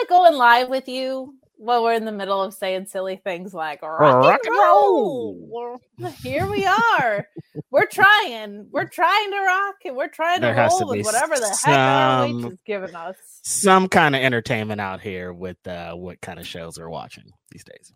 [0.00, 3.80] Like going live with you while we're in the middle of saying silly things like
[3.82, 5.78] rock, and roll.
[6.22, 7.26] Here we are.
[7.70, 8.68] we're trying.
[8.70, 12.42] We're trying to rock and we're trying to There roll with whatever the some- heck
[12.44, 13.16] ROH is giving us.
[13.42, 17.64] Some kind of entertainment out here with uh, what kind of shows we're watching these
[17.64, 17.92] days.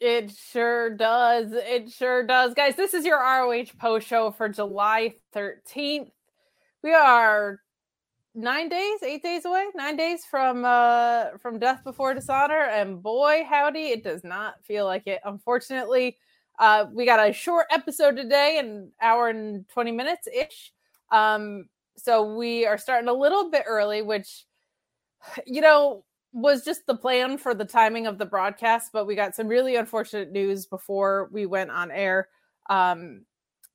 [0.00, 1.52] It sure does.
[1.52, 2.54] It sure does.
[2.54, 6.10] Guys, this is your ROH post show for July 13th.
[6.82, 7.60] We are
[8.34, 12.62] nine days, eight days away, nine days from uh from death before dishonor.
[12.62, 15.20] And boy, howdy, it does not feel like it.
[15.24, 16.18] Unfortunately,
[16.58, 20.72] uh we got a short episode today, an hour and 20 minutes ish.
[21.10, 24.44] Um, so we are starting a little bit early, which
[25.46, 29.36] you know was just the plan for the timing of the broadcast, but we got
[29.36, 32.28] some really unfortunate news before we went on air.
[32.68, 33.24] Um,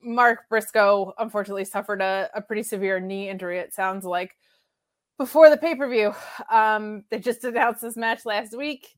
[0.02, 4.36] Mark Briscoe unfortunately suffered a, a pretty severe knee injury, it sounds like,
[5.20, 6.14] before the pay per view.
[6.50, 8.96] Um, they just announced this match last week.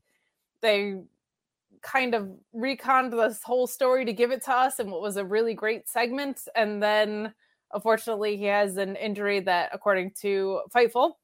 [0.62, 1.02] They
[1.82, 5.24] kind of reconned this whole story to give it to us and what was a
[5.24, 6.40] really great segment.
[6.54, 7.34] And then,
[7.72, 11.14] unfortunately, he has an injury that, according to Fightful,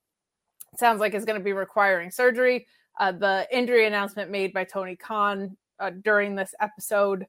[0.76, 2.66] sounds like is going to be requiring surgery.
[2.98, 7.24] Uh, the injury announcement made by Tony Khan uh, during this episode,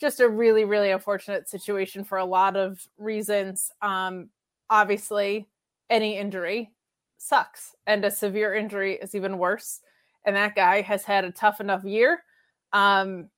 [0.00, 3.70] just a really, really unfortunate situation for a lot of reasons.
[3.82, 4.30] Um,
[4.70, 5.46] obviously,
[5.90, 6.70] any injury
[7.20, 9.80] sucks, and a severe injury is even worse.
[10.24, 12.22] And that guy has had a tough enough year.
[12.72, 13.28] Um,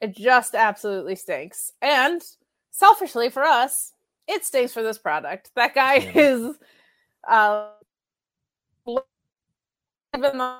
[0.00, 1.72] it just absolutely stinks.
[1.82, 2.22] And
[2.70, 3.92] selfishly for us,
[4.26, 5.50] it stinks for this product.
[5.54, 6.56] That guy is
[7.28, 7.68] uh,
[10.16, 10.58] even though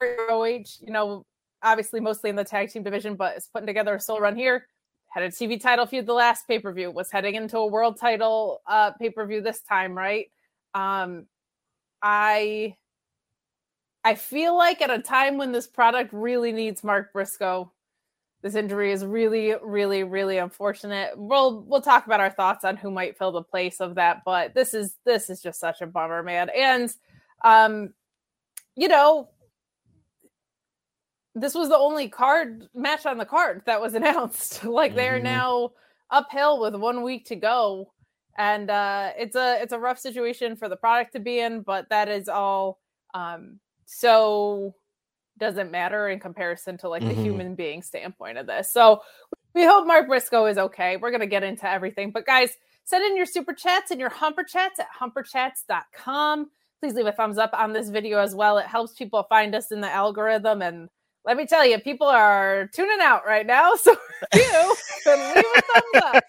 [0.00, 1.24] ROH, you know,
[1.62, 4.68] obviously mostly in the tag team division, but is putting together a soul run here.
[5.08, 7.98] Had a TV title feud the last pay per view, was heading into a world
[7.98, 10.26] title uh, pay per view this time, right?
[10.74, 11.26] Um,
[12.08, 12.76] I
[14.04, 17.72] I feel like at a time when this product really needs Mark Briscoe,
[18.42, 21.14] this injury is really, really, really unfortunate.
[21.16, 24.54] We'll we'll talk about our thoughts on who might fill the place of that, but
[24.54, 26.48] this is this is just such a bummer, man.
[26.56, 26.94] And
[27.42, 27.92] um,
[28.76, 29.30] you know,
[31.34, 34.62] this was the only card match on the card that was announced.
[34.64, 35.24] like they're Mhm.
[35.24, 35.70] now
[36.10, 37.92] uphill with one week to go.
[38.38, 41.88] And uh it's a it's a rough situation for the product to be in, but
[41.90, 42.78] that is all
[43.14, 44.74] um so
[45.38, 47.22] doesn't matter in comparison to like the Mhm.
[47.22, 48.72] human being standpoint of this.
[48.72, 49.02] So
[49.54, 50.96] we hope Mark Briscoe is okay.
[50.96, 52.10] We're gonna get into everything.
[52.10, 56.50] But guys, send in your super chats and your humper chats at humperchats.com.
[56.80, 58.58] Please leave a thumbs up on this video as well.
[58.58, 60.62] It helps people find us in the algorithm.
[60.62, 60.88] And
[61.26, 63.72] let me tell you, people are tuning out right now.
[63.82, 63.94] So
[64.34, 64.74] you
[65.04, 66.24] can leave a thumbs up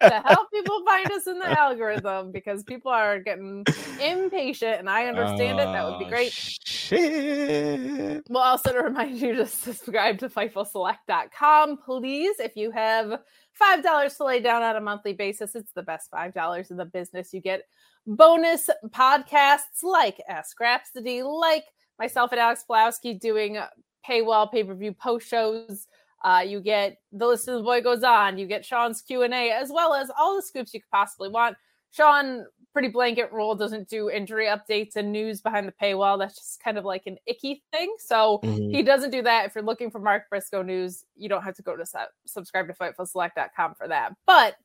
[0.00, 3.62] to help people find us in the algorithm because people are getting
[4.00, 5.64] impatient and I understand it.
[5.66, 6.32] That would be Oh, great.
[6.32, 8.22] Shit.
[8.30, 12.40] We'll also remind you to subscribe to FightfulSelect.com, please.
[12.40, 13.20] If you have
[13.60, 17.34] $5 to lay down on a monthly basis, it's the best $5 in the business.
[17.34, 17.62] You get
[18.06, 21.64] bonus podcasts like Ask Rhapsody, like
[21.98, 23.58] myself and Alex Blowski doing
[24.06, 25.86] paywall pay-per-view post shows.
[26.24, 28.38] Uh, you get the list of the boy goes on.
[28.38, 31.28] You get Sean's Q and A, as well as all the scoops you could possibly
[31.28, 31.56] want.
[31.90, 36.18] Sean pretty blanket rule, doesn't do injury updates and news behind the paywall.
[36.18, 37.94] That's just kind of like an icky thing.
[37.98, 38.70] So Mhm.
[38.74, 39.46] he doesn't do that.
[39.46, 42.66] If you're looking for Mark Briscoe news, you don't have to go to su- subscribe
[42.66, 44.12] to FightfulSelect.com for that.
[44.26, 44.56] But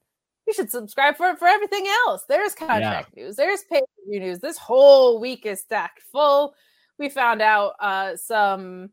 [0.45, 2.25] you should subscribe for it for everything else.
[2.27, 4.39] There's contract news, there's pay per view news.
[4.39, 6.53] This whole week is stacked full.
[6.97, 8.89] We found out uh, some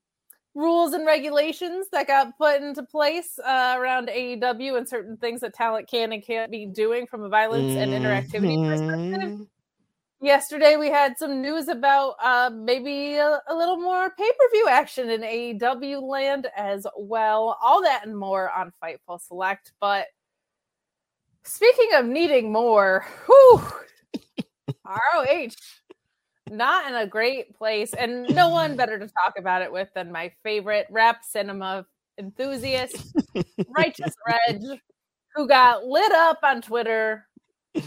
[0.55, 5.55] rules and regulations that got put into place uh, around AEW and certain things that
[5.55, 9.31] talent can and can't be doing from a violence and interactivity perspective.
[9.39, 9.49] Mhm.
[10.21, 14.67] Yesterday, we had some news about uh, maybe a, a little more pay per view
[14.69, 17.56] action in AEW land as well.
[17.62, 19.73] All that and more on Fightful Select.
[19.81, 20.06] But
[21.45, 23.62] speaking of needing more, whew,
[24.85, 25.50] ROH,
[26.50, 27.93] not in a great place.
[27.95, 31.87] And no one better to talk about it with than my favorite rap cinema
[32.19, 33.15] enthusiast,
[33.69, 34.62] Righteous Reg,
[35.35, 37.27] who got lit up on Twitter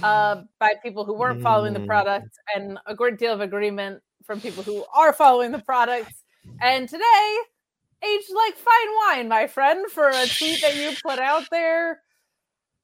[0.03, 1.87] uh, by people who weren't following the Mm.
[1.87, 6.13] product and a great deal of agreement from people who are following the product.
[6.61, 7.37] And today,
[8.03, 12.01] aged like fine wine, my friend, for a tweet that you put out there.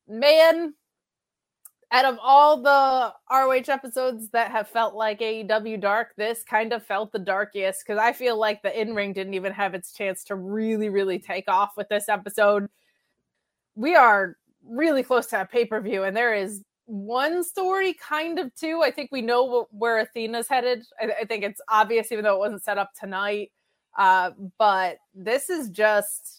[0.07, 0.73] Man,
[1.91, 6.85] out of all the ROH episodes that have felt like AEW dark, this kind of
[6.85, 10.23] felt the darkest because I feel like the in ring didn't even have its chance
[10.25, 12.67] to really, really take off with this episode.
[13.75, 14.35] We are
[14.67, 18.81] really close to a pay per view, and there is one story, kind of two.
[18.83, 20.83] I think we know where Athena's headed.
[21.01, 23.51] I, I think it's obvious, even though it wasn't set up tonight.
[23.97, 26.36] Uh, but this is just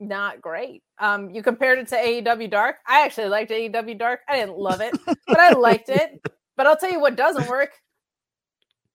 [0.00, 0.82] not great.
[0.98, 2.76] Um, you compared it to AEW Dark.
[2.86, 4.20] I actually liked AEW Dark.
[4.28, 6.20] I didn't love it, but I liked it.
[6.56, 7.72] But I'll tell you what doesn't work.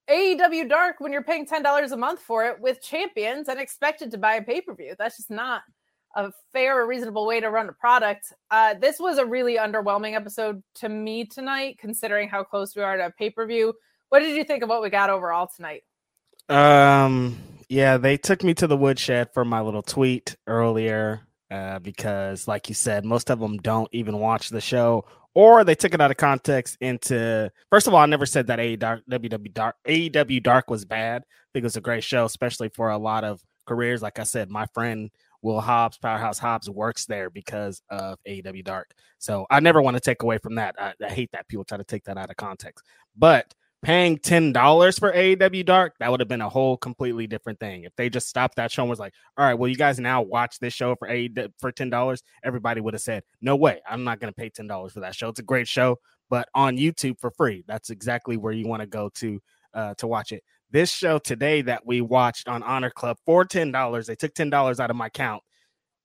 [0.09, 4.09] AEW Dark when you're paying ten dollars a month for it with champions and expected
[4.09, 4.95] to buy a pay per view.
[4.98, 5.62] That's just not
[6.15, 8.33] a fair or reasonable way to run a product.
[8.50, 12.97] Uh, this was a really underwhelming episode to me tonight, considering how close we are
[12.97, 13.74] to pay per view.
[14.09, 15.83] What did you think of what we got overall tonight?
[16.50, 17.38] Um,
[17.71, 22.68] yeah, they took me to the woodshed for my little tweet earlier uh, because, like
[22.68, 26.12] you said, most of them don't even watch the show or they took it out
[26.12, 27.50] of context into.
[27.69, 31.21] First of all, I never said that AEW Dark, AEW Dark was bad.
[31.21, 34.01] I think it was a great show, especially for a lot of careers.
[34.01, 35.09] Like I said, my friend
[35.41, 38.91] Will Hobbs, Powerhouse Hobbs, works there because of AEW Dark.
[39.18, 40.75] So I never want to take away from that.
[40.77, 42.85] I, I hate that people try to take that out of context.
[43.15, 47.60] But paying ten dollars for AEW Dark, that would have been a whole completely different
[47.60, 47.83] thing.
[47.83, 50.22] If they just stopped that show and was like, "All right, well, you guys now
[50.22, 54.04] watch this show for AEW for ten dollars," everybody would have said, "No way, I'm
[54.04, 55.30] not going to pay ten dollars for that show.
[55.30, 55.98] It's a great show,
[56.30, 57.63] but on YouTube for free.
[57.68, 59.39] That's exactly where you want to go to
[59.74, 63.72] uh, to watch it." This show today that we watched on Honor Club for ten
[63.72, 65.44] dollars, they took ten dollars out of my account,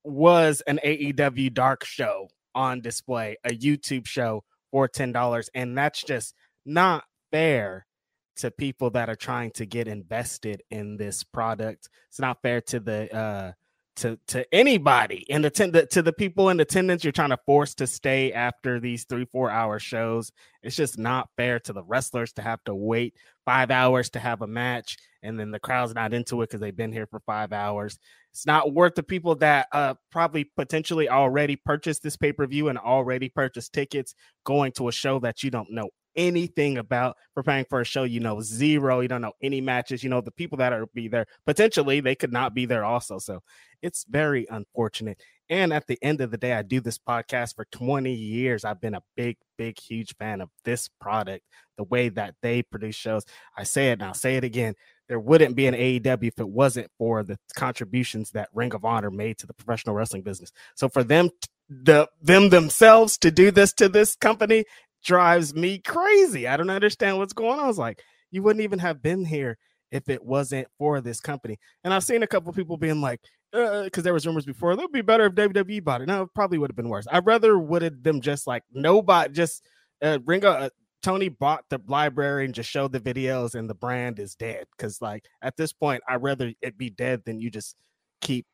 [0.02, 6.02] was an AEW Dark show on display, a YouTube show for ten dollars, and that's
[6.02, 6.34] just
[6.64, 7.04] not
[7.36, 7.86] fair
[8.34, 11.90] to people that are trying to get invested in this product.
[12.08, 13.52] It's not fair to the uh
[13.96, 17.04] to to anybody in attendance to the people in attendance.
[17.04, 20.32] You're trying to force to stay after these three four hour shows.
[20.62, 24.40] It's just not fair to the wrestlers to have to wait five hours to have
[24.40, 27.52] a match and then the crowd's not into it because they've been here for five
[27.52, 27.98] hours.
[28.32, 33.28] It's not worth the people that uh probably potentially already purchased this pay-per-view and already
[33.28, 37.84] purchased tickets going to a show that you don't know anything about preparing for a
[37.84, 40.86] show you know zero you don't know any matches you know the people that are
[40.94, 43.42] be there potentially they could not be there also so
[43.82, 45.22] it's very unfortunate.
[45.48, 48.64] And at the end of the day i do this podcast for 20 years.
[48.64, 51.44] I've been a big big huge fan of this product
[51.76, 53.24] the way that they produce shows.
[53.56, 54.74] I say it now say it again
[55.08, 59.10] there wouldn't be an AEW if it wasn't for the contributions that Ring of Honor
[59.12, 60.50] made to the professional wrestling business.
[60.74, 61.30] So for them
[61.68, 64.64] the them themselves to do this to this company
[65.06, 66.48] drives me crazy.
[66.48, 67.64] I don't understand what's going on.
[67.64, 69.56] I was like, you wouldn't even have been here
[69.92, 71.58] if it wasn't for this company.
[71.84, 73.20] And I've seen a couple people being like,
[73.52, 76.08] because uh, there was rumors before, it would be better if WWE bought it.
[76.08, 77.06] No, it probably would have been worse.
[77.10, 79.62] I'd rather would have them just like nobody, just
[80.02, 80.68] uh, Ringo, uh,
[81.02, 84.64] Tony bought the library and just showed the videos, and the brand is dead.
[84.76, 87.76] Because like at this point, I'd rather it be dead than you just
[88.20, 88.44] keep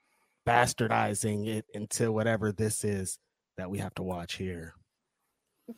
[0.46, 3.18] bastardizing it into whatever this is
[3.56, 4.74] that we have to watch here.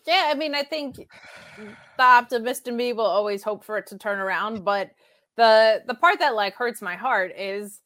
[0.07, 0.97] Yeah, I mean, I think
[1.57, 4.91] the optimist in me will always hope for it to turn around, but
[5.37, 7.81] the the part that like hurts my heart is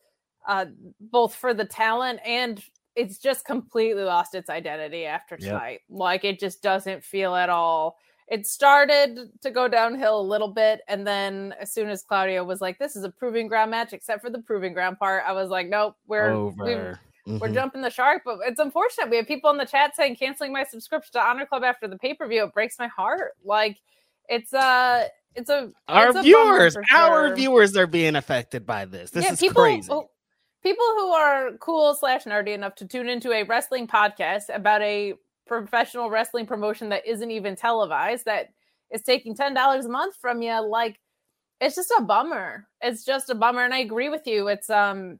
[0.46, 0.66] uh
[1.00, 2.62] both for the talent and
[2.94, 5.62] it's just completely lost its identity after Yep.
[5.62, 5.80] tonight.
[5.88, 7.96] Like it just doesn't feel at all.
[8.28, 12.60] It started to go downhill a little bit, and then as soon as Claudio was
[12.60, 15.48] like, "This is a proving ground match," except for the proving ground part, I was
[15.50, 16.92] like, "Nope, we're we've
[17.28, 17.38] over.
[17.46, 19.10] we're jumping the shark, but it's unfortunate.
[19.10, 21.98] We have people in the chat saying canceling my subscription to Honor Club after the
[21.98, 22.44] pay per view.
[22.44, 23.32] It breaks my heart.
[23.44, 23.78] Like
[24.28, 28.84] It's uh it's a our it's a viewers, for our viewers are being affected by
[28.84, 29.10] this.
[29.10, 29.88] This Yeah, is people, crazy.
[30.62, 35.14] People who are cool slash nerdy enough to tune into a wrestling podcast about a
[35.46, 38.48] professional wrestling promotion that isn't even televised, that
[38.90, 40.98] is taking ten dollars a month from you, like
[41.60, 42.66] it's just a bummer.
[42.80, 44.48] It's just a bummer, and I agree with you.
[44.48, 45.18] It's um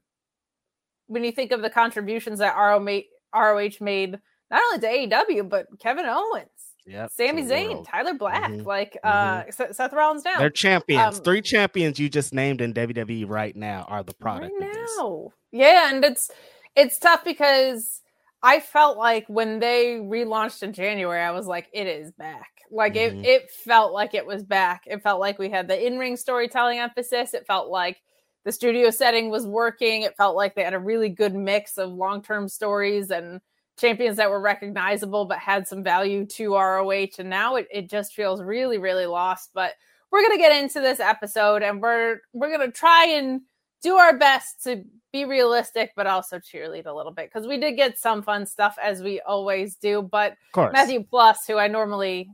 [1.09, 4.17] when you think of the contributions that ROH made
[4.51, 6.49] not only to AEW but Kevin Owens,
[6.85, 7.85] Yep, Sami Zayn.
[7.87, 10.39] Tyler Black, Mhm, like uh Seth Seth Rollins now.
[10.39, 11.17] They're champions.
[11.19, 15.31] Um, Three champions you just named in WWE right now are the product right now.
[15.51, 16.31] Yeah, and it's
[16.75, 18.01] it's tough because
[18.41, 22.47] I felt like when they relaunched in January, I was like, it is back.
[22.71, 23.23] Like Mhm.
[23.23, 24.83] it it felt like it was back.
[24.87, 27.33] It felt like we had the in-ring storytelling emphasis.
[27.35, 27.97] It felt like
[28.45, 30.03] the studio setting was working.
[30.03, 33.41] It felt like they had a really good mix of long-term stories and
[33.77, 37.17] champions that were recognizable but had some value to ROH.
[37.19, 39.51] And now it, it just feels really, really lost.
[39.53, 39.73] But
[40.11, 43.41] we're gonna get into this episode and we're we're gonna try and
[43.81, 47.73] do our best to be realistic but also cheerlead a little bit because we did
[47.73, 50.01] get some fun stuff as we always do.
[50.01, 50.35] But
[50.73, 52.29] Matthew Plus, who I normally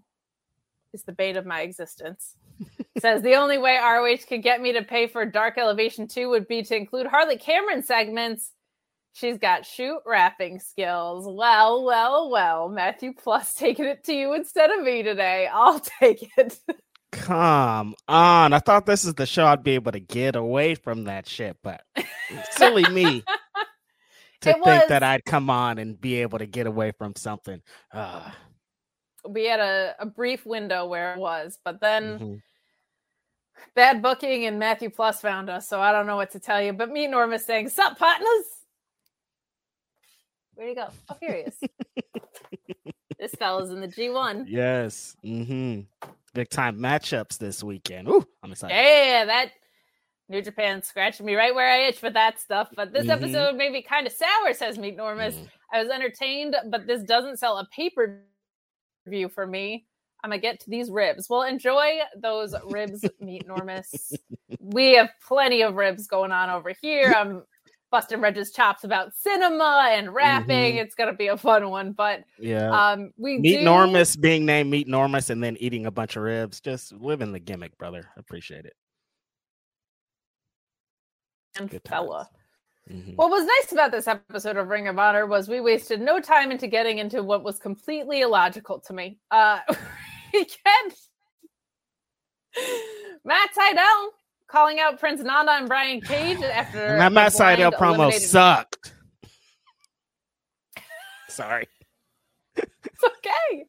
[0.93, 2.35] is the bait of my existence,
[3.01, 6.47] says the only way ROH could get me to pay for Dark Elevation 2 would
[6.47, 8.51] be to include Harley Cameron segments.
[9.13, 11.25] She's got shoot rapping skills.
[11.27, 12.69] Well, well, well.
[12.69, 15.47] Matthew Plus taking it to you instead of me today.
[15.51, 16.59] I'll take it.
[17.11, 18.53] Come on.
[18.53, 21.57] I thought this is the show I'd be able to get away from that shit,
[21.63, 21.81] but
[22.51, 23.23] silly me
[24.41, 27.15] to It think was- that I'd come on and be able to get away from
[27.15, 27.61] something.
[27.93, 28.29] Uh,
[29.27, 32.41] we had a, a brief window where it was, but then mhm.
[33.75, 36.73] Bad booking and Matthew Plus found us, so I don't know what to tell you.
[36.73, 38.27] But me Norma saying, Sup, partners?
[40.55, 40.87] Where'd he go?
[41.09, 41.59] Oh, here he is.
[43.19, 44.45] this fella's in the G1.
[44.47, 45.15] Yes.
[45.23, 45.81] Mm-hmm.
[46.33, 48.07] Big time matchups this weekend.
[48.07, 48.73] Ooh, I'm excited.
[48.73, 49.51] Yeah, that
[50.29, 52.69] New Japan scratched me right where I itch for that stuff.
[52.75, 53.11] But this Mhm.
[53.11, 55.35] episode made me kind of sour, says Meet Normus.
[55.35, 55.49] Mm.
[55.71, 58.21] I was entertained, but this doesn't sell a pay per
[59.05, 59.85] view for me.
[60.25, 61.29] I'm gonna get to these ribs.
[61.29, 64.15] Well, enjoy those ribs, Meet Normus.
[64.59, 67.13] we have plenty of ribs going on over here.
[67.15, 67.43] I'm
[67.91, 70.73] busting Reg's chops about cinema and rapping.
[70.77, 70.81] Mhm.
[70.81, 71.91] It's gonna be a fun one.
[71.91, 72.71] But Yeah.
[72.71, 76.23] um, we Meet do Normus being named Meet Normus and then eating a bunch of
[76.23, 76.59] ribs.
[76.59, 78.09] Just living the gimmick, brother.
[78.17, 78.73] Appreciate it.
[81.59, 82.27] and Good fella.
[82.89, 83.03] times.
[83.07, 83.15] Mhm.
[83.15, 86.51] What was nice about this episode of Ring of Honor was we wasted no time
[86.51, 89.19] into getting into what was completely illogical to me.
[89.31, 89.59] Uh
[90.35, 90.93] we get
[93.23, 94.07] Matt Sydal
[94.47, 98.93] calling out Prince Nana and Brian Cage after that Matt Sydal promo eliminated- sucked.
[101.27, 101.67] Sorry.
[102.55, 103.65] It's okay.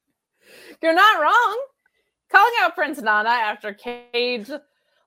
[0.83, 1.67] You're not wrong.
[2.31, 4.49] Calling out Prince Nana after Cage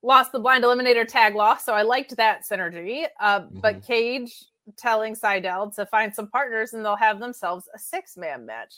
[0.01, 3.05] lost the blind eliminator tag loss, so I liked that synergy.
[3.19, 4.33] Uh, But Cage
[4.77, 8.75] telling Sydal to find some partners and they'll have themselves a six man match.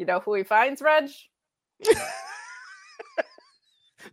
[0.00, 1.10] You know who he finds, Reg?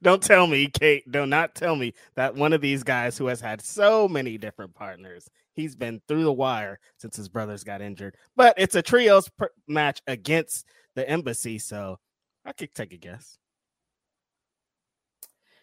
[0.01, 1.09] Don't tell me, Kate.
[1.09, 4.75] Do not tell me that one of these guys who has had so many different
[4.75, 8.17] partners, he's been through the wire since his brothers got injured.
[8.35, 9.29] But it's a trios
[9.69, 10.65] match against
[10.95, 11.99] the embassy, so
[12.43, 13.37] I could take a guess.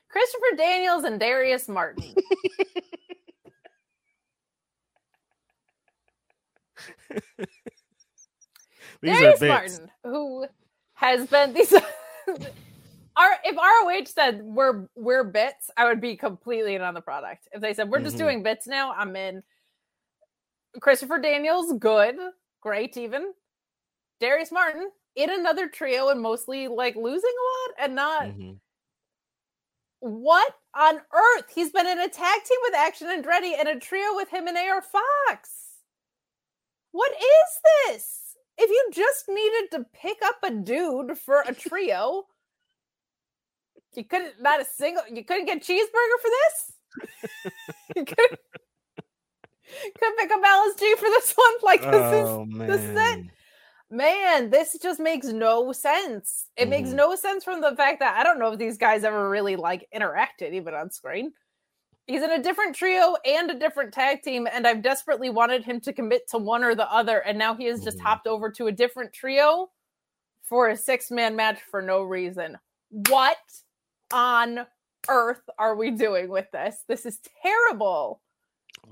[0.09, 2.15] Christopher Daniels and Darius Martin.
[9.05, 9.41] These Darius.
[9.41, 10.47] Martin, who
[10.95, 11.73] has been these.
[13.17, 17.47] Our, if ROH said we're we're bits, I would be completely in on the product.
[17.53, 18.21] If they said we're just Mhm.
[18.21, 19.43] doing bits now, I'm in.
[20.81, 22.17] Christopher Daniels, good,
[22.61, 23.33] great, even.
[24.21, 28.59] Darius Martin in another trio and mostly like losing a lot and not Mhm.
[30.01, 31.53] what on earth?
[31.55, 34.49] He's been in a tag team with Action and Andretti and a trio with him
[34.49, 35.79] and AR Fox.
[36.91, 38.24] What is this?
[38.57, 42.25] If you just needed to pick up a dude for a trio,
[43.97, 46.73] you couldn't not a single you couldn't get cheeseburger for this?
[47.97, 48.41] you couldn't,
[49.99, 51.55] couldn't pick up LSG for this one?
[51.63, 52.67] Like this Oh is man.
[52.69, 53.27] this is it.
[53.91, 56.47] Man, this just makes no sense.
[56.57, 56.95] It makes Mhm.
[56.95, 59.87] no sense from the fact that I don't know if these guys ever really like
[59.95, 61.33] interacted even on screen.
[62.07, 65.81] He's in a different trio and a different tag team, and I've desperately wanted him
[65.81, 68.03] to commit to one or the other, and now he has just Mhm.
[68.03, 69.71] hopped over to a different trio
[70.43, 72.59] for a six man match for no reason.
[72.91, 73.39] What
[74.13, 74.67] on
[75.09, 76.85] earth are we doing with this?
[76.87, 78.21] This is terrible.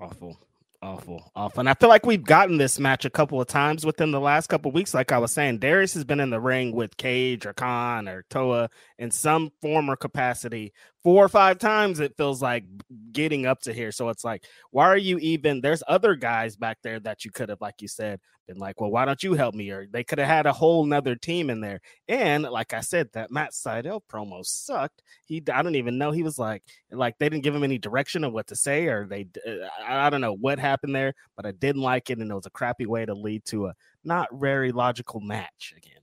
[0.00, 0.38] Awful.
[0.84, 1.60] Awful, awful.
[1.60, 4.48] And I feel like we've gotten this match a couple of times within the last
[4.48, 4.92] couple of weeks.
[4.94, 8.24] Like I was saying, Darius has been in the ring with Cage or Khan or
[8.30, 8.68] Toa
[9.02, 11.98] in some form or capacity four or five times.
[11.98, 12.64] It feels like
[13.10, 13.90] getting up to here.
[13.90, 15.60] So it's like, why are you even?
[15.60, 18.92] There's other guys back there that you could have, like you said, been like, well,
[18.92, 19.70] why don't you help me?
[19.70, 21.80] Or they could have had a whole nother team in there.
[22.06, 25.02] And like I said, that Matt Sydal promo sucked.
[25.26, 26.12] He, I don't even know.
[26.12, 29.08] He was like, like they didn't give him any direction of what to say, or
[29.08, 32.34] they, uh, I don't know what happened there, but I didn't like it, and it
[32.34, 36.01] was a crappy way to lead to a not very logical match again.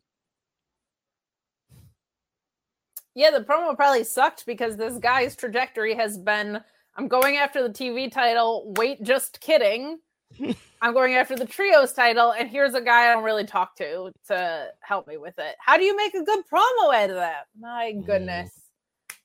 [3.15, 6.61] Yeah, the promo probably sucked because this guy's trajectory has been
[6.95, 8.73] I'm going after the TV title.
[8.77, 9.99] Wait, just kidding.
[10.81, 14.11] I'm going after the trios title, and here's a guy I don't really talk to
[14.27, 15.55] to help me with it.
[15.59, 17.47] How do you make a good promo out of that?
[17.59, 18.05] My mm.
[18.05, 18.51] goodness.
[18.51, 19.15] Mm.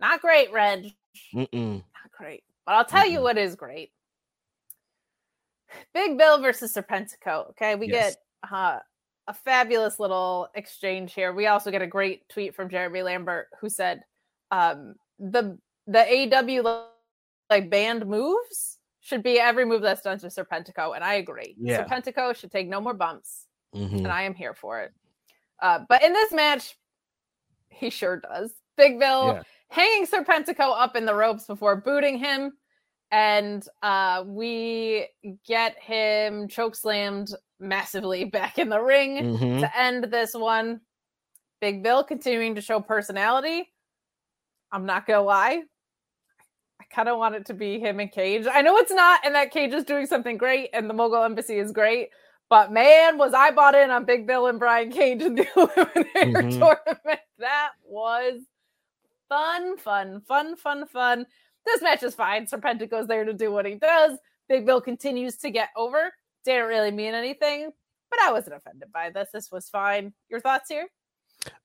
[0.00, 0.92] Not great, Reg.
[1.34, 1.74] Mm-mm.
[1.74, 2.44] Not great.
[2.64, 3.12] But I'll tell Mm-mm.
[3.12, 3.90] you what is great.
[5.92, 7.50] Big Bill versus Serpentico.
[7.50, 8.14] Okay, we yes.
[8.14, 8.78] get uh,
[9.28, 11.32] a fabulous little exchange here.
[11.32, 14.02] We also get a great tweet from Jeremy Lambert who said,
[14.50, 16.86] um, "the the AEW
[17.50, 21.54] like band moves should be every move that's done to Serpentico," and I agree.
[21.60, 21.84] Yeah.
[21.84, 23.98] Serpentico should take no more bumps, mm-hmm.
[23.98, 24.92] and I am here for it.
[25.60, 26.76] Uh, but in this match,
[27.68, 28.52] he sure does.
[28.78, 29.42] Big Bill yeah.
[29.68, 32.52] hanging Serpentico up in the ropes before booting him
[33.10, 35.08] and uh, we
[35.46, 37.30] get him choke slammed
[37.60, 39.60] massively back in the ring mm-hmm.
[39.60, 40.80] to end this one.
[41.60, 43.68] Big Bill continuing to show personality.
[44.70, 45.62] I'm not gonna lie.
[46.80, 48.46] I kind of want it to be him and Cage.
[48.50, 51.58] I know it's not, and that Cage is doing something great, and the Mogul Embassy
[51.58, 52.10] is great.
[52.48, 56.04] But man, was I bought in on Big Bill and Brian Cage in the Eliminator
[56.14, 56.58] mm-hmm.
[56.58, 57.20] tournament.
[57.38, 58.40] That was
[59.28, 61.26] fun, fun, fun, fun, fun.
[61.66, 62.46] This match is fine.
[62.46, 64.18] Serpentico's there to do what he does.
[64.48, 66.12] Big Bill continues to get over.
[66.48, 67.70] Didn't really mean anything,
[68.10, 69.28] but I wasn't offended by this.
[69.34, 70.14] This was fine.
[70.30, 70.88] Your thoughts here?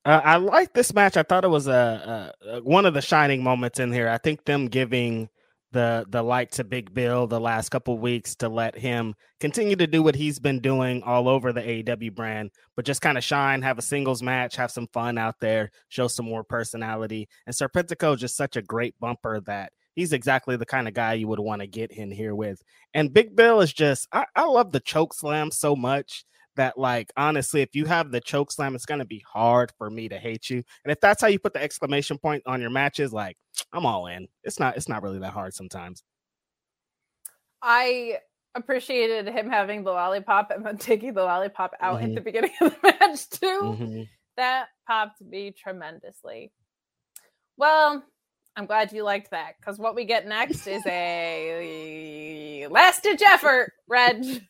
[0.04, 1.16] Uh, I like this match.
[1.16, 4.10] I thought it was a, a, a, one of the shining moments in here.
[4.10, 5.30] I think them giving
[5.72, 9.88] the the light to Big Bill the last couple weeks to let him continue to
[9.88, 13.62] do what he's been doing all over the AEW brand, but just kind of shine,
[13.62, 17.30] have a singles match, have some fun out there, show some more personality.
[17.48, 21.14] And Serpentico is just such a great bumper that he's exactly the kind of guy
[21.14, 22.62] you would want to get in here with.
[22.94, 26.26] And Big Bill is just, I, I love the choke slam so much
[26.56, 29.90] that like honestly if you have the choke slam it's going to be hard for
[29.90, 32.70] me to hate you and if that's how you put the exclamation point on your
[32.70, 33.38] matches like
[33.72, 36.04] i'm all in it's not it's not really that hard sometimes
[37.62, 38.18] i
[38.56, 42.10] appreciated him having the lollipop and then taking the lollipop out mm-hmm.
[42.10, 44.02] at the beginning of the match too mm-hmm.
[44.38, 46.52] that popped me tremendously
[47.58, 48.04] well
[48.56, 53.74] I'm glad you liked that because what we get next is a last ditch effort,
[53.88, 54.46] Reg.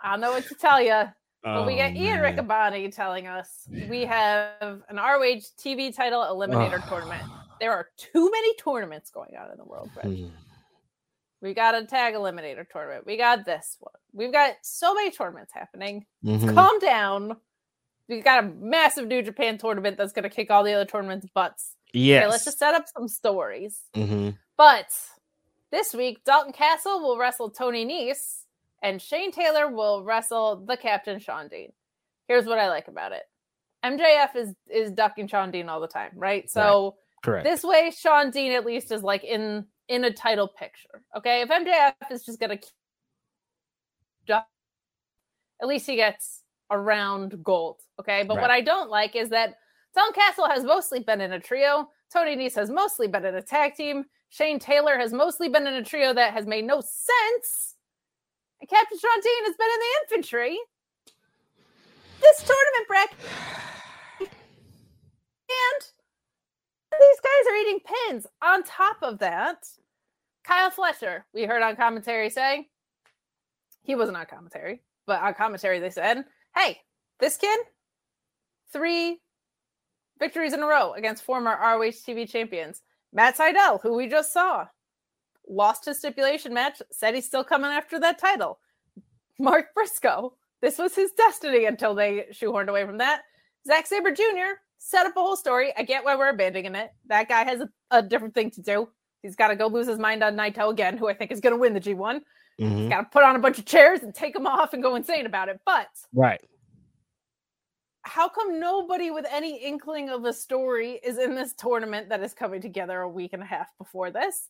[0.00, 1.04] I don't know what to tell you.
[1.42, 6.82] But oh, we get Ian Riccaboni telling us we have an ROH TV title eliminator
[6.84, 6.88] oh.
[6.88, 7.22] tournament.
[7.60, 10.06] There are too many tournaments going on in the world, Reg.
[10.06, 10.26] Hmm.
[11.40, 13.06] We got a tag eliminator tournament.
[13.06, 13.94] We got this one.
[14.12, 16.06] We've got so many tournaments happening.
[16.24, 16.54] Mm-hmm.
[16.54, 17.36] Calm down.
[18.08, 21.28] We've got a massive New Japan tournament that's going to kick all the other tournaments'
[21.32, 21.75] butts.
[21.96, 22.22] Yes.
[22.22, 23.80] Okay, let's just set up some stories.
[23.94, 24.30] Mm-hmm.
[24.58, 24.92] But
[25.72, 28.42] this week, Dalton Castle will wrestle Tony Nese,
[28.82, 31.72] and Shane Taylor will wrestle the Captain Shawn Dean.
[32.28, 33.22] Here's what I like about it:
[33.82, 36.50] MJF is is ducking Shawn Dean all the time, right?
[36.50, 37.24] So right.
[37.24, 37.44] Correct.
[37.46, 41.02] this way, Shawn Dean at least is like in in a title picture.
[41.16, 42.58] Okay, if MJF is just gonna
[44.26, 44.46] duck,
[45.62, 47.80] at least he gets around gold.
[47.98, 48.42] Okay, but right.
[48.42, 49.54] what I don't like is that
[49.96, 51.88] Dalton Castle has mostly been in a trio.
[52.12, 54.04] Tony Nese has mostly been in a tag team.
[54.28, 57.76] Shane Taylor has mostly been in a trio that has made no sense.
[58.60, 60.58] And Captain Shawn Dean has been in the infantry.
[62.20, 63.18] This tournament bracket.
[65.48, 65.86] And
[67.00, 67.78] these guys are eating
[68.08, 68.26] pins.
[68.42, 69.66] On top of that,
[70.44, 72.66] Kyle Fletcher, we heard on commentary saying,
[73.82, 76.80] he wasn't on commentary, but on commentary they said, hey,
[77.18, 77.58] this kid,
[78.72, 79.20] three
[80.18, 82.82] victories in a row against former ROH TV champions.
[83.12, 84.66] Matt Sydal, who we just saw,
[85.48, 88.58] lost his stipulation match, said he's still coming after that title.
[89.38, 93.22] Mark Briscoe, this was his destiny until they shoehorned away from that.
[93.66, 94.60] Zack Sabre Jr.
[94.78, 95.72] set up a whole story.
[95.76, 96.90] I get why we're abandoning it.
[97.06, 98.88] That guy has a, a different thing to do.
[99.22, 101.54] He's got to go lose his mind on Naito again, who I think is going
[101.54, 102.20] to win the G1.
[102.60, 102.76] Mm-hmm.
[102.76, 104.94] He's got to put on a bunch of chairs and take them off and go
[104.94, 105.60] insane about it.
[105.66, 106.40] But right
[108.06, 112.32] how come nobody with any inkling of a story is in this tournament that is
[112.34, 114.48] coming together a week and a half before this?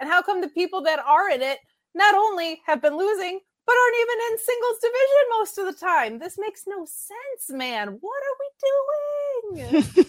[0.00, 1.58] And how come the people that are in it
[1.94, 6.18] not only have been losing, but aren't even in singles division most of the time?
[6.18, 7.98] This makes no sense, man.
[8.00, 9.84] What are we doing?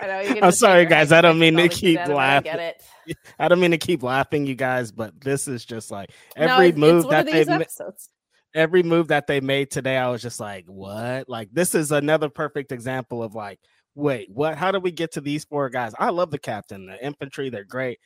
[0.00, 1.10] I know, I'm sorry, guys.
[1.12, 2.50] I don't mean to keep laughing.
[2.50, 3.16] I get it.
[3.38, 6.70] I don't mean to keep laughing, you guys, but this is just like every it's-
[6.70, 8.08] it's move of that these they ma- episodes.
[8.54, 11.28] Every move that they made today, I was just like, what?
[11.28, 13.60] Like this is another perfect example of like,
[13.94, 14.56] wait, what?
[14.56, 15.92] How did we get to these four guys?
[15.98, 17.98] I love the captain, the infantry, they're great.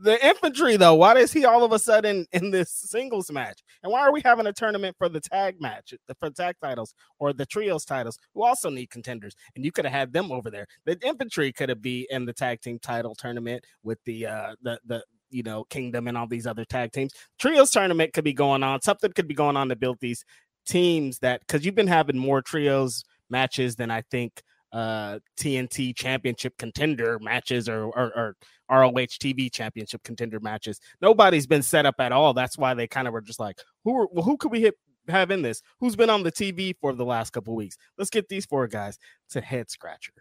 [0.00, 3.62] The infantry, though, why is he all of a sudden in this singles match?
[3.82, 6.94] And why are we having a tournament for the tag match, the for tag titles
[7.18, 9.34] or the trios titles, who also need contenders?
[9.56, 10.66] And you could have had them over there.
[10.84, 14.78] The infantry could have be in the tag team title tournament with the uh the
[14.86, 18.62] the you know kingdom and all these other tag teams trios tournament could be going
[18.62, 18.80] on.
[18.82, 20.24] Something could be going on to build these
[20.66, 24.42] teams that because you've been having more trios matches than I think
[24.72, 28.36] uh TNT championship contender matches or, or, or
[28.72, 30.80] ROH TV championship contender matches.
[31.00, 32.32] Nobody's been set up at all.
[32.32, 34.76] That's why they kind of were just like, who are, well, who could we hit
[35.08, 35.62] have in this?
[35.80, 37.76] Who's been on the TV for the last couple weeks?
[37.98, 38.98] Let's get these four guys.
[39.26, 40.12] It's a head scratcher.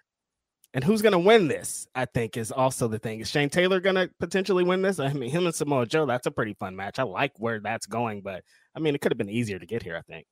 [0.74, 1.86] And who's going to win this?
[1.94, 3.20] I think is also the thing.
[3.20, 5.00] Is Shane Taylor going to potentially win this?
[5.00, 6.06] I mean, him and Samoa Joe.
[6.06, 6.98] That's a pretty fun match.
[6.98, 8.44] I like where that's going, but
[8.76, 9.98] I mean, it could have been easier to get here.
[9.98, 10.26] I think.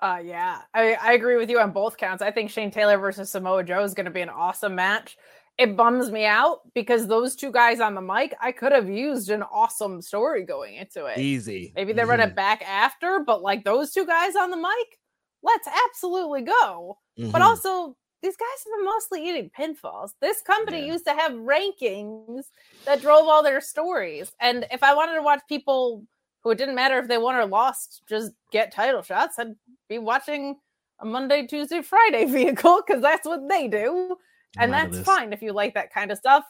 [0.00, 2.22] Uh yeah, I, I agree with you on both counts.
[2.22, 5.16] I think Shane Taylor versus Samoa Joe is going to be an awesome match.
[5.58, 9.30] It bums me out because those two guys on the mic, I could have used
[9.30, 11.18] an awesome story going into it.
[11.18, 11.72] Easy.
[11.76, 12.28] Maybe they run Mhm.
[12.28, 14.98] it back after, but like those two guys on the mic,
[15.42, 16.98] let's absolutely go.
[17.16, 17.44] But Mhm.
[17.44, 20.12] also, these guys have been mostly eating pinfalls.
[20.20, 20.92] This company Yeah.
[20.92, 22.44] used to have rankings
[22.86, 24.32] that drove all their stories.
[24.40, 26.04] And if I wanted to watch people
[26.42, 29.56] who it didn't matter if they won or lost, just get title shots, I'd
[29.88, 30.56] be watching
[31.00, 34.16] a Monday, Tuesday, Friday vehicle because that's what they do.
[34.58, 35.06] And I'm that's this.
[35.06, 36.44] fine if you like that kind of stuff.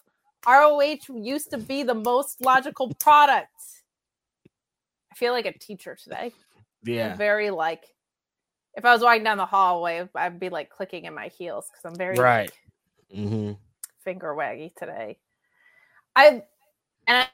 [0.46, 3.50] ROH used to be the most logical product.
[5.10, 6.32] I feel like a teacher today.
[6.86, 7.16] I'm Yeah.
[7.16, 7.91] very like
[8.74, 11.84] if I was walking down the hallway, I'd be like clicking in my heels because
[11.84, 12.50] I'm very Right.
[13.10, 13.52] like, hmm
[14.04, 15.18] finger waggy today.
[16.16, 16.42] I
[17.06, 17.26] and I,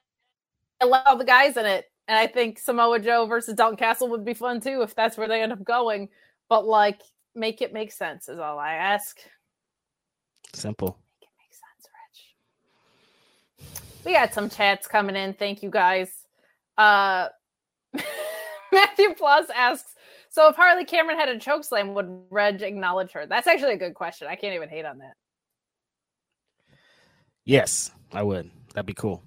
[0.81, 4.09] I love all the guys in it, and I think Samoa Joe versus Dalton Castle
[4.09, 6.09] would be fun too if that's where they end up going.
[6.49, 7.01] But like,
[7.35, 9.19] make it make sense is all I ask.
[10.53, 10.99] Simple.
[11.21, 11.89] Make it make sense,
[13.69, 14.05] Rich.
[14.05, 15.35] We got some chats coming in.
[15.35, 16.11] Thank you guys.
[16.77, 17.29] Uh
[18.73, 19.95] Matthew Plus asks,
[20.31, 23.27] so if Harley Cameron had a choke slam, would Reg acknowledge her?
[23.27, 24.29] That's actually a good question.
[24.29, 25.15] I can't even hate on that.
[27.45, 28.51] Yes, I would.
[28.75, 29.23] That'd be cool.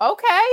[0.00, 0.48] Okay.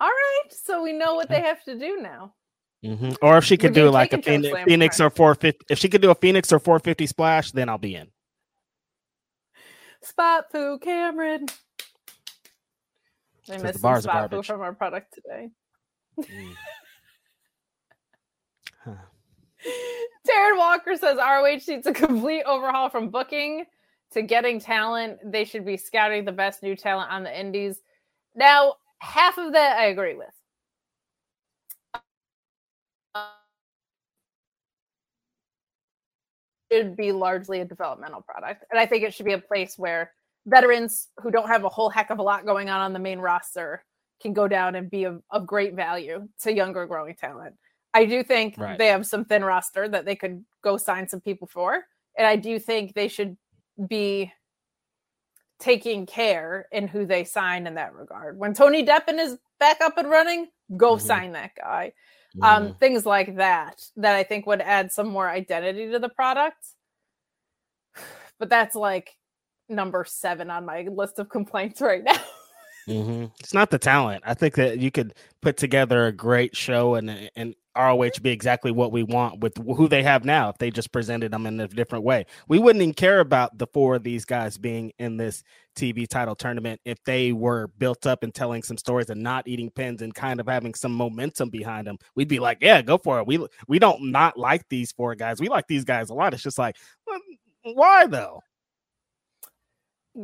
[0.00, 0.42] All right.
[0.50, 2.34] So we know what they have to do now.
[2.82, 5.66] hmm Or if she could do like a take a choke Phoenix, Phoenix or 450,
[5.70, 8.08] if she could do a Phoenix or 450 splash, then I'll be in.
[10.02, 11.46] Spot poo, Cameron.
[13.48, 15.50] I missed the some spot poo from our product today.
[16.18, 16.54] Mm.
[20.28, 23.64] Taryn Walker says ROH needs a complete overhaul from booking
[24.12, 25.18] to getting talent.
[25.24, 27.80] They should be scouting the best new talent on the indies.
[28.34, 30.28] Now, half of that I agree with.
[36.70, 40.12] Should be largely a developmental product, and I think it should be a place where
[40.46, 43.18] veterans who don't have a whole heck of a lot going on on the main
[43.18, 43.84] roster
[44.22, 47.56] can go down and be of, of great value to younger growing talent.
[47.94, 48.78] I do think Right.
[48.78, 51.84] they have some thin roster that they could go sign some people for.
[52.16, 53.36] And I do think they should
[53.88, 54.32] be
[55.58, 58.38] taking care in who they sign in that regard.
[58.38, 61.00] When Tony Deppen is back up and running, go Mhm.
[61.00, 61.92] sign that guy.
[62.36, 62.44] Mhm.
[62.44, 66.66] Um, things like that that I think would add some more identity to the product.
[68.38, 69.16] But that's like
[69.68, 72.16] number seven on my list of complaints right now.
[72.86, 74.22] hmm It's not the talent.
[74.26, 78.72] I think that you could put together a great show and and ROH be exactly
[78.72, 80.48] what we want with who they have now.
[80.48, 83.66] If they just presented them in a different way, we wouldn't even care about the
[83.68, 85.44] four of these guys being in this
[85.76, 89.70] TV title tournament if they were built up and telling some stories and not eating
[89.70, 91.98] pins and kind of having some momentum behind them.
[92.16, 93.26] We'd be like, yeah, go for it.
[93.26, 95.40] We we don't not like these four guys.
[95.40, 96.34] We like these guys a lot.
[96.34, 96.76] It's just like,
[97.62, 98.42] why though?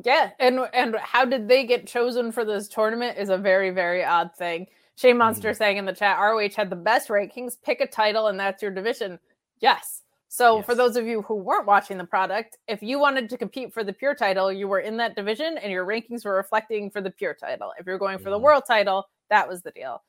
[0.04, 4.04] Yeah, and and how did they get chosen for this tournament is a very very
[4.04, 4.66] odd thing.
[4.96, 7.56] Shane Monster saying in the chat, ROH had the best rankings.
[7.62, 9.18] Pick a title, and that's your division.
[9.60, 10.02] Yes.
[10.28, 13.72] So for those of you who weren't watching the product, if you wanted to compete
[13.72, 17.00] for the pure title, you were in that division, and your rankings were reflecting for
[17.00, 17.72] the pure title.
[17.78, 18.42] If you're going for the Mhm.
[18.42, 20.02] world title, that was the deal.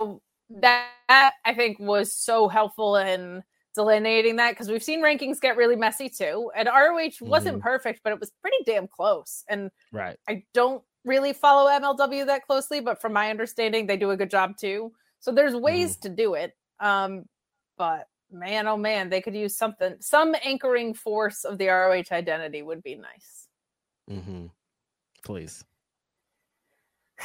[0.00, 3.42] So that I think was so helpful in
[3.74, 6.50] delineating that because we've seen rankings get really messy too.
[6.56, 7.62] And ROH wasn't Mhm.
[7.62, 9.44] perfect, but it was pretty damn close.
[9.48, 10.18] And Right.
[10.28, 14.30] I don't really follow MLW that closely, but from my understanding, they do a good
[14.30, 14.92] job too.
[15.20, 16.56] So there's ways to do it.
[16.80, 17.24] Um,
[17.76, 19.96] but man, oh man, they could use something.
[20.00, 23.48] Some anchoring force of the ROH identity would be nice.
[24.10, 24.46] Mm-hmm.
[25.24, 25.64] Please.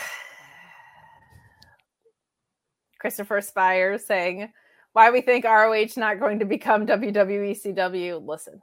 [3.00, 4.52] Christopher Spire saying,
[4.94, 8.62] "Why we think ROH not going to become WWE CW?" Listen,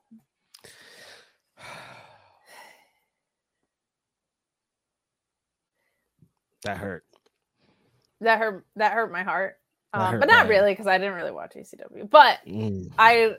[6.65, 7.05] That hurt.
[8.21, 8.65] that hurt.
[8.77, 9.59] That hurt my heart,
[9.95, 12.09] um, hurt but not really because I didn't really watch ECW.
[12.11, 12.93] But Mm.
[12.99, 13.37] I,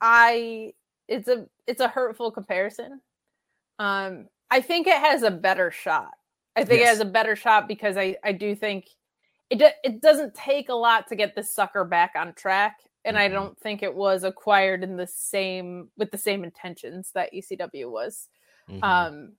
[0.00, 0.74] I,
[1.08, 3.00] it's a it's a hurtful comparison.
[3.78, 6.12] Um, I think it has a better shot.
[6.56, 8.88] I think it has a better shot because I I do think
[9.48, 13.16] it do- it doesn't take a lot to get this sucker back on track, and
[13.18, 13.32] I Mhm.
[13.32, 18.28] don't think it was acquired in the same with the same intentions that ECW was.
[18.68, 18.82] Mhm.
[18.84, 19.36] Um,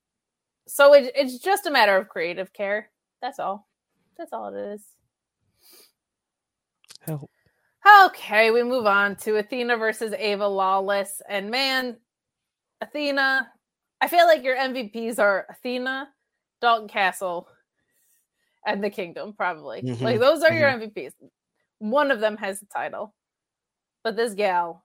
[0.67, 2.89] so it, it's just a matter of creative care.
[3.23, 3.67] That's all.
[4.17, 4.85] That's all it is.
[6.99, 7.31] Help.
[8.05, 11.21] Okay, we move on to Athena versus Ava Lawless.
[11.29, 11.97] And man,
[12.81, 13.49] Athena,
[14.01, 16.09] I feel like your MVPs are Athena,
[16.61, 17.47] Dalton Castle,
[18.65, 19.81] and the Kingdom, probably.
[19.81, 21.13] Mhm, Like those are your MVPs.
[21.79, 23.15] One of them has the title.
[24.03, 24.83] But this gal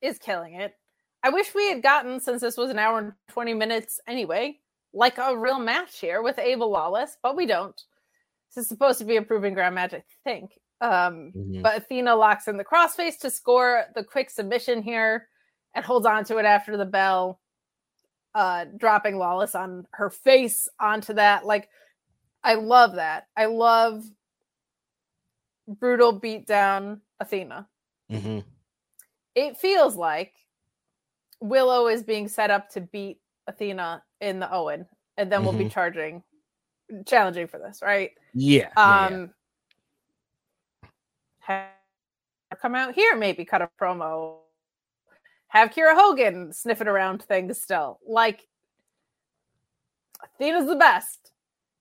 [0.00, 0.74] is killing it.
[1.22, 4.58] I wish we had gotten, since this was an hour and 20 minutes anyway,
[4.94, 7.78] like a real match here with Ava Lawless, but we don't.
[8.54, 10.58] This is supposed to be a proving ground match, I think.
[10.80, 11.62] Um, Mhm.
[11.62, 15.28] but Athena locks in the crossface to score the quick submission here
[15.74, 17.40] and holds on to it after the bell,
[18.34, 21.44] uh, dropping Lawless on her face onto that.
[21.44, 21.68] Like,
[22.44, 23.28] I love that.
[23.36, 24.04] I love
[25.66, 27.68] brutal beat down Athena.
[28.10, 28.44] Mhm.
[29.34, 30.34] It feels like
[31.40, 35.68] Willow is being set up to beat Athena in the Owen, and then we'll be
[35.68, 36.22] charging,
[37.06, 38.12] challenging for this, right?
[38.32, 38.70] Yeah.
[38.76, 39.16] yeah, yeah.
[39.16, 39.30] Um,
[41.46, 44.36] have come out here, maybe cut a promo.
[45.48, 48.00] Have Kiera Hogan sniffing around things still.
[48.06, 48.46] Like,
[50.24, 51.32] Athena's the best.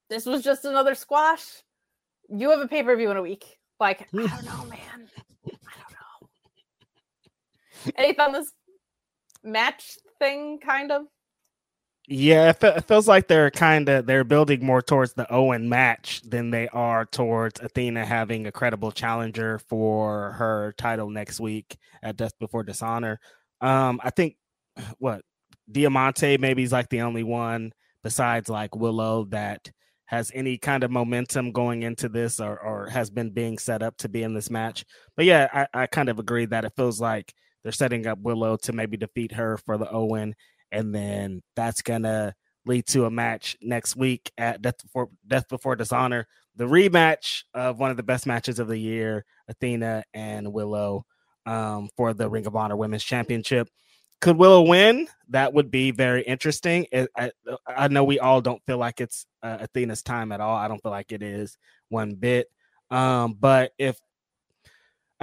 [0.10, 1.64] This was just another squash.
[2.30, 3.58] You have a pay per view in a week.
[3.80, 5.10] Like, I don't know, man.
[5.48, 6.30] I don't know.
[7.96, 8.52] Anything on this
[9.44, 11.04] match thing, kind of?
[12.08, 15.70] Yeah, it, fe- it feels like they're kind of they're building more towards the Owen
[15.70, 21.78] match than they are towards Athena having a credible challenger for her title next week
[22.02, 23.20] at Death Before Dishonor.
[23.62, 24.36] Um, I think
[25.00, 25.22] what
[25.72, 27.72] Diamante maybe is like the only one
[28.04, 29.72] besides like Willow that
[30.06, 33.96] has any kind of momentum going into this or or has been being set up
[33.98, 34.84] to be in this match.
[35.16, 38.58] But yeah, I, I kind of agree that it feels like they're setting up Willow
[38.58, 40.36] to maybe defeat her for the Owen
[40.74, 45.76] and then that's gonna lead to a match next week at Death Before Death Before
[45.76, 51.06] Dishonor, the rematch of one of the best matches of the year, Athena and Willow,
[51.46, 53.70] um, for the Ring of Honor Women's Championship.
[54.22, 55.08] Could Willow win?
[55.30, 56.88] That would be very interesting.
[57.18, 57.32] I,
[57.68, 60.56] I know we all don't feel like it's uh, Athena's time at all.
[60.56, 61.58] I don't feel like it is
[61.90, 62.50] one bit.
[62.90, 63.98] Um, but if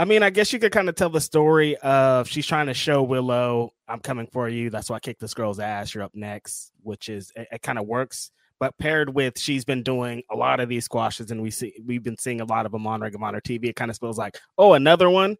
[0.01, 2.75] I mean, I guess you could kind of tell the story of she's trying to
[2.75, 4.71] show Willow, I'm coming for you.
[4.71, 5.95] That's why I kicked this girl's ass.
[5.95, 8.31] You're up next, which is it, it kind of works.
[8.59, 12.03] But paired with she's been doing a lot of these squashes, and we see we've
[12.03, 13.67] been seeing a lot of them on of Honor TV.
[13.67, 15.37] It kind of feels like, oh, another one.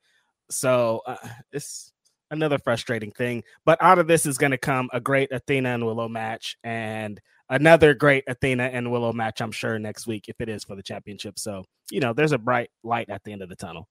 [0.51, 1.17] So uh,
[1.53, 1.91] it's
[2.31, 3.45] another frustrating thing.
[3.65, 7.19] But out of this is going to come a great Athena and Willow match, and
[7.49, 9.41] another great Athena and Willow match.
[9.41, 11.39] I'm sure next week if it is for the championship.
[11.39, 13.89] So you know, there's a bright light at the end of the tunnel.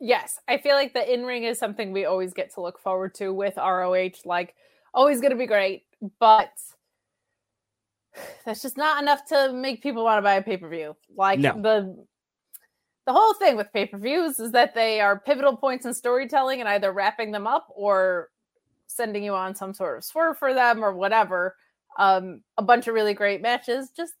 [0.00, 3.14] Yes, I feel like the in ring is something we always get to look forward
[3.16, 4.10] to with ROH.
[4.24, 4.54] Like,
[4.94, 5.84] always going to be great,
[6.18, 6.52] but
[8.44, 10.96] that's just not enough to make people want to buy a pay per view.
[11.14, 11.52] Like No.
[11.60, 12.06] the
[13.06, 16.60] the whole thing with pay per views is that they are pivotal points in storytelling
[16.60, 18.28] and either wrapping them up or
[18.86, 21.56] sending you on some sort of swerve for them or whatever.
[21.98, 24.14] Um, a bunch of really great matches just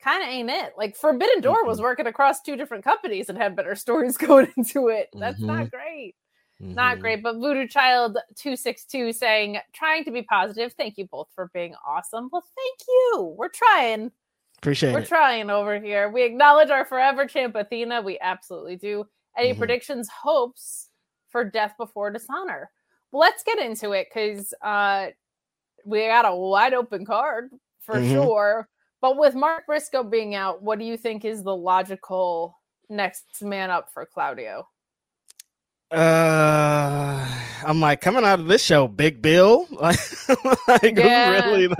[0.00, 0.74] kind of ain't it.
[0.76, 4.88] Like Forbidden Door was working across two different companies and had better stories going into
[4.88, 5.08] it.
[5.14, 6.14] That's not great.
[6.60, 7.00] Not Mhm.
[7.00, 7.22] great.
[7.22, 10.72] But Voodoo Child 262 saying, trying to be positive.
[10.74, 12.28] Thank you both for being awesome.
[12.32, 13.34] Well, thank you.
[13.38, 14.10] We're trying.
[14.58, 14.94] Appreciate it.
[14.94, 15.06] We're it.
[15.08, 16.10] trying over here.
[16.10, 18.02] We acknowledge our forever champ Athena.
[18.02, 19.06] We absolutely do.
[19.36, 19.58] Any Mhm.
[19.58, 20.88] predictions, hopes
[21.28, 22.70] for Death Before Dishonor?
[23.12, 25.08] Well, let's get into it because uh,
[25.84, 28.10] we got a wide open card for Mhm.
[28.12, 28.68] sure.
[29.00, 32.58] But with Mark Briscoe being out, what do you think is the logical
[32.88, 34.66] next man up for Claudio?
[35.90, 37.26] Uh,
[37.64, 39.66] I'm like coming out of this show, Big Bill.
[40.68, 41.50] Like, Yeah.
[41.50, 41.74] really?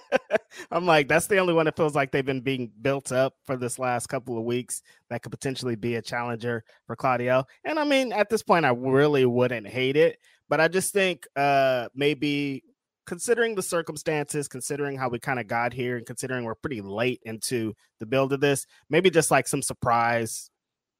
[0.70, 3.56] I'm like, that's the only one that feels like they've been being built up for
[3.56, 7.44] this last couple of weeks that could potentially be a challenger for Claudio.
[7.64, 11.26] And I mean, at this point, I really wouldn't hate it, but I just think
[11.36, 12.64] uh maybe
[13.10, 17.20] considering the circumstances, considering how we kind of got here, and considering we're pretty late
[17.24, 20.48] into the build of this, maybe just like some surprise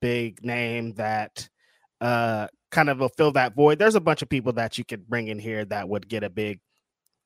[0.00, 1.48] big name that
[2.00, 3.78] uh kind of will fill that void.
[3.78, 6.30] There's a bunch of people that you could bring in here that would get a
[6.30, 6.58] big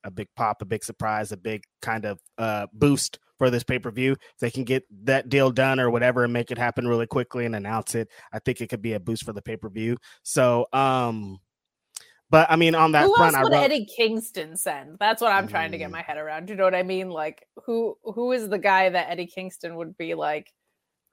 [0.03, 4.11] a big pop, a big surprise, a big kind of uh boost for this pay-per-view.
[4.11, 7.47] If they can get that deal done or whatever and make it happen really quickly
[7.47, 9.97] and announce it, I think it could be a boost for the pay-per-view.
[10.21, 11.39] So um
[12.29, 14.97] but I mean on that who front else I would wrote, Eddie Kingston send?
[14.99, 15.93] That's what I'm trying to get Mm.
[15.93, 16.45] my head around.
[16.47, 17.09] Do you know what I mean?
[17.09, 20.51] Like who who is the guy that Eddie Kingston would be like?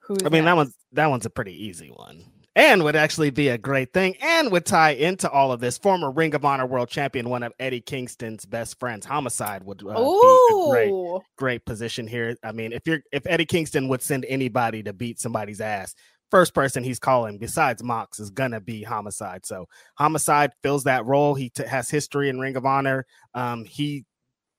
[0.07, 0.55] Who's I mean that next?
[0.57, 2.25] one's that one's a pretty easy one.
[2.55, 5.79] And would actually be a great thing and would tie into all of this.
[5.79, 9.95] Former Ring of Honor World Champion, one of Eddie Kingston's best friends, Homicide, would uh,
[9.95, 12.35] be a great great position here.
[12.43, 15.95] I mean, if you're if Eddie Kingston would send anybody to beat somebody's ass,
[16.33, 19.45] first person he's calling besides Mox is gonna be Homicide.
[19.45, 19.67] So
[19.99, 21.35] Homicide fills that role.
[21.35, 23.05] He t- has history in Ring of Honor.
[23.35, 24.03] Um, he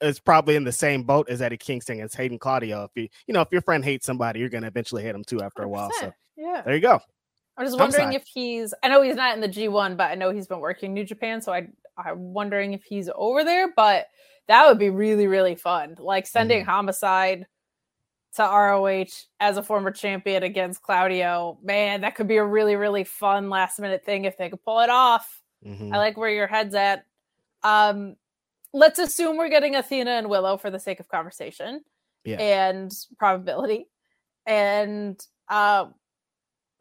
[0.01, 2.85] is probably in the same boat as Eddie Kingston as Hayden Claudio.
[2.85, 5.43] If you you know if your friend hates somebody, you're gonna eventually hate him too
[5.43, 5.91] after a while.
[5.99, 6.63] So yeah.
[6.65, 7.01] there you go.
[7.57, 8.23] I'm just wondering Homicide.
[8.23, 8.73] if he's.
[8.85, 11.43] I know he's not in the G1, but I know he's been working New Japan,
[11.43, 11.67] so I
[11.99, 13.73] I'm wondering if he's over there.
[13.75, 14.07] But
[14.47, 15.97] that would be really really fun.
[15.99, 16.71] Like sending Mm-hmm.
[16.71, 17.47] Homicide
[18.35, 19.05] to ROH
[19.41, 21.59] as a former champion against Claudio.
[21.63, 24.81] Man, that could be a really really fun last minute thing if they could pull
[24.81, 25.41] it off.
[25.65, 25.93] Mhm.
[25.95, 27.07] I like where your head's at.
[27.63, 28.17] Um,
[28.73, 31.83] let's assume we're getting Athena and Willow for the sake of conversation
[32.25, 32.37] Yeah.
[32.41, 33.87] and probability.
[34.47, 35.19] And
[35.49, 35.87] uh,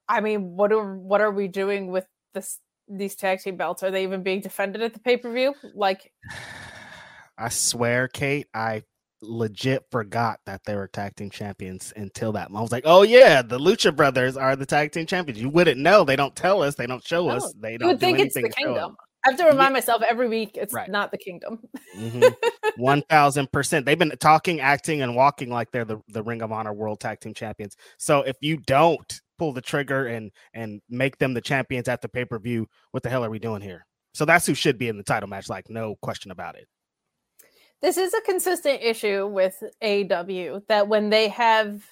[0.10, 2.60] I mean, what are what are we doing with this?
[2.90, 5.54] These tag team belts are they even being defended at the pay per view?
[5.74, 6.12] Like,
[7.38, 8.84] I swear, Kate, I
[9.24, 12.50] legit forgot that they were tag team champions until that.
[12.52, 12.60] Moment.
[12.60, 15.42] I was like, oh yeah, the Lucha Brothers are the tag team champions.
[15.42, 16.04] You wouldn't know.
[16.04, 16.76] They don't tell us.
[16.76, 17.54] They don't show No, us.
[17.60, 18.56] They don't You would do think it's the to show us.
[18.56, 18.96] kingdom.
[19.26, 20.90] I have to remind myself every week it's Right.
[20.90, 21.60] not the kingdom.
[21.98, 22.36] Mhm.
[22.78, 23.86] One thousand percent.
[23.86, 27.22] They've been talking, acting, and walking like they're the, the Ring of Honor World Tag
[27.22, 27.76] Team Champions.
[27.98, 32.10] So if you don't pull the trigger and and make them the champions at the
[32.10, 33.86] pay per view, what the hell are we doing here?
[34.14, 36.68] So that's who should be in the title match, like no question about it.
[37.84, 41.84] This is a consistent issue with AW that when they have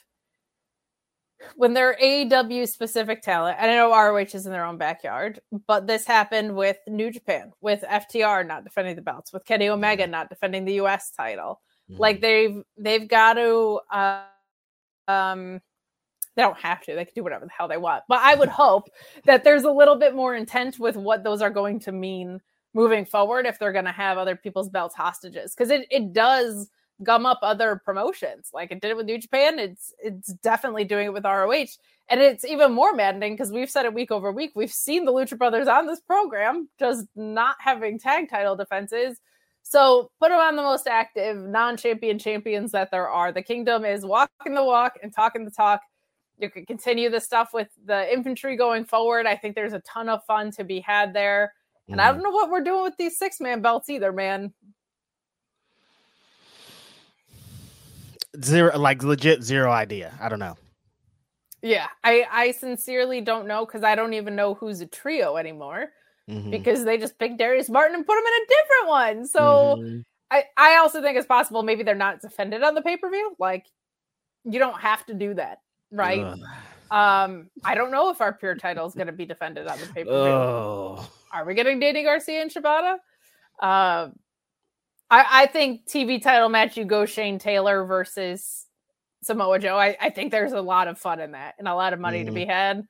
[1.55, 5.87] when they're AEW specific talent, and I know ROH is in their own backyard, but
[5.87, 10.29] this happened with New Japan, with FTR not defending the belts, with Kenny Omega not
[10.29, 11.59] defending the US title.
[11.89, 14.21] Like they've they've got to uh,
[15.09, 15.59] um
[16.35, 18.03] they don't have to, they can do whatever the hell they want.
[18.07, 18.89] But I would hope
[19.25, 22.39] that there's a little bit more intent with what those are going to mean
[22.73, 26.69] moving forward if they're going to have other people's belts hostages because it, it does
[27.03, 28.49] gum up other promotions.
[28.53, 29.59] Like it did it with new japan.
[29.59, 33.85] It's it's definitely doing it with roh and it's even more maddening because we've said
[33.85, 37.99] it week over week we've seen the lucha brothers on this program just not having
[37.99, 39.19] tag title defenses.
[39.63, 43.31] So put them on the most active non-champion champions that there are.
[43.31, 45.81] The kingdom is walking the walk and talking the talk.
[46.39, 49.27] You could continue the stuff with the infantry going forward.
[49.27, 51.53] I think there's a ton of fun to be had there
[51.89, 52.13] and I Mhm.
[52.15, 54.53] don't know what we're doing with these six man belts either, man.
[58.41, 60.13] zero, like legit zero idea.
[60.21, 60.57] I don't know.
[61.61, 65.91] Yeah, I I sincerely don't know because I don't even know who's a trio anymore
[66.29, 66.49] Mhm.
[66.49, 69.27] because they just picked Darius Martin and put him in a different one.
[69.27, 70.03] So Mhm.
[70.31, 73.35] I I also think it's possible maybe they're not defended on the pay per view.
[73.37, 73.67] Like
[74.43, 75.59] you don't have to do that,
[75.91, 76.23] right?
[76.23, 76.39] Ugh.
[76.89, 79.87] Um, I don't know if our pure title is going to be defended on the
[79.87, 80.33] pay per view.
[80.33, 82.93] Oh, Are we getting Danny Garcia and Shibata?
[83.61, 84.13] Um,
[85.09, 88.65] I, I think TV title match you go Shane Taylor versus
[89.23, 89.77] Samoa Joe.
[89.77, 92.23] I, I think there's a lot of fun in that and a lot of money
[92.23, 92.35] to Mhm.
[92.35, 92.85] be had.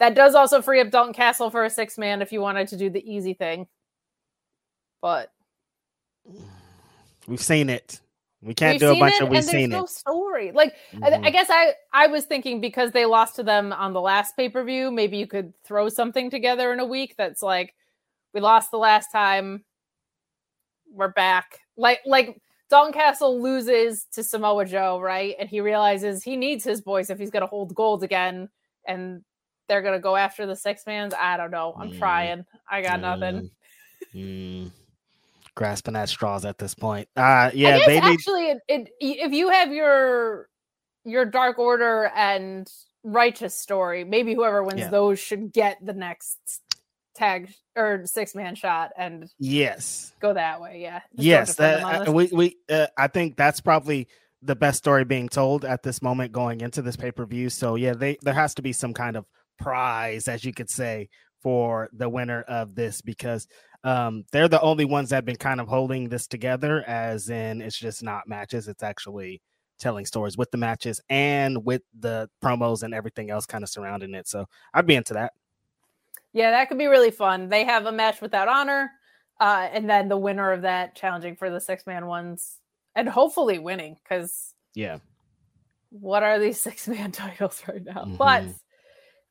[0.00, 2.76] That does also free up Dalton Castle for a six man if you wanted to
[2.76, 3.66] do the easy thing.
[5.02, 5.30] But
[7.26, 8.00] we've seen it.
[8.40, 9.90] We can't we've do a bunch it, of we've and there's seen no it.
[9.90, 10.52] story.
[10.52, 11.26] Like I, Mhm.
[11.26, 14.48] I guess I I was thinking because they lost to them on the last pay
[14.48, 17.74] per view, maybe you could throw something together in a week that's like
[18.32, 19.64] we lost the last time,
[20.92, 21.60] we're back.
[21.76, 22.40] Like like
[22.70, 25.34] Dalton Castle loses to Samoa Joe, right?
[25.38, 28.48] And he realizes he needs his boys if he's going to hold gold again,
[28.86, 29.24] and
[29.68, 31.12] they're going to go after the six mans.
[31.18, 31.74] I don't know.
[31.78, 31.98] I'm Mm.
[31.98, 32.44] trying.
[32.70, 33.50] I got nothing.
[34.14, 34.70] Mm.
[35.58, 37.08] Grasping at straws at this point.
[37.16, 40.48] Uh yeah, they need actually, it, it, if you have your
[41.04, 42.70] your Dark Order and
[43.02, 44.90] Righteous story, maybe whoever wins Yeah.
[44.90, 46.38] those should get the next
[47.16, 50.78] tag or six man shot and yes, go that way.
[50.80, 51.00] Yeah.
[51.16, 54.06] Just yes, that, uh, we we uh, I think that's probably
[54.40, 57.50] the best story being told at this moment going into this pay per view.
[57.50, 59.24] So yeah, they there has to be some kind of
[59.58, 61.08] prize, as you could say,
[61.42, 63.48] for the winner of this because
[63.84, 66.82] um, they're the only ones that have been kind of holding this together.
[66.86, 69.40] As in, it's just not matches; it's actually
[69.78, 74.14] telling stories with the matches and with the promos and everything else kind of surrounding
[74.14, 74.26] it.
[74.26, 75.32] So I'd be into that.
[76.32, 77.48] Yeah, that could be really fun.
[77.48, 78.90] They have a match without honor,
[79.40, 82.58] uh, and then the winner of that challenging for the six man ones
[82.94, 84.98] and hopefully winning because yeah,
[85.90, 88.04] what are these six man titles right now?
[88.04, 88.16] Mm-hmm.
[88.16, 88.44] But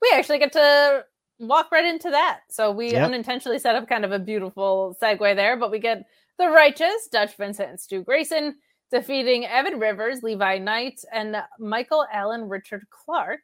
[0.01, 1.05] we actually get to
[1.39, 2.41] walk right into that.
[2.49, 3.05] So we yep.
[3.05, 6.05] unintentionally set up kind of a beautiful segue there, but we get
[6.37, 8.55] the righteous Dutch Vincent and Stu Grayson
[8.91, 13.41] defeating Evan Rivers, Levi Knight, and Michael Allen Richard Clark.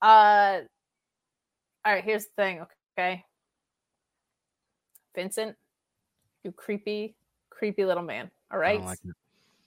[0.00, 0.60] Uh
[1.84, 2.64] all right, here's the thing,
[2.96, 3.24] okay?
[5.14, 5.56] Vincent,
[6.44, 7.16] you creepy,
[7.50, 8.30] creepy little man.
[8.52, 8.80] All right.
[8.80, 8.98] Like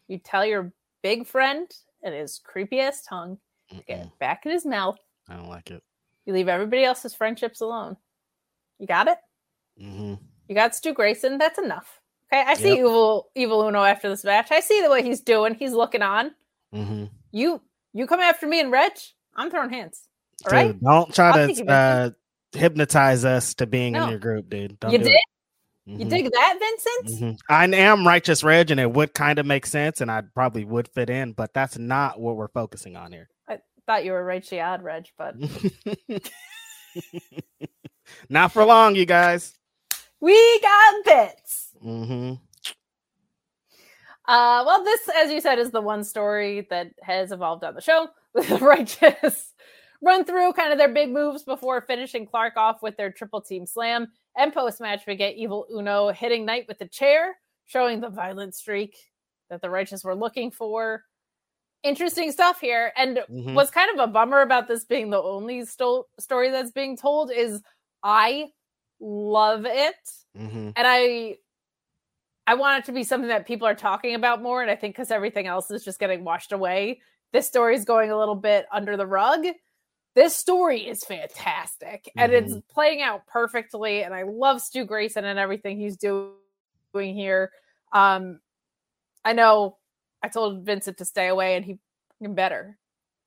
[0.07, 0.71] you tell your
[1.01, 1.69] big friend
[2.03, 3.37] and his creepy ass tongue
[3.69, 4.97] to get back in his mouth.
[5.29, 5.83] I don't like it.
[6.25, 7.97] You leave everybody else's friendships alone.
[8.79, 9.17] You got it?
[9.81, 10.15] Mm-hmm.
[10.47, 11.37] You got Stu Grayson.
[11.37, 11.99] That's enough.
[12.33, 12.43] Okay.
[12.45, 12.79] I see yep.
[12.79, 14.51] evil evil Uno after this match.
[14.51, 15.55] I see the way he's doing.
[15.55, 16.31] He's looking on.
[16.73, 17.05] Mm-hmm.
[17.31, 17.61] You
[17.93, 18.93] you come after me and Reg,
[19.35, 20.07] I'm throwing hands.
[20.45, 20.83] All dude, right?
[20.83, 22.09] Don't try I'll to uh,
[22.51, 24.03] hypnotize us to being no.
[24.03, 24.79] in your group, dude.
[24.79, 25.07] Don't you did?
[25.07, 25.21] It.
[25.87, 25.99] Mm-hmm.
[25.99, 27.21] You dig that, Vincent?
[27.21, 27.53] Mm-hmm.
[27.53, 30.87] I am righteous Reg, and it would kind of make sense, and I probably would
[30.87, 33.29] fit in, but that's not what we're focusing on here.
[33.85, 35.35] Thought you were Rachel odd Reg, but
[38.29, 39.53] not for long, you guys.
[40.19, 41.69] We got bits.
[41.83, 42.33] Mm-hmm.
[44.27, 47.81] Uh, well, this, as you said, is the one story that has evolved on the
[47.81, 49.53] show with the righteous
[50.01, 53.65] run through kind of their big moves before finishing Clark off with their triple team
[53.65, 54.07] slam.
[54.37, 58.53] And post match, we get Evil Uno hitting Knight with the chair, showing the violent
[58.55, 58.95] streak
[59.49, 61.03] that the righteous were looking for.
[61.85, 62.91] Interesting stuff here.
[62.97, 63.53] And mm-hmm.
[63.53, 67.31] what's kind of a bummer about this being the only sto- story that's being told
[67.31, 67.61] is
[68.03, 68.47] I
[68.99, 69.95] love it.
[70.37, 70.71] Mm-hmm.
[70.75, 71.37] And I
[72.47, 74.61] I want it to be something that people are talking about more.
[74.61, 78.11] And I think because everything else is just getting washed away, this story is going
[78.11, 79.45] a little bit under the rug
[80.15, 82.45] this story is fantastic and mm-hmm.
[82.45, 86.33] it's playing out perfectly and i love stu grayson and everything he's doing
[86.93, 87.51] here
[87.91, 88.39] um
[89.23, 89.77] i know
[90.25, 91.77] i told vincent to stay away and he
[92.29, 92.77] better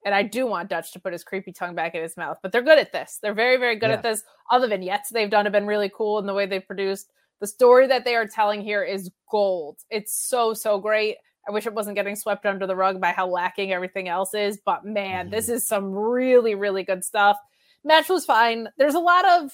[0.04, 2.50] and i do want dutch to put his creepy tongue back in his mouth but
[2.50, 3.96] they're good at this they're very very good yeah.
[3.96, 6.66] at this all the vignettes they've done have been really cool in the way they've
[6.66, 11.16] produced the story that they are telling here is gold it's so so great
[11.48, 14.60] I wish it wasn't getting swept under the rug by how lacking everything else is.
[14.64, 15.34] But man, mm-hmm.
[15.34, 17.38] this is some really, really good stuff.
[17.84, 18.68] Match was fine.
[18.76, 19.50] There's a lot of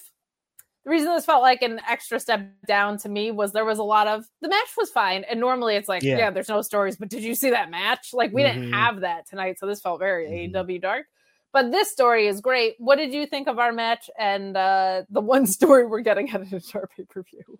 [0.84, 3.84] the reason this felt like an extra step down to me was there was a
[3.84, 5.24] lot of the match was fine.
[5.24, 8.10] And normally it's like, yeah, yeah there's no stories, but did you see that match?
[8.12, 8.60] Like we mm-hmm.
[8.60, 9.58] didn't have that tonight.
[9.58, 10.56] So this felt very mm-hmm.
[10.56, 11.06] AEW dark.
[11.52, 12.74] But this story is great.
[12.78, 16.40] What did you think of our match and uh, the one story we're getting at
[16.40, 17.58] an our pay per view?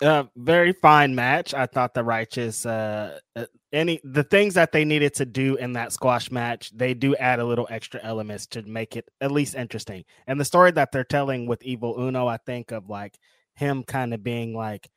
[0.00, 1.54] uh, very fine match.
[1.54, 5.74] I thought the righteous uh, uh, any the things that they needed to do in
[5.74, 9.54] that squash match, they do add a little extra elements to make it at least
[9.54, 10.04] interesting.
[10.26, 13.18] And the story that they're telling with Evil Uno, I think of like
[13.54, 14.88] him kind of being like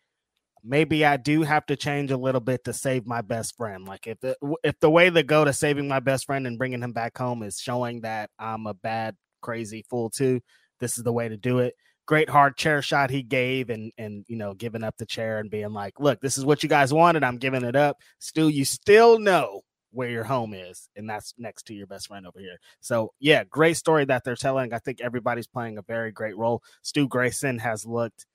[0.63, 3.85] maybe I do have to change a little bit to save my best friend.
[3.85, 6.81] Like if the if the way to go to saving my best friend and bringing
[6.81, 10.41] him back home is showing that I'm a bad crazy fool too,
[10.79, 11.73] this is the way to do it
[12.07, 15.51] great hard chair shot he gave and and you know giving up the chair and
[15.51, 17.23] being like look this is what you guys wanted.
[17.23, 17.97] I'm giving it up.
[18.19, 22.25] Still you still know where your home is and that's next to your best friend
[22.25, 22.57] over here.
[22.79, 24.73] So yeah great story that they're telling.
[24.73, 26.63] I think everybody's playing a very great role.
[26.81, 28.25] Stu grayson has looked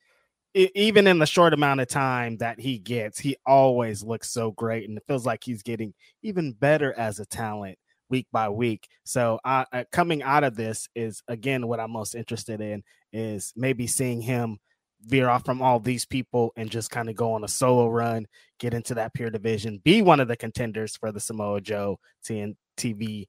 [0.55, 4.87] even in the short amount of time that he gets he always looks so great
[4.87, 7.79] and it feels like he's getting even better as a talent
[8.13, 8.87] week by week.
[9.05, 13.53] So uh, uh, coming out of this is again what I'm most interested in is
[13.57, 14.59] maybe seeing him
[15.01, 18.27] veer off from all these people and just kind of go on a solo run,
[18.61, 23.27] get into that pure division, be one of the contenders for the Samoa Joe TNTV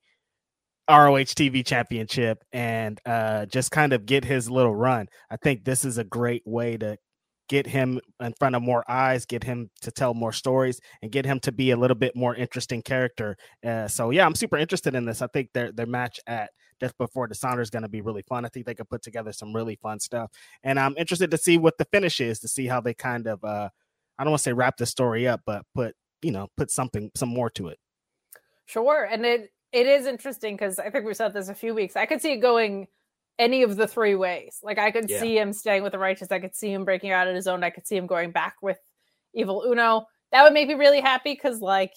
[0.90, 5.08] ROH TV championship and uh, just kind of get his little run.
[5.32, 6.98] I think this is a great way to
[7.50, 11.26] get him in front of more eyes, get him to tell more stories, and get
[11.26, 13.38] him to be a little bit more interesting character.
[13.66, 15.22] Uh, so yeah, I'm super interested in this.
[15.22, 18.46] I think their their match at Death Before Dishonor is going to be really fun.
[18.46, 20.32] I think they could put together some really fun stuff,
[20.64, 23.44] and I'm interested to see what the finish is to see how they kind of
[23.44, 23.70] uh,
[24.18, 27.12] I don't want to say wrap the story up, but put you know put something
[27.16, 27.80] some more to it.
[28.66, 31.96] Sure, and it it is interesting because I think we said this a few weeks.
[31.96, 32.88] I could see it going
[33.40, 34.60] any of the three ways.
[34.64, 35.20] Like I could Yeah.
[35.20, 36.32] see him staying with the righteous.
[36.32, 37.64] I could see him breaking out on his own.
[37.64, 38.80] I could see him going back with
[39.34, 40.08] Evil Uno.
[40.32, 41.94] That would make me really happy because like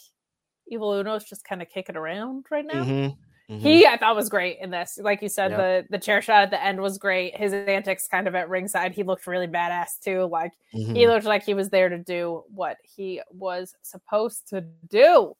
[0.69, 2.85] Evil Uno's just kind of kicking around right now.
[2.85, 3.17] Mhm,
[3.51, 3.61] mhm.
[3.61, 4.99] He I thought was great in this.
[5.01, 5.59] Like you said, Yep.
[5.59, 7.37] the the chair shot at the end was great.
[7.37, 10.25] His antics kind of at ringside, he looked really badass too.
[10.25, 10.97] Like Mhm.
[10.97, 15.35] he looked like he was there to do what he was supposed to do.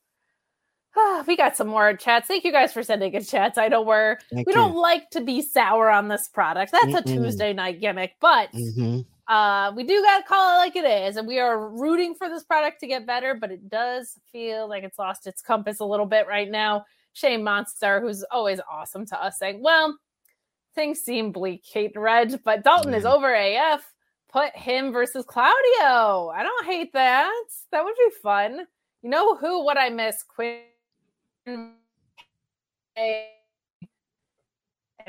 [1.27, 2.29] We got some more chats.
[2.29, 3.59] Thank you guys for sending in chats.
[3.59, 4.59] I know we're Thank we you.
[4.59, 6.73] don't like to be sour on this product.
[6.73, 7.07] That's a Mm-mm.
[7.25, 9.05] Tuesday night gimmick, but Mhm.
[9.29, 12.45] uh we do gotta call it like it is, and we are rooting for this
[12.45, 16.07] product to get better, but it does feel like it's lost its compass a little
[16.07, 16.85] bit right now.
[17.13, 19.97] Shane Monster, who's always awesome to us, saying, Well,
[20.75, 23.93] things seem bleak, Kate and Reg, but Dalton is over AF.
[24.29, 26.29] Put him versus Claudio.
[26.29, 27.33] I don't hate that.
[27.73, 28.67] That would be fun.
[29.03, 29.65] You know who?
[29.65, 30.23] What I miss?
[30.23, 30.61] Quinn.
[31.47, 31.71] And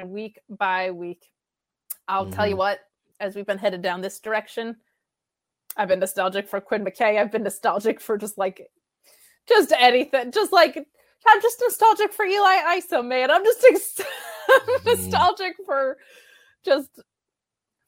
[0.05, 1.31] week by week,
[2.07, 2.59] I'll tell you Mhm.
[2.59, 2.79] what.
[3.19, 4.79] As we've been headed down this direction,
[5.75, 7.17] I've been nostalgic for Quinn McKay.
[7.19, 8.71] I've been nostalgic for just like,
[9.47, 10.31] just anything.
[10.31, 10.77] Just like
[11.25, 13.31] I'm just nostalgic for Eli Isom, man.
[13.31, 13.99] I'm just ex-
[14.49, 15.97] I'm nostalgic for
[16.63, 16.89] just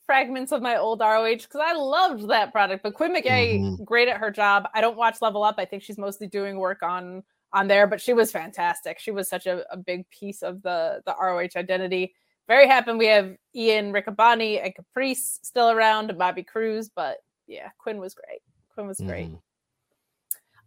[0.05, 2.81] fragments of my old ROH because I loved that product.
[2.81, 3.85] But Quinn McKay, Mhm.
[3.85, 4.67] great at her job.
[4.73, 5.55] I don't watch Level Up.
[5.59, 7.23] I think she's mostly doing work on
[7.53, 8.99] on there, but she was fantastic.
[8.99, 12.13] She was such a, a big piece of the the ROH identity.
[12.47, 17.69] Very happy we have Ian Riccaboni and Caprice still around and Bobby Cruz, but yeah,
[17.77, 18.41] Quinn was great.
[18.73, 19.27] Quinn was great.
[19.29, 19.41] Mhm.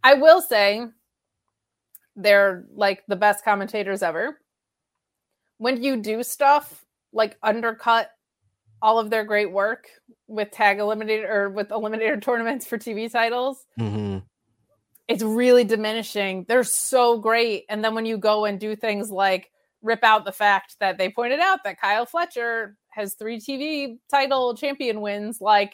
[0.03, 0.85] I will say
[2.15, 4.39] they're like the best commentators ever.
[5.57, 8.11] When you do stuff like undercut
[8.81, 9.87] all of their great work
[10.27, 14.23] with tag eliminator or with eliminator tournaments for TV titles, Mhm.
[15.07, 16.45] It's really diminishing.
[16.47, 17.65] They're so great.
[17.69, 19.51] And then when you go and do things like
[19.81, 24.55] rip out the fact that they pointed out that Kyle Fletcher has three TV title
[24.55, 25.73] champion wins, like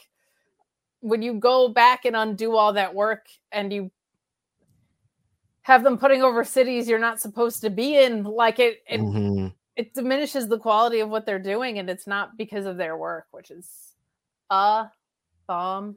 [1.02, 3.92] when you go back and undo all that work and you
[5.62, 9.54] have them putting over cities you're not supposed to be in, like it it, Mhm.
[9.76, 13.28] it diminishes the quality of what they're doing, and it's not because of their work,
[13.32, 13.96] which is
[14.50, 14.90] a
[15.48, 15.94] bummer.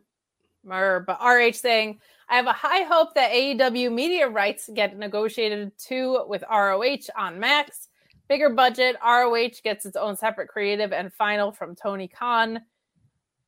[0.64, 2.01] But RH saying,
[2.33, 7.39] I have a high hope that AEW media rights get negotiated too with ROH on
[7.39, 7.91] Max.
[8.26, 12.62] Bigger budget, ROH gets its own separate creative and final from Tony Khan.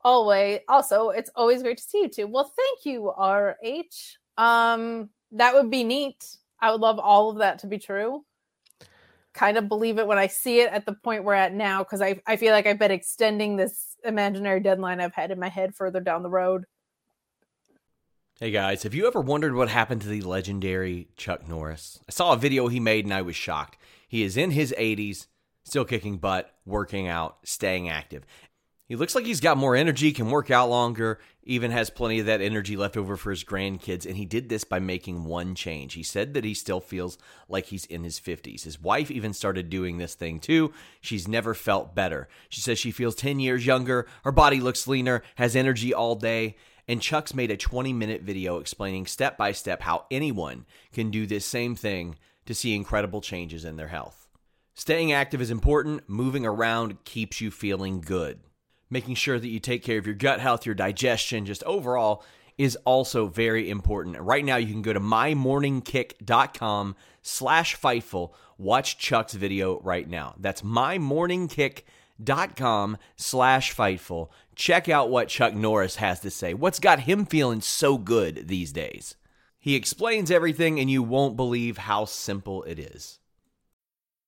[0.03, 2.27] Always, also, it's always great to see you too.
[2.27, 4.19] Well, thank you, RH.
[4.37, 6.37] Um, that would be neat.
[6.61, 8.23] I would love all of that to be true
[9.33, 12.01] kind of believe it when I see it at the point we're at now because
[12.01, 15.75] I, I feel like I've been extending this imaginary deadline I've had in my head
[15.75, 16.67] further down the road.
[18.41, 22.01] Hey guys, have you ever wondered what happened to the legendary Chuck Norris?
[22.09, 23.79] I saw a video he made and I was shocked.
[24.09, 25.29] He is in his 80s,
[25.63, 28.27] still kicking butt, working out, staying active.
[28.87, 32.27] He looks like he's got more energy, can work out longer, even has plenty of
[32.27, 35.95] that energy left over for his grandkids, and he did this by making one change.
[35.95, 37.17] He said that he still feels
[37.49, 38.65] like he's in his 50s.
[38.65, 40.73] His wife even started doing this thing too.
[41.01, 42.29] She's never felt better.
[42.49, 46.57] She says she feels 10 years younger, her body looks leaner, has energy all day.
[46.87, 51.27] And Chuck's made a 20 minute video explaining step by step how anyone can do
[51.27, 52.17] this same thing
[52.47, 54.29] to see incredible changes in their health.
[54.75, 58.41] Staying active is important, moving around keeps you feeling good.
[58.91, 62.23] Making sure that you take care of your gut health, your digestion, just overall
[62.59, 64.21] is also very important.
[64.21, 68.33] Right now, you can go to mymorningkick.com slash Fightful.
[68.59, 70.35] Watch Chuck's video right now.
[70.39, 74.29] That's mymorningkick.com slash Fightful.
[74.55, 76.55] Check out what Chuck Norris has to say.
[76.55, 79.17] What's got him feeling so good these days?
[79.59, 83.19] He explains everything, and you won't believe how simple it is.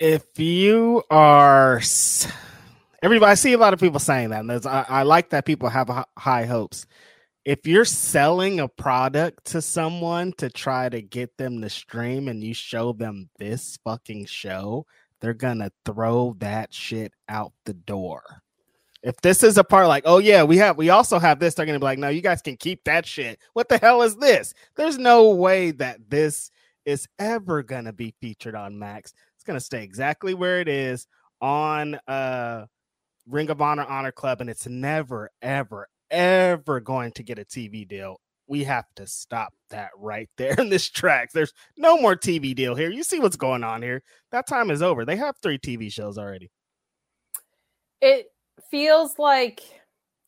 [0.00, 1.80] If you are
[3.02, 4.40] everybody, I see a lot of people saying that.
[4.40, 6.86] And I, I like that people have high hopes.
[7.44, 12.42] If you're selling a product to someone to try to get them to stream and
[12.42, 14.86] you show them this fucking show,
[15.20, 18.22] they're gonna throw that shit out the door.
[19.02, 21.66] If this is a part like, oh yeah, we have we also have this, they're
[21.66, 23.38] gonna be like, no, you guys can keep that shit.
[23.52, 24.54] What the hell is this?
[24.76, 26.50] There's no way that this
[26.84, 29.14] is ever gonna be featured on Max.
[29.50, 31.08] It's gonna stay exactly where it is
[31.40, 32.66] on uh
[33.26, 37.86] Ring of Honor Honor Club, and it's never, ever, ever going to get a TV
[37.86, 38.20] deal.
[38.46, 41.30] We have to stop that right there in this track.
[41.32, 42.90] There's no more TV deal here.
[42.90, 44.04] You see what's going on here.
[44.30, 45.04] That time is over.
[45.04, 46.52] They have three TV shows already.
[48.00, 48.26] It
[48.70, 49.62] feels like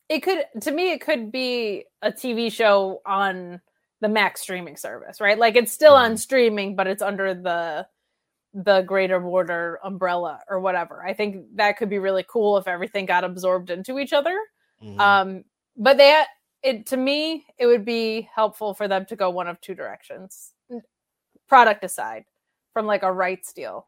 [0.09, 3.61] it could to me it could be a TV show on
[4.01, 5.39] the Max streaming service, right?
[5.39, 6.11] Like it's still mm-hmm.
[6.11, 7.87] on streaming, but it's under the
[8.53, 11.03] the greater border umbrella or whatever.
[11.05, 14.37] I think that could be really cool if everything got absorbed into each other.
[14.83, 14.99] Mm-hmm.
[14.99, 15.43] Um,
[15.75, 16.23] but they
[16.61, 20.53] it to me it would be helpful for them to go one of two directions.
[21.47, 22.25] Product aside
[22.73, 23.87] from like a rights deal.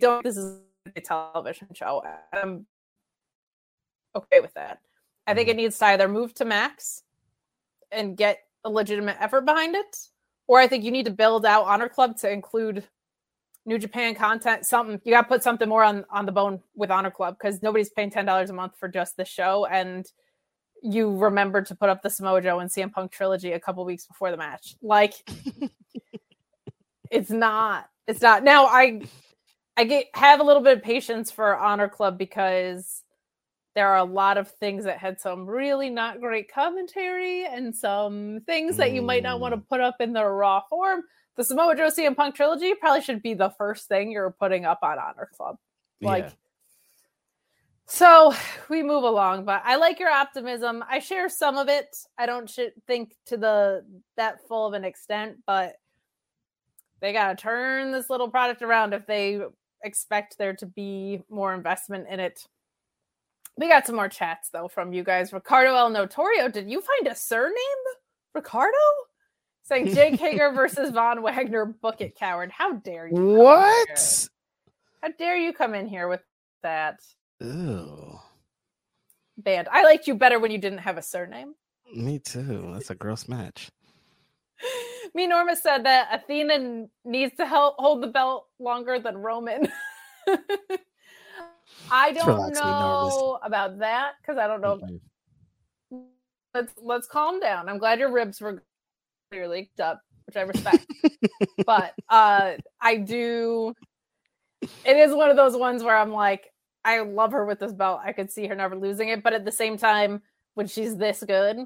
[0.00, 0.60] Don't this is
[0.96, 2.02] a television show.
[2.32, 2.66] I'm
[4.16, 4.80] okay with that.
[5.26, 5.58] I think it mm-hmm.
[5.58, 7.02] needs to either move to Max
[7.92, 10.08] and get a legitimate effort behind it,
[10.48, 12.82] or I think you need to build out Honor Club to include
[13.66, 14.66] New Japan content.
[14.66, 17.62] Something you got to put something more on on the bone with Honor Club because
[17.62, 20.10] nobody's paying ten dollars a month for just the show, and
[20.82, 24.06] you remembered to put up the Samoa Joe and CM Punk trilogy a couple weeks
[24.06, 24.74] before the match.
[24.82, 25.14] Like,
[27.10, 27.88] it's not.
[28.06, 28.42] It's not.
[28.42, 29.02] Now I
[29.76, 33.04] I get have a little bit of patience for Honor Club because
[33.74, 38.40] there are a lot of things that had some really not great commentary and some
[38.46, 39.68] things that you might not want to mm.
[39.68, 41.02] put up in the raw form.
[41.36, 44.80] The Samoa Joe CM Punk trilogy probably should be the first thing you're putting up
[44.82, 45.56] on Honor Club.
[46.00, 46.30] Like, yeah.
[47.86, 48.34] so
[48.68, 50.82] we move along, but I like your optimism.
[50.88, 51.96] I share some of it.
[52.18, 52.50] I don't
[52.86, 53.84] think to the
[54.16, 55.76] that full of an extent, but
[57.00, 59.40] they got to turn this little product around if they
[59.84, 62.44] expect there to be more investment in it
[63.58, 65.32] we got some more chats though from you guys.
[65.32, 67.56] Ricardo El Notorio, did you find a surname?
[68.34, 68.76] Ricardo?
[69.64, 72.50] Saying Jake Hager versus Von Wagner, book it, coward.
[72.50, 73.14] How dare you?
[73.14, 74.28] What?
[75.02, 76.22] How dare you come in here with
[76.62, 77.00] that?
[77.40, 78.18] Ew.
[79.36, 79.68] Band.
[79.70, 81.54] I liked you better when you didn't have a surname.
[81.94, 82.70] Me too.
[82.72, 83.70] That's a gross match.
[85.14, 89.68] Me Norma said that Athena needs to help hold the belt longer than Roman.
[91.90, 94.76] I don't know about that because I don't know.
[94.76, 95.98] Mm-hmm.
[96.54, 97.68] Let's let's calm down.
[97.68, 98.62] I'm glad your ribs were
[99.30, 100.86] clearly up, which I respect.
[101.66, 103.74] but uh I do.
[104.62, 106.52] It is one of those ones where I'm like,
[106.84, 108.00] I love her with this belt.
[108.04, 110.22] I could see her never losing it, but at the same time,
[110.54, 111.58] when she's this good,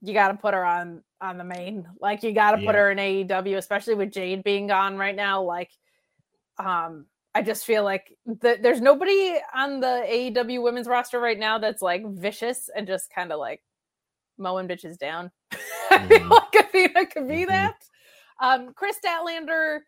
[0.00, 1.86] you got to put her on on the main.
[2.00, 2.66] Like you got to yeah.
[2.66, 5.42] put her in AEW, especially with Jade being gone right now.
[5.42, 5.70] Like,
[6.58, 11.58] um, I just feel like the, there's nobody on the AEW women's roster right now
[11.58, 13.60] that's like vicious and just kind of like
[14.38, 15.30] mowing bitches down.
[15.52, 15.60] Mm-hmm.
[15.94, 16.30] I feel mm-hmm.
[16.30, 17.50] like Athena could be mm-hmm.
[17.50, 17.84] that.
[18.40, 19.80] Um, Kris Statlander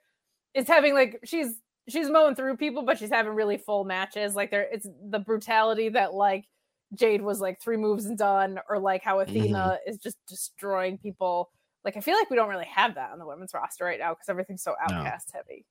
[0.55, 4.35] is having like she's she's mowing through people, but she's having really full matches.
[4.35, 6.47] Like there, it's the brutality that like
[6.95, 9.91] Jade was like three moves and done, or like how Athena mm-hmm.
[9.91, 11.51] is just destroying people.
[11.85, 14.11] Like I feel like we don't really have that on the women's roster right now
[14.15, 15.39] because everything's so outcast no.
[15.39, 15.65] heavy.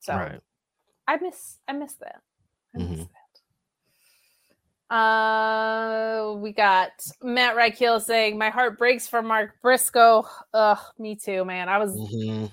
[0.00, 0.40] So right.
[1.06, 2.20] I miss I miss that.
[2.74, 2.98] I miss mm-hmm.
[3.00, 3.08] that.
[4.94, 6.90] Uh, we got
[7.22, 11.68] Matt Reichel saying, "My heart breaks for Mark Briscoe." Ugh, me too, man.
[11.68, 12.46] I was mm-hmm.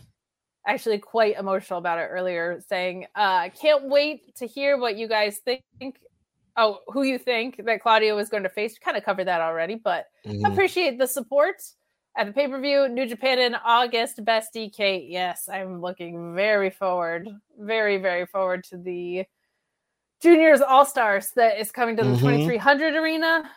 [0.66, 5.40] actually quite emotional about it earlier, saying, "Uh, can't wait to hear what you guys
[5.40, 5.64] think."
[6.58, 8.78] Oh, who you think that Claudio is going to face?
[8.78, 10.46] Kind of covered that already, but mm-hmm.
[10.46, 11.62] appreciate the support
[12.18, 14.24] at the pay per view, New Japan in August.
[14.24, 15.10] Best Kate.
[15.10, 19.26] Yes, I'm looking very forward, very, very forward to the
[20.22, 22.20] Juniors All Stars that is coming to the mm-hmm.
[22.20, 23.50] 2300 arena.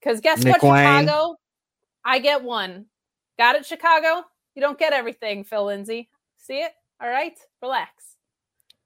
[0.00, 0.78] Because guess Nick what.
[0.78, 1.36] Chicago?
[2.04, 2.86] I get one.
[3.38, 4.24] Got it, Chicago?
[4.54, 6.10] You don't get everything, Phil Lindsay.
[6.36, 6.72] See it?
[7.00, 8.16] All right, relax.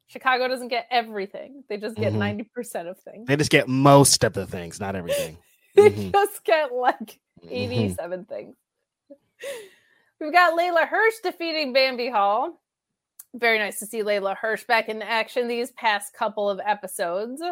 [0.06, 1.64] Chicago doesn't get everything.
[1.68, 2.58] They just get mm-hmm.
[2.58, 3.26] 90% of things.
[3.26, 5.36] They just get most of the things, not everything.
[5.74, 6.10] they mm-hmm.
[6.10, 7.48] just get like mm-hmm.
[7.48, 8.56] 87 things.
[10.20, 12.60] We've got Leyla Hirsch defeating Bambi Hall.
[13.34, 17.42] Very nice to see Leyla Hirsch back in action these past couple of episodes.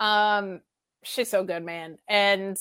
[0.00, 0.60] Um,
[1.02, 1.98] she's so good, man.
[2.08, 2.58] And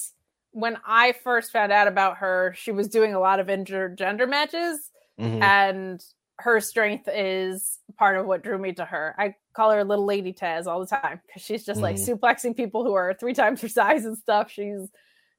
[0.51, 4.91] when I first found out about her, she was doing a lot of intergender matches,
[5.19, 5.41] mm-hmm.
[5.41, 6.03] and
[6.37, 9.15] her strength is part of what drew me to her.
[9.17, 11.83] I call her little lady Taz all the time because she's just mm-hmm.
[11.83, 11.95] like
[12.37, 14.51] suplexing people who are three times her size and stuff.
[14.51, 14.89] She's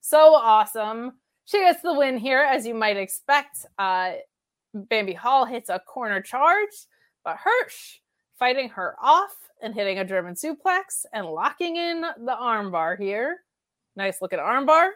[0.01, 1.12] so awesome.
[1.45, 3.66] She gets the win here, as you might expect.
[3.78, 4.12] Uh,
[4.72, 6.86] Bambi Hall hits a corner charge,
[7.24, 7.99] but Hirsch
[8.38, 13.38] fighting her off and hitting a German suplex and locking in the armbar here.
[13.97, 14.90] Nice looking armbar.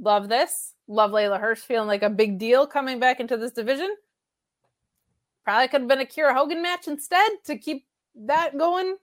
[0.00, 0.74] Love this.
[0.88, 3.94] Love Leyla Hirsch feeling like a big deal coming back into this division.
[5.44, 8.96] Probably could have been a Kiera Hogan match instead to keep that going.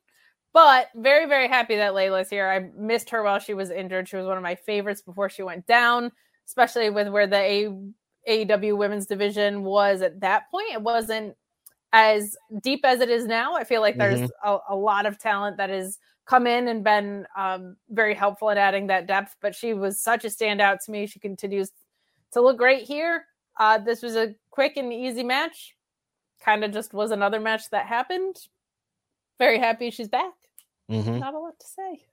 [0.54, 2.50] But very, very happy that Leyla's here.
[2.50, 4.10] I missed her while she was injured.
[4.10, 6.12] She was one of my favorites before she went down,
[6.48, 7.92] especially with where the A-
[8.28, 10.74] AEW women's division was at that point.
[10.74, 11.36] It wasn't
[11.94, 13.56] as deep as it is now.
[13.56, 14.48] I feel like there's mm-hmm.
[14.48, 18.58] a, a, lot of talent that has come in and been um, very helpful at
[18.58, 19.36] adding that depth.
[19.42, 21.06] But she was such a standout to me.
[21.08, 21.72] She continues
[22.32, 23.26] to look great here.
[23.60, 25.76] Uh, this was a quick and easy match.
[26.42, 28.38] Kind of just was another match that happened.
[29.38, 30.34] Very happy she's back.
[30.90, 31.20] Mm-hmm.
[31.20, 32.06] Not a lot to say.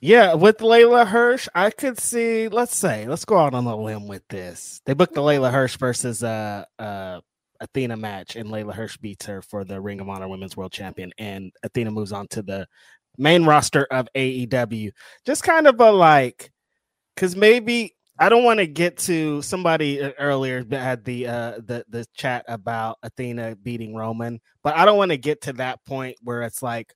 [0.00, 2.48] Yeah, with Leyla Hirsch, I could see.
[2.48, 4.80] Let's say, let's go out on a limb with this.
[4.86, 7.20] They booked the Leyla Hirsch versus uh uh
[7.60, 11.12] Athena match, and Leyla Hirsch beats her for the Ring of Honor Women's World Champion,
[11.18, 12.66] and Athena moves on to the
[13.18, 14.90] main roster of AEW.
[15.26, 16.50] Just kind of a like,
[17.14, 22.06] because maybe I don't want to get to somebody earlier had the uh the the
[22.14, 26.42] chat about Athena beating Roman, but I don't want to get to that point where
[26.42, 26.94] it's like,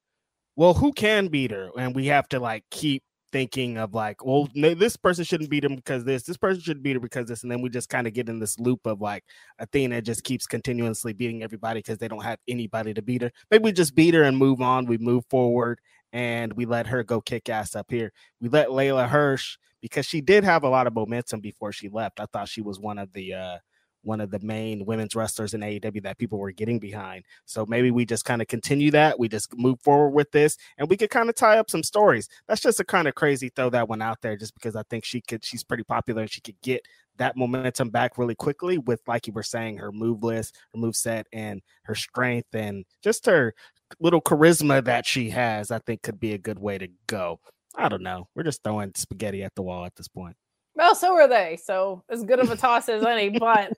[0.56, 3.02] well, who can beat her, and we have to like keep
[3.34, 6.94] thinking of like, well, this person shouldn't beat him because this, this person should beat
[6.94, 9.24] her because this, and then we just kind of get in this loop of like
[9.58, 13.32] Athena just keeps continuously beating everybody because they don't have anybody to beat her.
[13.50, 14.86] Maybe we just beat her and move on.
[14.86, 15.80] We move forward
[16.12, 18.12] and we let her go kick ass up here.
[18.40, 22.20] We let Leyla Hirsch because she did have a lot of momentum before she left.
[22.20, 23.58] I thought she was one of the uh
[24.04, 27.24] one of the main women's wrestlers in AEW that people were getting behind.
[27.44, 29.18] So maybe we just kind of continue that.
[29.18, 32.28] We just move forward with this and we could kind of tie up some stories.
[32.46, 35.04] That's just a kind of crazy throw that one out there just because I think
[35.04, 36.86] she could she's pretty popular and she could get
[37.16, 40.96] that momentum back really quickly with like you were saying her move list, her move
[40.96, 43.54] set and her strength and just her
[44.00, 47.40] little charisma that she has, I think could be a good way to go.
[47.76, 48.28] I don't know.
[48.34, 50.36] We're just throwing spaghetti at the wall at this point.
[50.76, 51.58] Well, so are they.
[51.62, 53.72] So as good of a toss as any, but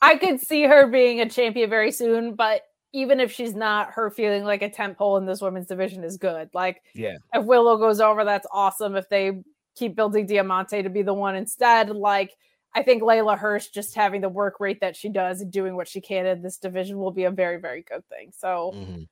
[0.00, 2.34] I could see her being a champion very soon.
[2.34, 2.62] But
[2.92, 6.16] even if she's not, her feeling like a tent pole in this women's division is
[6.16, 6.50] good.
[6.54, 8.96] Like, yeah, if Willow goes over, that's awesome.
[8.96, 9.42] If they
[9.74, 12.36] keep building Diamante to be the one instead, like
[12.74, 15.88] I think Leyla Hirsch just having the work rate that she does and doing what
[15.88, 18.32] she can in this division will be a very, very good thing.
[18.36, 19.02] So mm-hmm.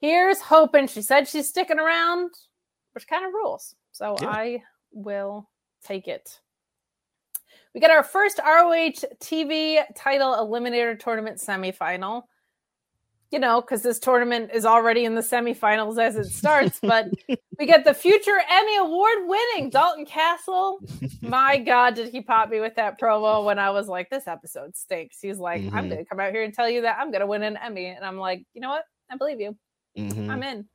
[0.00, 0.88] here's hoping.
[0.88, 2.30] She said she's sticking around,
[2.92, 3.74] which kind of rules.
[3.92, 4.28] So yeah.
[4.28, 4.62] I
[4.92, 5.48] will
[5.84, 6.40] take it.
[7.74, 12.22] We got our first ROH TV title eliminator tournament semifinal.
[13.30, 17.06] You know, because this tournament is already in the semifinals as it starts, but
[17.58, 20.78] we get the future Emmy Award winning Dalton Castle.
[21.20, 24.76] My God, did he pop me with that promo when I was like, this episode
[24.76, 25.18] stinks.
[25.20, 25.76] He's like, mm-hmm.
[25.76, 27.56] I'm going to come out here and tell you that I'm going to win an
[27.56, 27.86] Emmy.
[27.86, 28.84] And I'm like, you know what?
[29.10, 29.56] I believe you.
[29.98, 30.30] Mm-hmm.
[30.30, 30.68] I'm in.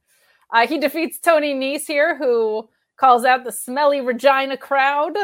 [0.52, 2.68] Uh, he defeats Tony Nese here, who
[3.00, 5.16] calls out the smelly Regina crowd.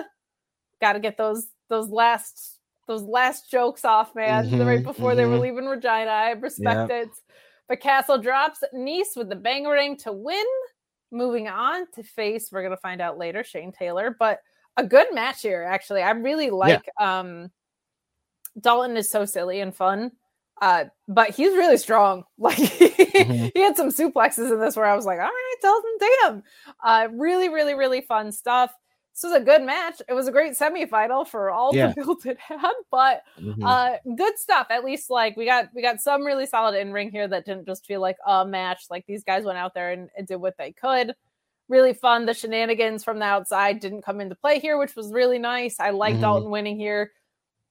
[0.82, 4.45] Got to get those those last those last jokes off, man.
[4.45, 5.17] Mm-hmm, right before mm-hmm.
[5.17, 5.41] they were mm-hmm.
[5.41, 7.07] leaving Regina, I respect yep.
[7.07, 7.09] it.
[7.67, 10.45] But Castle drops Nese with the Bang-A-Rang to win.
[11.11, 14.15] Moving on to face, we're gonna find out later, Shane Taylor.
[14.17, 14.39] But
[14.78, 16.01] a good match here, actually.
[16.01, 16.88] I really like.
[16.99, 17.19] Yeah.
[17.19, 17.51] Um,
[18.59, 20.11] Dalton is so silly and fun.
[20.62, 22.24] Uh, but he's really strong.
[22.38, 23.47] Like mm-hmm.
[23.53, 26.43] he had some suplexes in this where I was like, all right, Dalton, damn.
[26.84, 28.72] Uh, really, really, really fun stuff.
[29.14, 30.01] This was a good match.
[30.10, 31.88] It was a great semifinal for all yeah.
[31.88, 33.64] the build it had, but mm-hmm.
[33.64, 34.68] uh, good stuff.
[34.70, 37.66] At least like we got we got some really solid in ring here that didn't
[37.66, 38.84] just feel like a match.
[38.89, 41.14] Like these guys went out there and, and did what they could.
[41.70, 42.26] Really fun.
[42.26, 45.80] The shenanigans from the outside didn't come into play here, which was really nice.
[45.80, 46.22] I like mm-hmm.
[46.22, 47.12] Dalton winning here.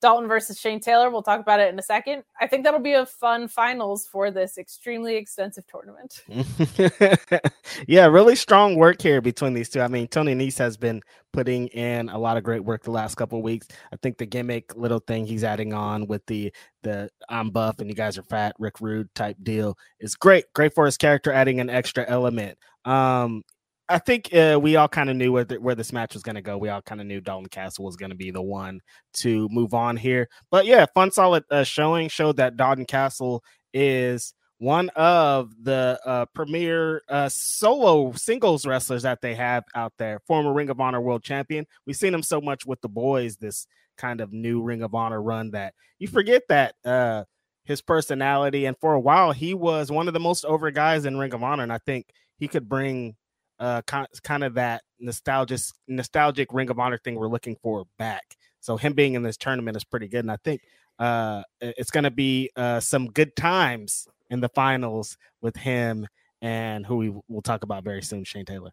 [0.01, 1.11] Dalton versus Shane Taylor.
[1.11, 2.25] We'll talk about it in a second.
[2.41, 6.23] I think that'll be a fun finals for this extremely extensive tournament.
[7.89, 9.81] yeah, really strong work here between these two.
[9.81, 11.01] I mean, Tony Nese has been
[11.33, 13.67] putting in a lot of great work the last couple weeks.
[13.93, 17.89] I think the gimmick little thing he's adding on with the the I'm buff and
[17.89, 20.45] you guys are fat, Rick Rude type deal is great.
[20.55, 22.59] Great for his character, adding an extra element.
[22.85, 23.43] Um,
[23.89, 26.37] I think uh, we all kind of knew where, the, where this match was going
[26.37, 26.57] to go.
[26.57, 28.81] We all kind of knew Dalton Castle was going to be the one
[29.15, 30.29] to move on here.
[30.51, 36.25] But yeah, fun, solid uh, showing showed that Dalton Castle is one of the uh,
[36.35, 40.21] premier uh, solo singles wrestlers that they have out there.
[40.27, 41.67] Former Ring of Honor World Champion.
[41.87, 43.67] We've seen him so much with the boys this
[43.99, 47.25] kind of new Ring of Honor run that you forget that uh,
[47.65, 51.19] his personality, and for a while he was one of the most over guys in
[51.19, 52.07] Ring of Honor, and I think
[52.39, 53.17] he could bring
[53.65, 53.81] uh
[54.23, 58.37] kind of that nostalgic nostalgic Ring of Honor thing we're looking for back.
[58.61, 60.61] So him being in this tournament is pretty good, and I think
[60.99, 66.07] uh it's going to be uh some good times in the finals with him
[66.43, 68.73] and who we will talk about very soon, Shane Taylor.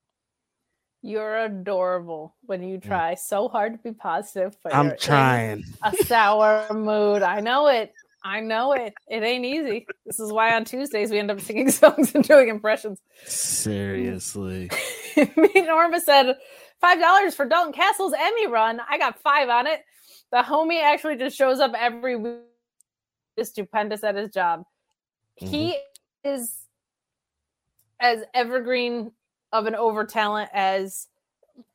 [1.04, 4.56] You're adorable when you try so hard to be positive.
[4.64, 5.64] But I'm trying.
[5.84, 7.24] A sour mood.
[7.24, 7.94] I know it.
[8.24, 8.94] I know it.
[9.08, 9.88] It ain't easy.
[10.06, 13.00] This is why on Tuesdays we end up singing songs and doing impressions.
[13.26, 14.70] Seriously.
[15.18, 16.36] Me Norma said
[16.80, 18.80] five dollars for Dalton Castle's Emmy run.
[18.88, 19.82] I got five on it.
[20.32, 22.38] The homie actually just shows up every week.
[23.38, 24.66] Is stupendous at his job.
[25.42, 25.52] Mm-hmm.
[25.52, 25.78] He
[26.24, 26.54] is
[28.00, 29.12] as evergreen
[29.54, 31.08] of an over talent as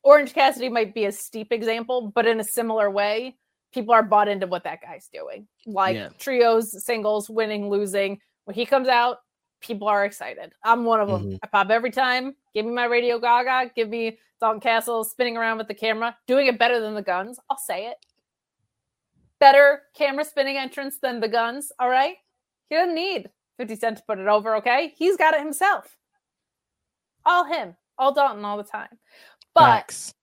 [0.02, 3.36] Orange Cassidy might be a steep example, but in a similar way,
[3.72, 5.46] people are bought into what that guy's doing.
[5.66, 6.08] Like yeah.
[6.18, 8.20] trios, singles, winning, losing.
[8.44, 9.18] When he comes out,
[9.60, 10.52] people are excited.
[10.64, 11.24] I'm one of them.
[11.24, 11.36] Mm-hmm.
[11.42, 12.34] I pop every time.
[12.54, 13.72] Give me my Radio Gaga.
[13.74, 17.38] Give me Dalton Castle spinning around with the camera, doing it better than the guns.
[17.50, 17.96] I'll say it.
[19.40, 21.72] Better camera spinning entrance than the guns.
[21.78, 22.16] All right.
[22.68, 24.56] He doesn't need 50 Cent to put it over.
[24.56, 24.94] Okay.
[24.96, 25.96] He's got it himself
[27.26, 28.88] all him, all Dalton all the time.
[29.54, 30.14] But Max.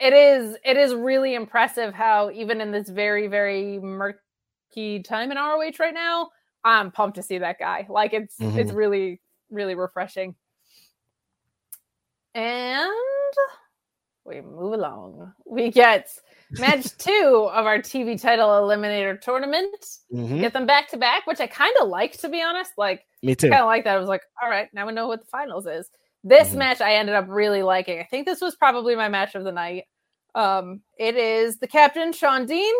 [0.00, 5.36] It is it is really impressive how even in this very very murky time in
[5.36, 6.30] ROH right now,
[6.64, 7.86] I'm pumped to see that guy.
[7.88, 8.58] Like it's mm-hmm.
[8.58, 9.20] it's really
[9.50, 10.34] really refreshing.
[12.34, 12.92] And
[14.24, 15.32] we move along.
[15.44, 16.10] We get
[16.52, 19.84] match two of our TV title eliminator tournament.
[20.12, 20.40] Mm-hmm.
[20.40, 22.72] Get them back to back, which I kind of like to be honest.
[22.76, 23.48] Like me too.
[23.48, 23.96] Kind of like that.
[23.96, 25.90] I was like, all right, now we know what the finals is.
[26.28, 26.58] This mm-hmm.
[26.58, 27.98] match I ended up really liking.
[27.98, 29.84] I think this was probably my match of the night.
[30.34, 32.74] Um, it is the captain Shawn Dean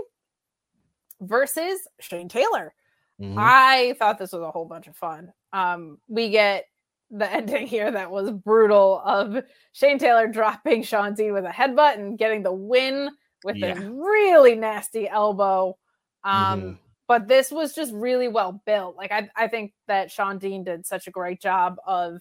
[1.23, 2.75] versus Shane Taylor.
[3.19, 3.37] Mm-hmm.
[3.39, 5.33] I thought this was a whole bunch of fun.
[5.55, 6.67] Um, we get
[7.11, 9.43] the ending here that was brutal of
[9.73, 13.09] Shane Taylor dropping Shawn Dean with a headbutt and getting the win
[13.45, 13.81] with yeah.
[13.81, 15.79] a really nasty elbow.
[16.23, 16.73] Um, mm-hmm.
[17.07, 18.95] But this was just really well built.
[18.95, 22.21] Like I, I think that Shawn Dean did such a great job of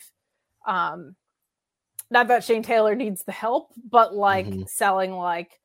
[0.67, 1.15] um
[2.09, 4.63] not that Shane Taylor needs the help, but like mm-hmm.
[4.67, 5.59] selling like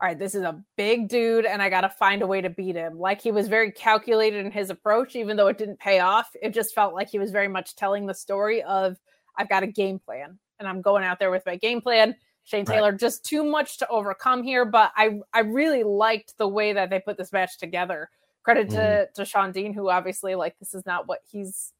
[0.00, 2.50] all right, this is a big dude and I got to find a way to
[2.50, 2.98] beat him.
[2.98, 6.30] Like he was very calculated in his approach even though it didn't pay off.
[6.42, 8.96] It just felt like he was very much telling the story of
[9.36, 12.16] I've got a game plan and I'm going out there with my game plan.
[12.42, 13.00] Shane Taylor right.
[13.00, 17.00] just too much to overcome here, but I I really liked the way that they
[17.00, 18.10] put this match together.
[18.42, 18.76] Credit mm-hmm.
[18.76, 21.72] to to Shawn Dean who obviously like this is not what he's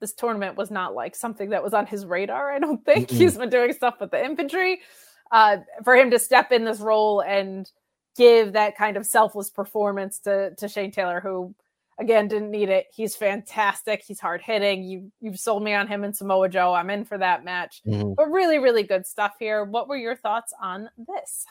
[0.00, 2.52] this tournament was not like something that was on his radar.
[2.52, 4.80] I don't think mm he's been doing stuff with the infantry.
[5.32, 7.70] Uh, for him to step in this role and
[8.16, 11.54] give that kind of selfless performance to to Shane Taylor, who
[11.98, 12.86] again didn't need it.
[12.94, 14.02] He's fantastic.
[14.06, 14.84] He's hard hitting.
[14.84, 16.74] You you've sold me on him and Samoa Joe.
[16.74, 17.82] I'm in for that match.
[17.86, 19.64] mm But really, really good stuff here.
[19.64, 21.44] What were your thoughts on this?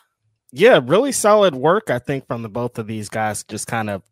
[0.51, 3.43] Yeah, really solid work, I think, from the both of these guys.
[3.43, 4.03] Just kind of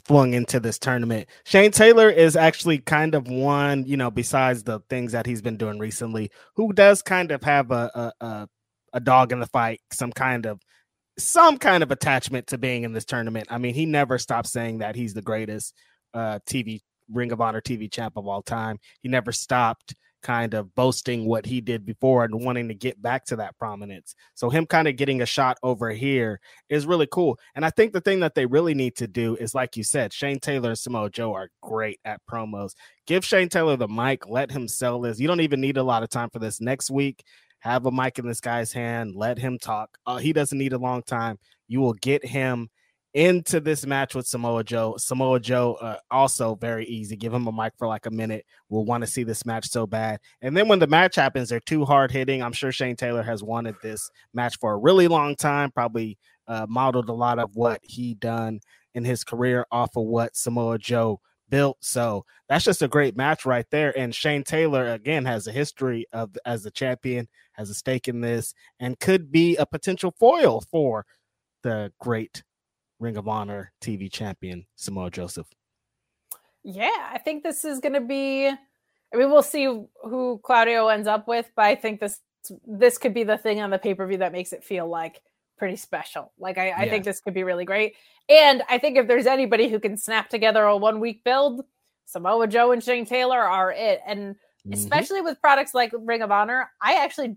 [0.00, 1.28] flung into this tournament.
[1.44, 5.56] Shane Taylor is actually kind of one, you know, besides the things that he's been
[5.56, 8.48] doing recently, who does kind of have a a, a,
[8.94, 10.60] a dog in the fight, some kind of
[11.18, 13.46] some kind of attachment to being in this tournament.
[13.50, 15.74] I mean, he never stops saying that he's the greatest
[16.12, 16.80] uh, TV
[17.10, 18.78] Ring of Honor TV champ of all time.
[19.00, 23.24] He never stopped kind of boasting what he did before and wanting to get back
[23.26, 24.16] to that prominence.
[24.34, 27.38] So him kind of getting a shot over here is really cool.
[27.54, 30.12] And I think the thing that they really need to do is like you said,
[30.12, 32.72] Shane Taylor and Samoa Joe are great at promos.
[33.06, 35.20] Give Shane Taylor the mic, let him sell this.
[35.20, 36.60] You don't even need a lot of time for this.
[36.60, 37.22] Next week,
[37.60, 39.96] have a mic in this guy's hand, let him talk.
[40.06, 41.38] Uh, he doesn't need a long time.
[41.68, 42.68] You will get him
[43.14, 44.96] into this match with Samoa Joe.
[44.98, 47.16] Samoa Joe, uh, also very easy.
[47.16, 48.44] Give him a mic for like a minute.
[48.68, 50.18] We'll want to see this match so bad.
[50.42, 52.42] And then when the match happens, they're too hard hitting.
[52.42, 56.66] I'm sure Shane Taylor has wanted this match for a really long time, probably uh,
[56.68, 58.60] modeled a lot of what he done
[58.94, 61.76] in his career off of what Samoa Joe built.
[61.80, 63.96] So that's just a great match right there.
[63.96, 68.20] And Shane Taylor again has a history of as a champion, has a stake in
[68.20, 71.06] this, and could be a potential foil for
[71.62, 72.42] the great
[73.04, 75.46] Ring of Honor TV champion Samoa Joseph.
[76.62, 78.48] Yeah, I think this is going to be.
[78.48, 82.20] I mean, we'll see who Claudio ends up with, but I think this
[82.66, 85.20] this could be the thing on the pay per view that makes it feel like
[85.58, 86.32] pretty special.
[86.38, 86.90] Like I, I yeah.
[86.90, 87.94] think this could be really great,
[88.28, 91.64] and I think if there's anybody who can snap together a one week build,
[92.06, 94.00] Samoa Joe and Shane Taylor are it.
[94.06, 94.72] And mm-hmm.
[94.72, 97.36] especially with products like Ring of Honor, I actually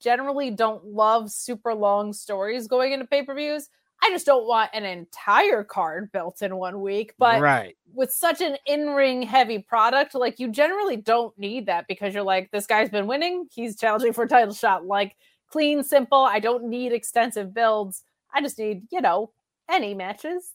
[0.00, 3.68] generally don't love super long stories going into pay per views.
[4.02, 7.14] I just don't want an entire card built in one week.
[7.18, 7.76] But right.
[7.94, 12.22] with such an in ring heavy product, like you generally don't need that because you're
[12.22, 13.48] like, this guy's been winning.
[13.52, 14.86] He's challenging for a title shot.
[14.86, 15.16] Like
[15.50, 16.18] clean, simple.
[16.18, 18.02] I don't need extensive builds.
[18.32, 19.32] I just need, you know,
[19.68, 20.52] any matches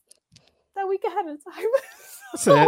[0.76, 1.66] that week ahead of time.
[2.36, 2.68] so,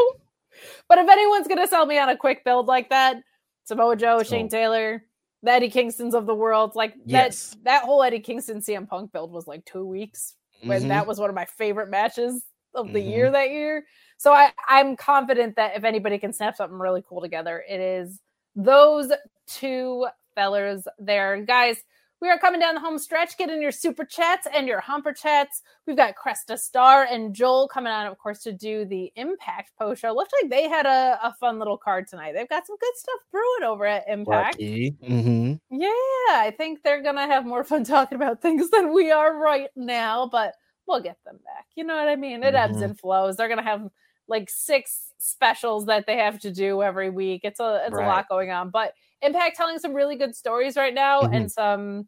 [0.90, 3.18] but if anyone's going to sell me on a quick build like that,
[3.66, 5.06] Samoa Joe, Shane Taylor,
[5.44, 7.52] the Eddie Kingstons of the world, like yes.
[7.52, 10.89] that, that whole Eddie Kingston CM Punk build was like two weeks when mm-hmm.
[10.89, 12.43] that was one of my favorite matches
[12.76, 13.09] of the mm-hmm.
[13.09, 13.86] year that year.
[14.18, 18.20] So I, I'm confident that if anybody can snap something really cool together, it is
[18.55, 19.11] those
[19.47, 21.41] two fellers there.
[21.43, 21.78] Guys,
[22.24, 23.38] we are coming down the home stretch.
[23.38, 25.62] Get in your super chats and your humper chats.
[25.86, 30.00] We've got Cresta Star and Joel coming on, of course, to do the Impact post
[30.00, 30.14] show.
[30.14, 32.32] Looks like they had a, a fun little card tonight.
[32.32, 34.58] They've got some good stuff brewing over at Impact.
[34.58, 35.56] Mm-hmm.
[35.70, 39.68] Yeah, I think they're gonna have more fun talking about things than we are right
[39.76, 40.54] now, but
[40.88, 41.66] we'll get them back.
[41.76, 42.42] You know what I mean?
[42.42, 42.72] It mm-hmm.
[42.72, 43.36] ebbs and flows.
[43.36, 43.90] They're gonna have
[44.30, 47.42] like six specials that they have to do every week.
[47.44, 48.06] It's a it's right.
[48.06, 48.94] a lot going on, but
[49.24, 51.34] Impact telling some really good stories right now mm-hmm.
[51.34, 52.08] and some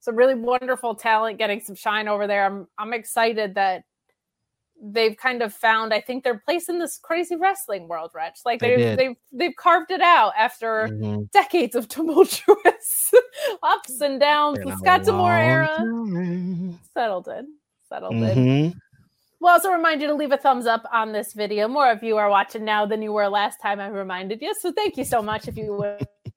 [0.00, 2.46] some really wonderful talent getting some shine over there.
[2.46, 3.84] I'm I'm excited that
[4.80, 8.40] they've kind of found I think their place in this crazy wrestling world, Rich.
[8.44, 11.22] Like they've they they've they've carved it out after mm-hmm.
[11.32, 13.12] decades of tumultuous
[13.62, 14.58] ups and downs.
[14.64, 17.46] the Scott D'Amore era settled in.
[17.88, 18.38] Settled mm-hmm.
[18.38, 18.80] in.
[19.40, 21.68] We'll also remind you to leave a thumbs up on this video.
[21.68, 24.54] More of you are watching now than you were last time I reminded you.
[24.58, 25.84] So thank you so much if you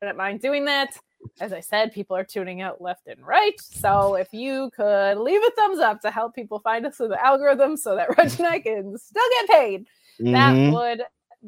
[0.02, 0.97] wouldn't mind doing that.
[1.41, 3.60] As I said, people are tuning out left and right.
[3.60, 7.24] So if you could leave a thumbs up to help people find us in the
[7.24, 9.86] algorithm so that Reg and I can still get paid,
[10.20, 10.32] mm-hmm.
[10.32, 11.04] that would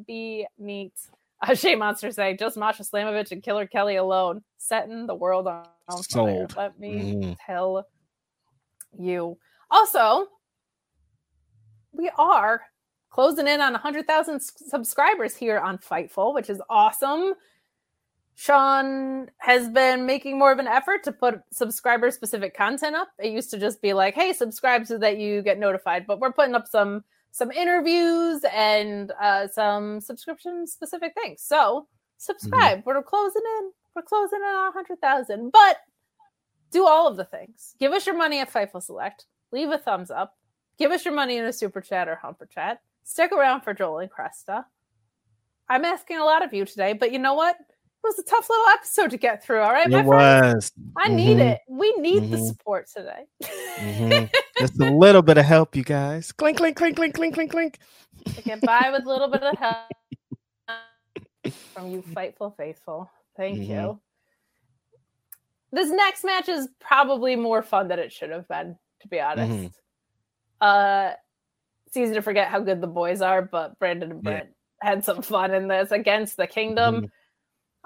[0.06, 0.94] be neat.
[1.42, 5.66] Uh, Shea Monster saying just Masha Slamovich and Killer Kelly alone, setting the world on
[5.90, 6.04] fire.
[6.04, 6.56] Sold.
[6.56, 7.38] Let me mm.
[7.46, 7.88] tell
[9.00, 9.38] you.
[9.70, 10.28] Also,
[11.94, 12.62] we are
[13.10, 17.34] closing in on 100,000 subscribers here on Fightful, which is awesome.
[18.42, 23.10] Sean has been making more of an effort to put subscriber specific content up.
[23.20, 26.32] It used to just be like, "Hey, subscribe so that you get notified," but we're
[26.32, 31.44] putting up some some interviews and uh, some subscription specific things.
[31.44, 31.88] So
[32.18, 32.80] subscribe.
[32.80, 32.90] Mm-hmm.
[32.90, 33.72] We're closing in.
[33.96, 35.78] We're closing in on hundred thousand, but
[36.72, 37.76] do all of the things.
[37.80, 39.28] Give us your money at Fightful Select.
[39.52, 40.36] Leave a thumbs up.
[40.80, 42.82] Give us your money in a super chat or humper chat.
[43.04, 44.66] Stick around for Joel and Cresta.
[45.70, 47.56] I'm asking a lot of you today, but you know what?
[48.04, 49.60] It was a tough little episode to get through.
[49.62, 50.56] All right, my it friends.
[50.56, 50.72] was.
[50.98, 51.16] I mm-hmm.
[51.16, 51.60] need it.
[51.70, 52.32] We need mm-hmm.
[52.32, 53.26] the support today.
[53.44, 54.26] mm-hmm.
[54.60, 56.32] Just a little bit of help, you guys.
[56.32, 57.78] Clink, clink, clink, clink, clink, clink, clink.
[58.44, 63.10] get by with a little bit of help from you, fightful faithful.
[63.38, 63.76] Thank you.
[63.76, 63.98] Mm-hmm.
[65.74, 69.52] This next match is probably more fun than it should have been, to be honest.
[69.52, 69.68] Mm-hmm.
[70.60, 71.12] Uh,
[71.86, 74.50] it's easy to forget how good the boys are, but Brandon and Brent
[74.82, 74.90] yeah.
[74.90, 77.12] had some fun in this against the Kingdom.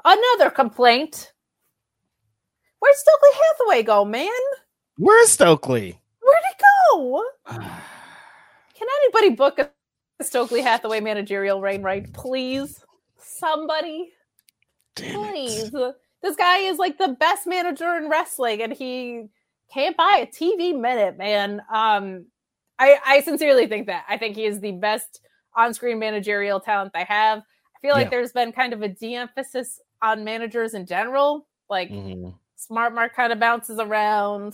[0.04, 1.34] Another complaint.
[2.80, 4.30] Where'd Stokely Hathaway go, man?
[4.98, 6.00] Where's Stokely?
[6.22, 7.24] Where'd he go?
[7.48, 12.12] Can anybody book a Stokely Hathaway managerial reign right?
[12.14, 12.84] Please.
[13.18, 14.12] Somebody.
[14.96, 15.72] Damn Please.
[15.74, 15.96] It.
[16.22, 19.26] This guy is like the best manager in wrestling and he
[19.74, 21.62] can't buy a TV minute, man.
[21.74, 22.26] Um
[22.78, 24.06] I, I sincerely think that.
[24.10, 25.22] I think he is the best
[25.56, 27.40] on-screen managerial talent they have.
[27.40, 28.10] I feel like yeah.
[28.10, 31.48] there's been kind of a de-emphasis on managers in general.
[31.70, 32.30] Like mm-hmm.
[32.56, 34.54] Smart Mark kind of bounces around.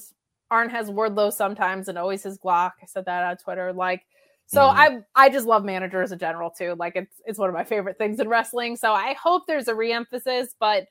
[0.49, 2.71] Arn has Wardlow sometimes and always his Glock.
[2.81, 3.71] I said that on Twitter.
[3.71, 4.03] Like,
[4.45, 4.99] so mm-hmm.
[5.15, 6.75] I I just love managers in general too.
[6.77, 8.75] Like it's it's one of my favorite things in wrestling.
[8.75, 10.87] So I hope there's a reemphasis, but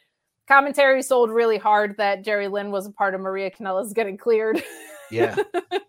[0.48, 4.62] commentary sold really hard that Jerry Lynn was a part of Maria Kanellis getting cleared.
[5.10, 5.36] Yeah.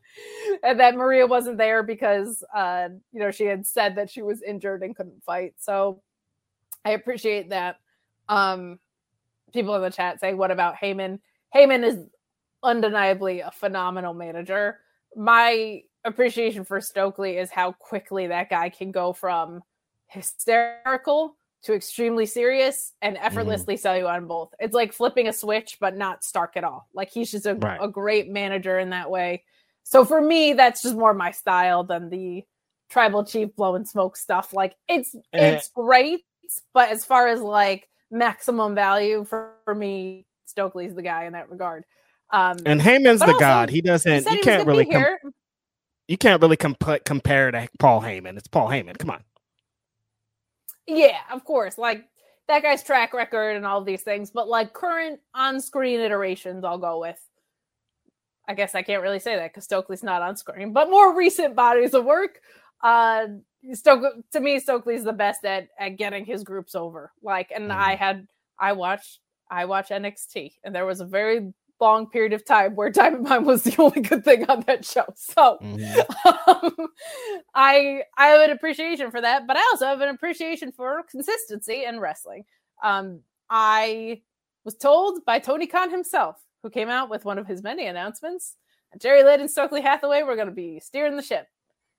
[0.63, 4.41] and that Maria wasn't there because uh, you know, she had said that she was
[4.41, 5.53] injured and couldn't fight.
[5.57, 6.01] So
[6.83, 7.77] I appreciate that.
[8.31, 8.79] Um,
[9.53, 11.19] people in the chat say, "What about Heyman?"
[11.53, 11.97] Heyman is
[12.63, 14.79] undeniably a phenomenal manager.
[15.15, 19.61] My appreciation for Stokely is how quickly that guy can go from
[20.07, 23.25] hysterical to extremely serious and mm-hmm.
[23.25, 23.79] effortlessly mm.
[23.79, 24.53] sell you on both.
[24.59, 26.87] It's like flipping a switch, but not Stark at all.
[26.93, 27.79] Like he's just a, right.
[27.81, 29.43] a great manager in that way.
[29.83, 32.43] So for me, that's just more my style than the
[32.89, 34.53] tribal chief blowing smoke stuff.
[34.53, 35.53] Like it's eh.
[35.55, 36.21] it's great,
[36.73, 41.49] but as far as like maximum value for, for me, Stokely's the guy in that
[41.49, 41.85] regard.
[42.31, 43.69] Um, and Heyman's the also, god.
[43.69, 44.27] He doesn't.
[44.27, 44.85] He you can't really.
[44.85, 45.33] Com-
[46.07, 48.37] you can't really comp- compare to Paul Heyman.
[48.37, 48.97] It's Paul Heyman.
[48.97, 49.23] Come on.
[50.87, 51.77] Yeah, of course.
[51.77, 52.05] Like
[52.47, 56.99] that guy's track record and all these things, but like current on-screen iterations, I'll go
[56.99, 57.19] with
[58.47, 61.55] I guess I can't really say that because Stokely's not on screen, but more recent
[61.55, 62.41] bodies of work.
[62.83, 63.27] Uh,
[63.73, 67.11] Stoke to me, Stokely's the best at at getting his groups over.
[67.21, 67.75] Like, and mm.
[67.75, 68.27] I had
[68.57, 69.19] I watched
[69.49, 73.43] I watch NXT, and there was a very long period of time where Diamond Mine
[73.43, 75.05] was the only good thing on that show.
[75.15, 76.49] So mm-hmm.
[76.49, 76.87] um,
[77.55, 81.83] I I have an appreciation for that, but I also have an appreciation for consistency
[81.83, 82.45] in wrestling.
[82.83, 84.21] Um, I
[84.63, 88.55] was told by Tony Khan himself, who came out with one of his many announcements,
[88.99, 91.47] Jerry Lynn and Stokely Hathaway were going to be steering the ship.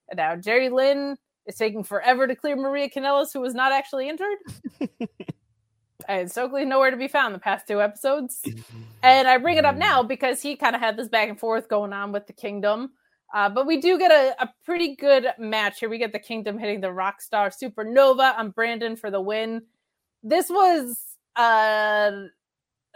[0.09, 4.09] And now Jerry Lynn is taking forever to clear Maria Kanellis, who was not actually
[4.09, 4.37] injured.
[6.07, 8.41] and Stokely nowhere to be found the past two episodes.
[9.05, 11.67] And I bring it up now because he kind of had this back and forth
[11.67, 12.91] going on with the Kingdom.
[13.33, 15.89] Uh, but we do get a, a, pretty good match here.
[15.89, 19.63] We get the Kingdom hitting the Rockstar Supernova on Brandon for the win.
[20.23, 22.11] This was, uh,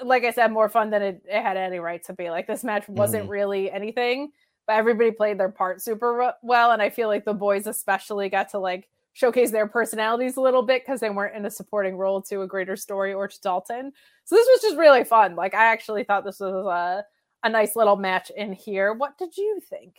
[0.02, 2.30] like I said, more fun than it, it had any right to be.
[2.30, 3.32] Like this match wasn't mm-hmm.
[3.32, 4.30] really anything,
[4.68, 6.72] but everybody played their part super well.
[6.72, 10.62] And I feel like the boys especially got to like showcase their personalities a little
[10.62, 13.92] bit because they weren't in a supporting role to a greater story or to Dalton.
[14.26, 15.36] So this was just really fun.
[15.36, 17.06] Like I actually thought this was a,
[17.44, 18.94] a nice little match in here.
[18.94, 19.96] What did you think?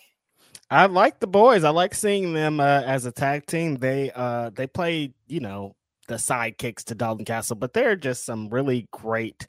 [0.71, 1.65] I like the boys.
[1.65, 3.77] I like seeing them uh, as a tag team.
[3.77, 5.75] They uh they play, you know,
[6.09, 9.49] the sidekicks to Dalton Castle, but they're just some really great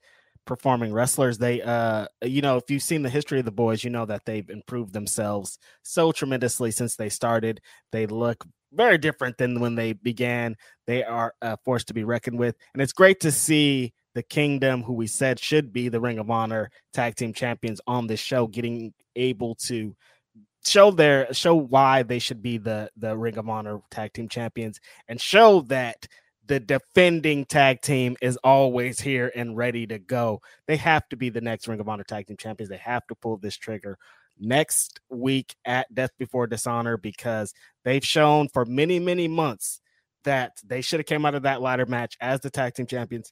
[0.49, 1.37] performing wrestlers.
[1.37, 4.25] They, uh, you know, if you've seen the history of the boys, you know that
[4.25, 7.61] they've improved themselves so tremendously since they started.
[7.91, 8.43] They look
[8.73, 10.57] very different than when they began.
[10.87, 14.81] They are a force to be reckoned with, and it's great to see the Kingdom,
[14.81, 18.47] who we said should be the Ring of Honor Tag Team Champions, on this show,
[18.47, 19.95] getting able to
[20.65, 24.79] show their show why they should be the the Ring of Honor Tag Team Champions,
[25.07, 26.07] and show that
[26.49, 30.41] the defending tag team is always here and ready to go.
[30.65, 32.71] They have to be the next Ring of Honor Tag Team Champions.
[32.71, 33.99] They have to pull this trigger
[34.39, 37.53] next week at Death Before Dishonor because
[37.85, 39.79] they've shown for many, many months
[40.23, 43.31] that they should have came out of that ladder match as the tag team champions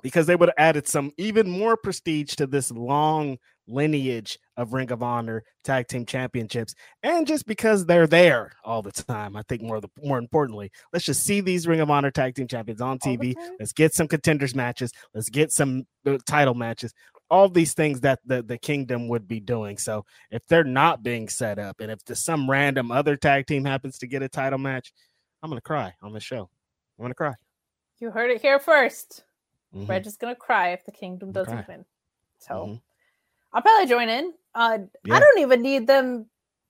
[0.00, 3.38] because they would have added some even more prestige to this long
[3.70, 6.74] lineage of Ring of Honor tag team championships.
[7.02, 11.04] And just because they're there all the time, I think more the more importantly, let's
[11.04, 13.34] just see these Ring of Honor tag team champions on TV.
[13.58, 14.92] Let's get some contenders matches.
[15.14, 16.92] Let's get some uh, title matches
[17.30, 19.78] all these things that the, the kingdom would be doing.
[19.78, 23.64] So if they're not being set up, and if the, some random other tag team
[23.64, 24.92] happens to get a title match,
[25.42, 26.50] I'm gonna cry on the show.
[26.98, 27.34] I'm gonna cry.
[27.98, 29.22] You heard it here 1st
[29.74, 29.86] mm-hmm.
[29.86, 31.84] Reg is gonna cry if the kingdom doesn't win.
[32.38, 32.74] So mm-hmm.
[33.52, 34.32] I'll probably join in.
[34.54, 35.14] Uh, yeah.
[35.14, 36.26] I don't even need them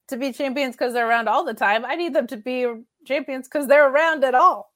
[0.08, 1.84] to be champions because they're around all the time.
[1.84, 2.66] I need them to be
[3.06, 4.72] champions because they're around at all.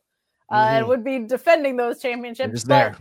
[0.50, 0.76] Uh, mm-hmm.
[0.76, 2.64] and would be defending those championships.
[2.64, 2.96] But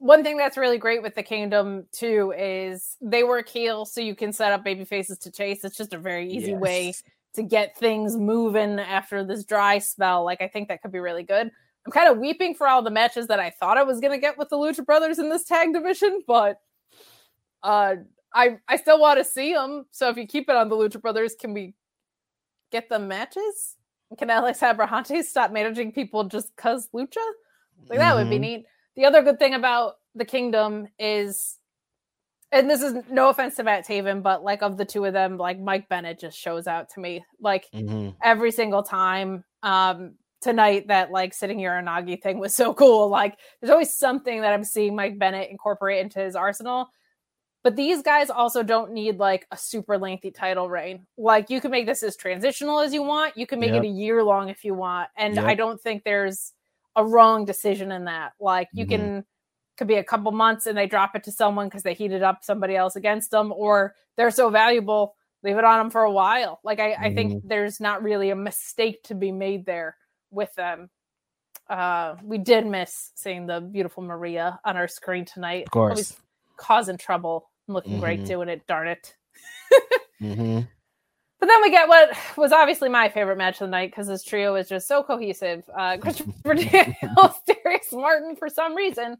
[0.00, 4.14] one thing that's really great with the kingdom too is they work heel so you
[4.14, 6.60] can set up baby faces to chase it's just a very easy yes.
[6.60, 6.94] way
[7.34, 11.22] to get things moving after this dry spell like i think that could be really
[11.22, 11.50] good
[11.84, 14.18] i'm kind of weeping for all the matches that i thought i was going to
[14.18, 16.60] get with the lucha brothers in this tag division but
[17.62, 17.94] uh
[18.34, 21.00] i i still want to see them so if you keep it on the lucha
[21.00, 21.74] brothers can we
[22.70, 23.76] get them matches
[24.18, 27.16] can alex abrahantes stop managing people just cuz lucha
[27.88, 28.16] like that mm-hmm.
[28.16, 28.42] would be mm-hmm.
[28.42, 28.66] neat
[28.96, 31.56] the other good thing about the kingdom is
[32.52, 35.36] and this is no offense to Matt Taven, but like of the two of them,
[35.36, 38.10] like Mike Bennett just shows out to me like mm-hmm.
[38.22, 39.44] every single time.
[39.62, 43.08] Um, tonight that like sitting here Nagi thing was so cool.
[43.08, 46.88] Like there's always something that I'm seeing Mike Bennett incorporate into his arsenal.
[47.62, 51.06] But these guys also don't need like a super lengthy title reign.
[51.18, 53.36] Like you can make this as transitional as you want.
[53.36, 53.84] You can make yep.
[53.84, 55.10] it a year long if you want.
[55.16, 55.44] And yep.
[55.44, 56.52] I don't think there's
[56.96, 58.32] a wrong decision in that.
[58.40, 59.02] Like you mm-hmm.
[59.02, 59.24] can
[59.76, 62.42] could be a couple months and they drop it to someone because they heated up
[62.42, 66.60] somebody else against them, or they're so valuable, leave it on them for a while.
[66.64, 67.04] Like I, mm-hmm.
[67.04, 67.48] I think mm-hmm.
[67.48, 69.96] there's not really a mistake to be made there
[70.30, 70.88] with them.
[71.68, 75.64] Uh, we did miss seeing the beautiful Maria on our screen tonight.
[75.64, 76.16] Of course, Always
[76.60, 78.00] causing trouble, looking mm-hmm.
[78.00, 78.66] great doing it.
[78.66, 79.14] Darn it.
[80.20, 80.60] mm-hmm.
[81.40, 84.22] But then we get what was obviously my favorite match of the night because this
[84.22, 85.64] trio is just so cohesive.
[85.74, 89.16] Uh, Christopher Daniels, Darius Martin for some reason,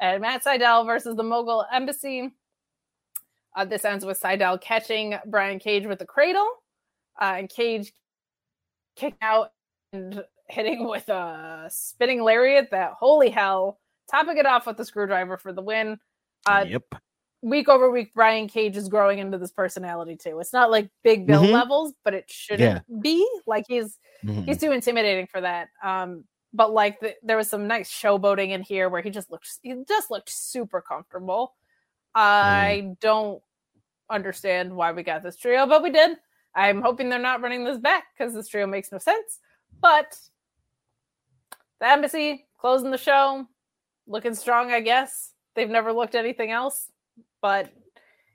[0.00, 2.34] and Matt Sydal versus the Mogul Embassy.
[3.56, 6.48] Uh, this ends with Sydal catching Brian Cage with the cradle,
[7.20, 7.92] uh, and Cage
[8.96, 9.52] kicking out
[9.92, 12.72] and hitting with a spinning lariat.
[12.72, 13.78] That holy hell,
[14.10, 16.00] topping it off with the screwdriver for the win.
[16.46, 16.82] Uh, yep
[17.42, 20.38] week over week, Brian Cage is growing into this personality too.
[20.40, 21.52] It's not like big Bill mm-hmm.
[21.52, 23.00] levels, but it shouldn't yeah.
[23.00, 23.26] be.
[23.46, 24.42] Like he's mm-hmm.
[24.42, 25.68] he's too intimidating for that.
[25.82, 29.48] Um, but like the, there was some nice showboating in here where he just looked
[29.62, 31.54] he just looked super comfortable.
[32.14, 33.00] I mm.
[33.00, 33.42] don't
[34.10, 36.16] understand why we got this trio, but we did.
[36.54, 39.38] I'm hoping they're not running this back because this trio makes no sense.
[39.80, 40.18] But
[41.80, 43.46] the embassy closing the show,
[44.06, 45.32] looking strong, I guess.
[45.54, 46.88] They've never looked anything else,
[47.40, 47.70] but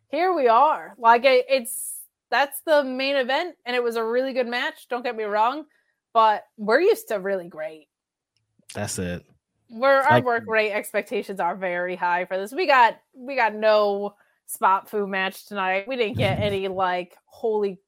[0.09, 0.93] here we are.
[0.97, 1.99] Like it, it's
[2.29, 4.87] that's the main event, and it was a really good match.
[4.89, 5.65] Don't get me wrong,
[6.13, 7.87] but we're used to really great.
[8.73, 9.23] That's it.
[9.69, 12.53] We're our work rate expectations are very high for this.
[12.53, 14.15] We got we got no
[14.45, 15.87] spot food match tonight.
[15.87, 17.79] We didn't get any like holy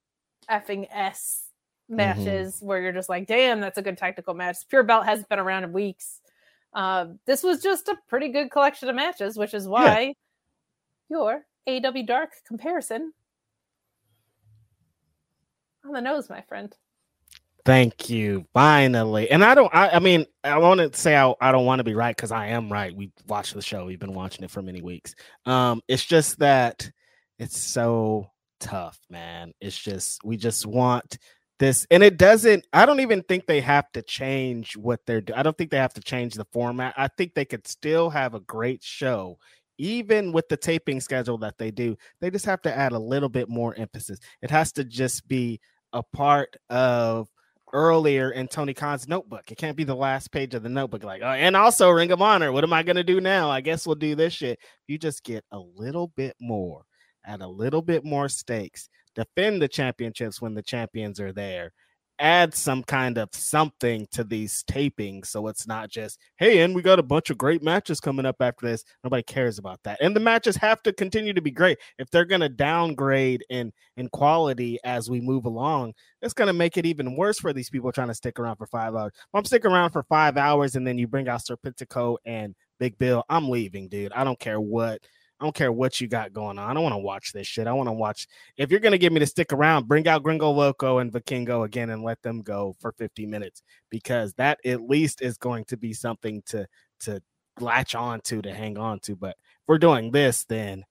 [0.49, 1.41] effing s
[1.87, 1.97] Mm-hmm.
[1.97, 4.57] matches where you're just like, damn, that's a good technical match.
[4.69, 6.19] Pure Belt hasn't been around in weeks.
[6.73, 10.15] Uh, this was just a pretty good collection of matches, which is why
[11.09, 13.13] your AEW Dark comparison
[15.85, 16.75] on the nose, my friend.
[17.65, 18.45] Thank you.
[18.53, 19.31] Finally.
[19.31, 21.83] And I don't I, I mean, I want to say I, I don't want to
[21.83, 22.95] be right because I am right.
[22.95, 23.85] We watched the show.
[23.85, 25.15] We've been watching it for many weeks.
[25.45, 26.89] Um, it's just that
[27.39, 28.29] it's so
[28.59, 29.51] tough, man.
[29.59, 31.17] It's just we just want
[31.57, 35.39] this and it doesn't I don't even think they have to change what they're doing.
[35.39, 36.93] I don't think they have to change the format.
[36.97, 39.39] I think they could still have a great show
[39.77, 41.97] even with the taping schedule that they do.
[42.21, 44.19] They just have to add a little bit more emphasis.
[44.41, 45.59] It has to just be
[45.93, 47.29] a part of
[47.73, 49.51] earlier in Tony Khan's notebook.
[49.51, 51.03] It can't be the last page of the notebook.
[51.03, 52.51] Like, oh, and also Ring of Honor.
[52.51, 53.49] What am I gonna do now?
[53.49, 54.59] I guess we'll do this shit.
[54.87, 56.85] You just get a little bit more,
[57.25, 61.73] add a little bit more stakes, defend the championships when the champions are there.
[62.19, 66.81] Add some kind of something to these tapings so it's not just, hey, and we
[66.81, 68.83] got a bunch of great matches coming up after this.
[69.03, 69.99] Nobody cares about that.
[70.01, 71.77] And the matches have to continue to be great.
[71.99, 76.77] If they're gonna downgrade in in quality as we move along, it's going to make
[76.77, 79.11] it even worse for these people trying to stick around for five hours.
[79.15, 82.97] If I'm sticking around for five hours and then you bring out Serpentico and Big
[82.97, 84.11] Bill, I'm leaving, dude.
[84.13, 84.99] I don't care what.
[85.39, 86.69] I don't care what you got going on.
[86.69, 87.67] I don't want to watch this shit.
[87.67, 88.27] I want to watch.
[88.57, 91.65] If you're going to get me to stick around, bring out Gringo Loco and Vikingo
[91.65, 95.77] again and let them go for 50 minutes because that at least is going to
[95.77, 96.65] be something to
[97.01, 97.21] to
[97.59, 99.15] latch on to to hang on to.
[99.15, 100.85] But if we're doing this, then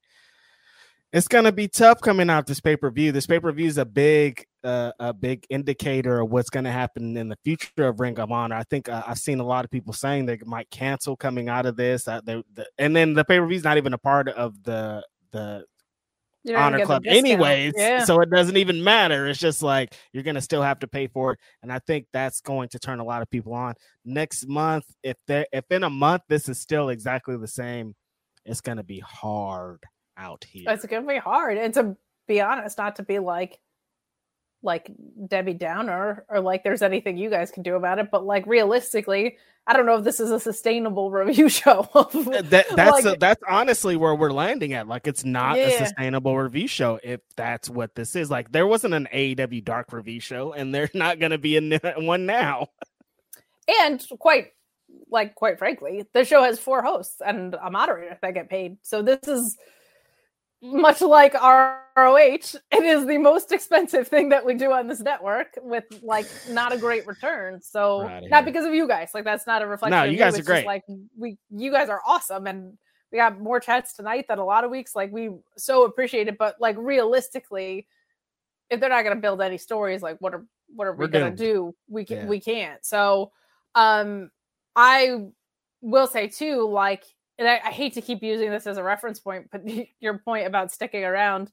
[1.13, 3.11] it's gonna be tough coming out this pay per view.
[3.11, 7.15] This pay per view is a big, uh, a big indicator of what's gonna happen
[7.15, 8.55] in the future of Ring of Honor.
[8.55, 11.65] I think uh, I've seen a lot of people saying they might cancel coming out
[11.65, 12.07] of this.
[12.07, 14.61] Uh, they, the, and then the pay per view is not even a part of
[14.63, 15.65] the the
[16.43, 18.03] You're honor club anyways Yeah.
[18.05, 21.33] so it doesn't even matter it's just like you're gonna still have to pay for
[21.33, 23.73] it and i think that's going to turn a lot of people on
[24.05, 27.95] next month if they if in a month this is still exactly the same
[28.45, 29.79] it's gonna be hard
[30.17, 31.57] out here It's gonna be hard.
[31.57, 31.97] And to
[32.27, 33.59] be honest, not to be like
[34.63, 34.89] like
[35.27, 39.37] Debbie Downer or like there's anything you guys can do about it, but like realistically,
[39.67, 41.87] I don't know if this is a sustainable review show.
[41.93, 42.03] Uh,
[42.43, 44.87] that that's Like- that's honestly where we're landing at.
[44.87, 48.31] Like it's not a sustainable review show if that's what this is.
[48.31, 51.93] Like there wasn't an AEW Dark review show, and there's not going to be a
[51.97, 52.69] one now.
[53.81, 54.47] and quite
[55.11, 58.77] like quite frankly, the show has four hosts and a moderator that get paid.
[58.81, 59.57] So this is
[60.73, 65.57] much like ROH, it is the most expensive thing that we do on this network
[65.61, 67.61] with like not a great return.
[67.61, 69.97] So not because of you guys, like that's not a reflection.
[69.97, 70.65] No, of you guys are It's just, great.
[70.65, 70.83] Like
[71.17, 72.77] we, you guys are awesome, and
[73.11, 74.95] we got more chats tonight than a lot of weeks.
[74.95, 77.87] Like we so appreciate it, but like realistically,
[78.69, 81.07] if they're not going to build any stories, like what are what are we We're
[81.07, 81.37] going doomed.
[81.37, 81.75] to do?
[81.87, 82.25] We can Yeah.
[82.25, 82.83] we can't.
[82.85, 83.31] So,
[83.75, 84.31] um,
[84.75, 85.27] I
[85.81, 87.03] will say too, like,
[87.37, 89.61] and I, I hate to keep using this as a reference point, but
[89.99, 91.51] your point about sticking around.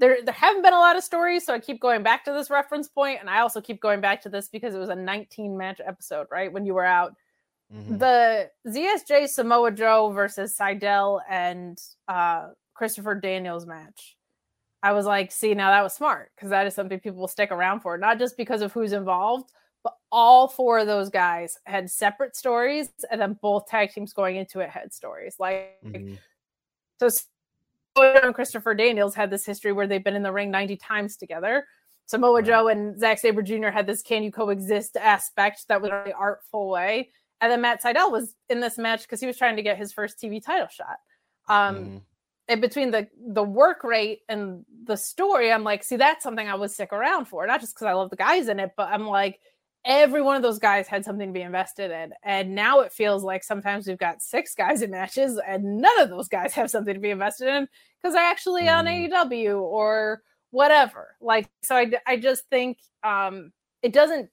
[0.00, 2.50] There, there haven't been a lot of stories, so I keep going back to this
[2.50, 5.56] reference point, and I also keep going back to this because it was a 19
[5.56, 6.52] match episode, right?
[6.52, 7.14] When you were out,
[7.74, 7.98] Mhm.
[7.98, 14.16] the ZSJ Samoa Joe versus Sydal and uh, Christopher Daniels match.
[14.82, 17.50] I was like, see, now that was smart because that is something people will stick
[17.50, 19.50] around for, not just because of who's involved,
[20.10, 24.60] all four of those guys had separate stories, and then both tag teams going into
[24.60, 25.36] it had stories.
[25.38, 26.18] Like, Mhm.
[27.00, 27.08] so
[27.96, 31.16] Samoa and Christopher Daniels had this history where they've been in the ring 90 times
[31.16, 31.66] together.
[32.06, 32.44] Samoa Right.
[32.44, 33.68] Joe and Zack Sabre Jr.
[33.68, 37.10] had this can you coexist aspect that was a very artful way.
[37.40, 39.92] And then Matt Sydal was in this match because he was trying to get his
[39.92, 41.00] first TV title shot.
[41.48, 42.02] Um, Mhm.
[42.48, 46.54] and between the the work rate and the story, I'm like, see, that's something I
[46.54, 49.06] would stick around for, not just because I love the guys in it, but I'm
[49.06, 49.40] like,
[49.88, 52.12] every one of those guys had something to be invested in.
[52.22, 56.10] And now it feels like sometimes we've got six guys in matches and none of
[56.10, 57.66] those guys have something to be invested in
[57.96, 59.10] because they're actually on Mm.
[59.10, 61.16] AEW or whatever.
[61.20, 63.50] Like, so I, I just think um,
[63.82, 64.28] it doesn't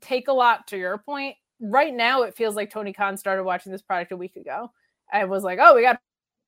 [0.00, 1.36] take a lot to your point.
[1.60, 4.72] Right now, it feels like Tony Khan started watching this product a week ago.
[5.12, 6.00] I was like, oh, we got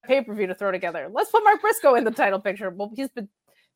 [0.05, 1.09] pay per view to throw together.
[1.11, 2.71] Let's put Mark Briscoe in the title picture.
[2.71, 3.29] Well, he's been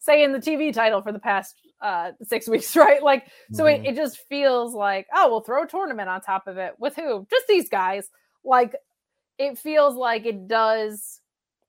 [0.03, 3.03] saying the TV title for the past uh, six weeks, right?
[3.03, 3.75] Like, so Mhm.
[3.79, 6.95] it, it just feels like, oh, we'll throw a tournament on top of it with
[6.97, 7.27] who?
[7.31, 8.09] Just these guys.
[8.45, 8.75] Like,
[9.39, 11.21] it feels like it does.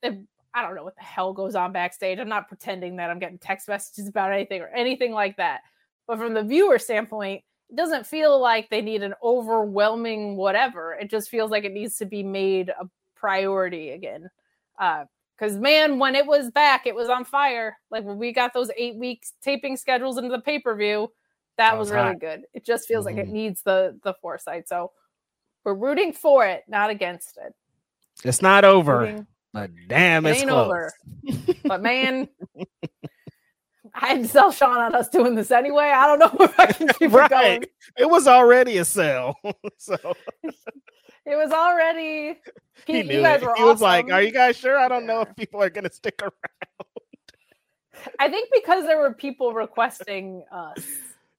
[0.02, 0.20] It,
[0.54, 2.20] I don't know what the hell goes on backstage.
[2.20, 5.62] I'm not pretending that I'm getting text messages about anything or anything like that.
[6.08, 10.94] But from the viewer standpoint, it doesn't feel like they need an overwhelming whatever.
[10.94, 12.86] It just feels like it needs to be made a
[13.16, 14.30] priority again.
[15.38, 17.78] Because man, when it was back, it was on fire.
[17.90, 21.12] Like when we got those eight weeks taping schedules into the pay per view,
[21.58, 22.44] that, That was, was really good.
[22.54, 23.32] It just feels like it Mhm.
[23.32, 24.68] needs the the foresight.
[24.70, 24.92] So
[25.64, 27.54] we're rooting for it, not against it.
[28.24, 30.66] It's not over, Rooting- but damn, It it's ain't close.
[30.66, 30.94] over.
[31.66, 32.28] But man,
[33.96, 35.86] I'd sell Sean on us doing this anyway.
[35.86, 37.64] I don't know if I can keep it going.
[37.98, 39.36] It was already a sell.
[39.78, 39.98] so
[41.26, 42.40] It was already.
[42.86, 43.46] he Pete, knew you guys it.
[43.46, 44.78] were He was like, "Are you guys sure?
[44.78, 46.34] I don't know if people are going to stick around."
[48.20, 50.84] I think because there were people requesting us,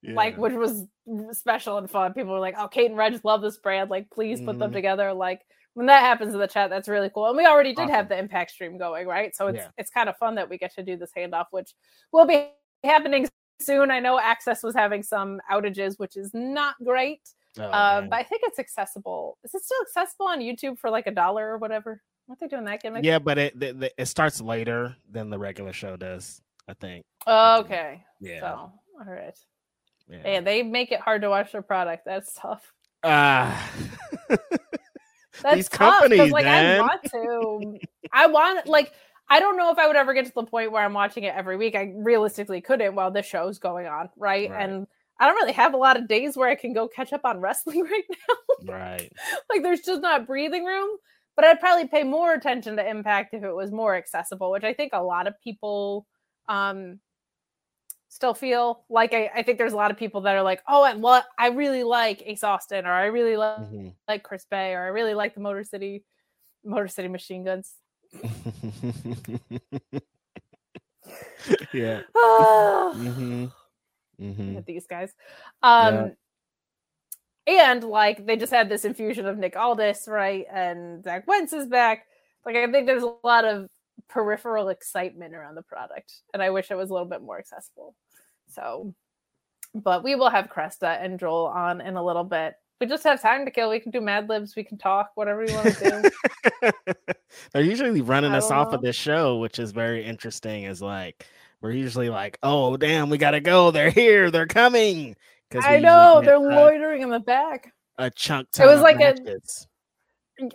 [0.02, 0.86] like which was
[1.32, 2.15] special and fun.
[2.15, 3.90] People were like, "Oh, Kate and Reg love this brand.
[3.90, 4.74] Like, please put them Mhm.
[4.74, 5.43] together." Like
[5.74, 7.27] when that happens in the chat, that's really cool.
[7.27, 9.35] And we already did have the Impact stream going, right?
[9.36, 9.69] So it's Yeah.
[9.77, 11.73] it's kind of fun that we get to do this handoff, which
[12.12, 12.48] will be
[12.85, 13.28] happening
[13.61, 13.90] soon.
[13.90, 17.20] I know Access was having some outages, which is not great.
[17.59, 18.10] Oh, uh, damn.
[18.10, 19.39] but I think it's accessible.
[19.44, 22.02] Is it still accessible on YouTube for like a dollar or whatever?
[22.28, 23.05] Aren't they doing that gimmick?
[23.05, 26.40] yeah, but it, the, the, it starts later than the regular show does.
[26.68, 27.05] I think.
[27.26, 28.02] Okay.
[28.20, 28.40] Yeah.
[28.40, 28.72] So, all
[29.06, 29.39] right.
[30.09, 30.16] yeah.
[30.24, 32.05] And they make it hard to watch their product.
[32.06, 32.72] That's tough.
[33.02, 33.70] Ah.
[35.43, 36.81] That's These tough companies, like man.
[36.81, 37.78] I want to.
[38.12, 38.93] I want like
[39.28, 41.35] I don't know if I would ever get to the point where I'm watching it
[41.35, 41.74] every week.
[41.74, 44.51] I realistically couldn't while this show's going on, right?
[44.51, 44.62] Right.
[44.62, 44.86] And
[45.20, 47.41] I don't really have a lot of days where I can go catch up on
[47.41, 48.73] wrestling right now.
[48.74, 49.12] right.
[49.51, 50.89] like there's just not breathing room.
[51.36, 54.73] But I'd probably pay more attention to Impact if it was more accessible, which I
[54.73, 56.07] think a lot of people
[56.49, 57.01] um
[58.09, 60.85] still feel like I, I think there's a lot of people that are like, oh,
[60.85, 63.93] and well, I really like Ace Austin, or I really like Mhm.
[64.07, 66.05] like Chris Bey, or I really like the Motor City
[66.65, 67.73] Motor City Machine Guns.
[71.73, 72.03] yeah.
[72.16, 72.93] Ah,
[74.19, 75.12] hmm hmm at these guys.
[75.62, 76.12] Um
[77.47, 80.47] and like they just had this infusion of Nick Aldis, right?
[80.53, 82.07] And Zach Wentz is back.
[82.45, 83.69] Like I think there's a lot of
[84.09, 86.12] peripheral excitement around the product.
[86.32, 87.95] And I wish it was a little bit more accessible.
[88.49, 88.95] So
[89.74, 92.55] but we will have Cresta and Joel on in a little bit.
[92.81, 93.70] We just have time to kill.
[93.70, 96.11] We can do Mad Libs, we can talk, whatever you want to
[96.62, 96.73] do.
[97.53, 98.78] They're usually running us don't off know.
[98.78, 100.65] of this show, which is very interesting.
[100.65, 101.27] Is like
[101.65, 103.70] we're usually like, "Oh, damn, we gotta go.
[103.70, 104.31] They're here.
[104.31, 105.16] They're coming."
[105.51, 107.73] 'Cause we I know they're a, loitering in the back.
[107.97, 108.49] a chunk.
[108.59, 109.16] It was like a-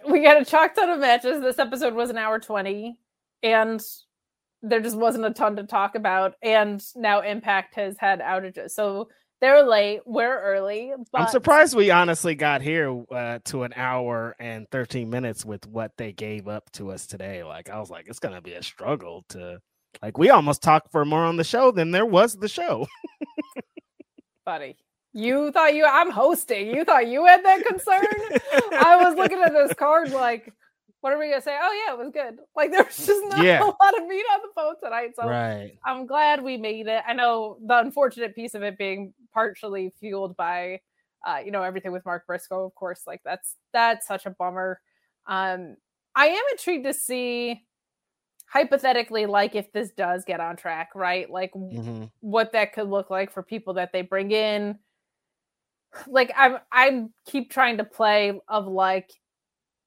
[0.07, 1.41] we got a chalk ton of matches.
[1.41, 2.99] This episode was an hour 20,
[3.41, 3.81] and
[4.61, 6.35] there just wasn't a ton to talk about.
[6.43, 8.71] And now Impact has had outages.
[8.71, 9.09] So
[9.41, 10.91] they're late, we're early.
[11.11, 15.65] But I'm surprised we honestly got here uh, to an hour and 13 minutes with
[15.65, 17.43] what they gave up to us today.
[17.43, 19.59] Like I was like, it's gonna be a struggle to
[20.01, 22.87] like we almost talked for more on the show than there was the show.
[24.45, 24.75] buddy.
[25.13, 26.67] You thought you I'm hosting.
[26.67, 28.05] You thought you had that concern?
[28.73, 30.53] I was looking at this card like,
[31.01, 31.57] what are we gonna say?
[31.59, 32.37] Oh yeah, it was good.
[32.55, 33.63] Like there was just not Yeah.
[33.63, 35.11] a lot of meat on the bone tonight.
[35.15, 35.77] So right.
[35.85, 37.03] I'm glad we made it.
[37.07, 40.81] I know the unfortunate piece of it being partially fueled by,
[41.25, 43.01] uh, you know, everything with Mark Briscoe, of course.
[43.07, 44.79] Like that's that's such a bummer.
[45.25, 45.75] Um,
[46.15, 47.65] I am intrigued to see,
[48.51, 51.29] hypothetically, like if this does get on track, right?
[51.29, 54.79] Like w- hmm what that could look like for people that they bring in.
[56.07, 59.09] Like I'm, I keep trying to play of like,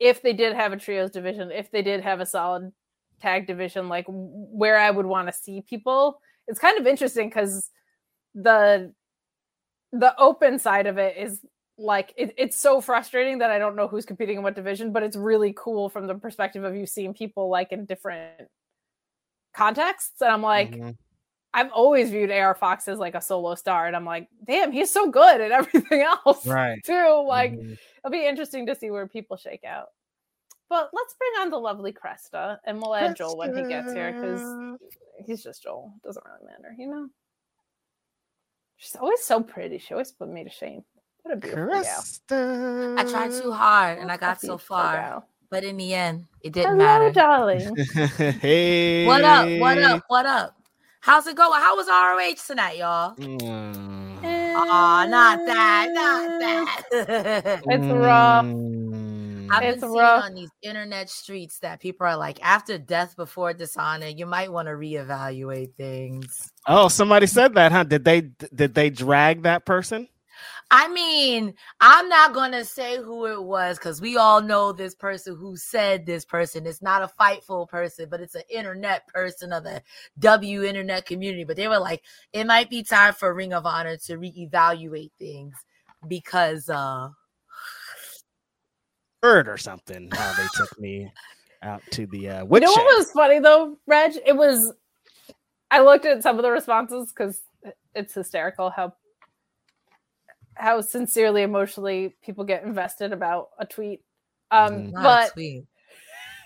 [0.01, 2.73] if they did have a trios division, if they did have a solid
[3.21, 6.21] tag division, like where I would want to see people.
[6.49, 7.71] It's kind of interesting because
[8.35, 8.93] the
[9.93, 11.41] the open side of it is
[11.83, 15.03] like it, it's so frustrating that I don't know who's competing in what division, but
[15.03, 18.49] it's really cool from the perspective of you seeing people like in different
[19.55, 20.21] contexts.
[20.23, 20.97] And I'm like, Mhm.
[21.55, 24.91] I've always viewed AR Fox as like a solo star, and I'm like, damn, he's
[24.91, 25.51] so good at
[25.93, 26.83] everything else, Right.
[26.85, 27.25] too.
[27.27, 27.77] Like, Mhm.
[27.99, 29.89] it'll be interesting to see where people shake out.
[30.71, 34.13] But let's bring on the lovely Cresta, and we'll add Joel when he gets here
[34.13, 34.79] because
[35.27, 35.93] he's just Joel.
[36.03, 37.11] Doesn't really matter, you know.
[38.79, 39.77] She's always so pretty.
[39.77, 40.85] She always put me to shame.
[41.23, 42.99] What a beautiful gal.
[42.99, 45.29] I tried too hard and I got so far, gal.
[45.51, 47.13] but in the end, it didn't Hello, matter.
[47.13, 47.77] darling.
[48.41, 49.07] hey.
[49.07, 49.49] What up?
[49.61, 50.03] What up?
[50.09, 50.57] What up?
[51.01, 51.61] How's it going?
[51.61, 53.15] How was ROH tonight, y'all?
[53.17, 54.19] Mm.
[54.25, 56.83] Aw, not that, not that.
[57.67, 58.45] It's rough.
[58.45, 59.49] Mm.
[59.51, 60.25] I've been It's seeing rough.
[60.25, 64.67] on these internet streets that people are like, after death before dishonor, you might want
[64.69, 66.51] to reevaluate things.
[66.69, 67.83] Oh, somebody said that, huh?
[67.85, 68.21] Did they
[68.55, 70.09] did they drag that person?
[70.75, 75.37] I mean, I'm not gonna say who it was because we all know this person
[75.37, 76.67] who said this person.
[76.67, 79.83] It's not a fightful person, but it's an internet person of the
[80.21, 81.45] W internet community.
[81.45, 85.55] But they were like, it might be time for Ring of Honor to reevaluate things
[86.09, 87.11] because uh
[89.21, 90.09] Bird or something.
[90.11, 91.13] How they took me
[91.63, 92.69] out to the uh, You woodshed.
[92.69, 94.13] know what was funny though, Reg?
[94.25, 94.73] It was.
[95.71, 97.43] I looked at some of the responses because
[97.95, 98.95] it's hysterical how
[100.55, 104.03] how sincerely, emotionally people get invested about a tweet.
[104.51, 104.93] Um, Mhm.
[104.93, 105.65] not a but tweet.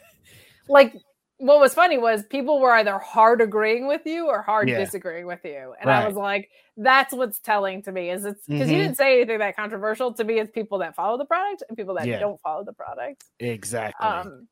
[0.69, 0.95] like,
[1.39, 4.78] what was funny was people were either hard agreeing with you or hard Yeah.
[4.78, 8.69] disagreeing with you, and I was like, that's what's telling to me is it's because
[8.69, 8.73] Mhm.
[8.73, 10.12] you didn't say anything that controversial.
[10.15, 12.20] To me, it's people that follow the product and people that Yeah.
[12.20, 13.24] don't follow the product.
[13.39, 14.07] exactly.
[14.07, 14.49] Um,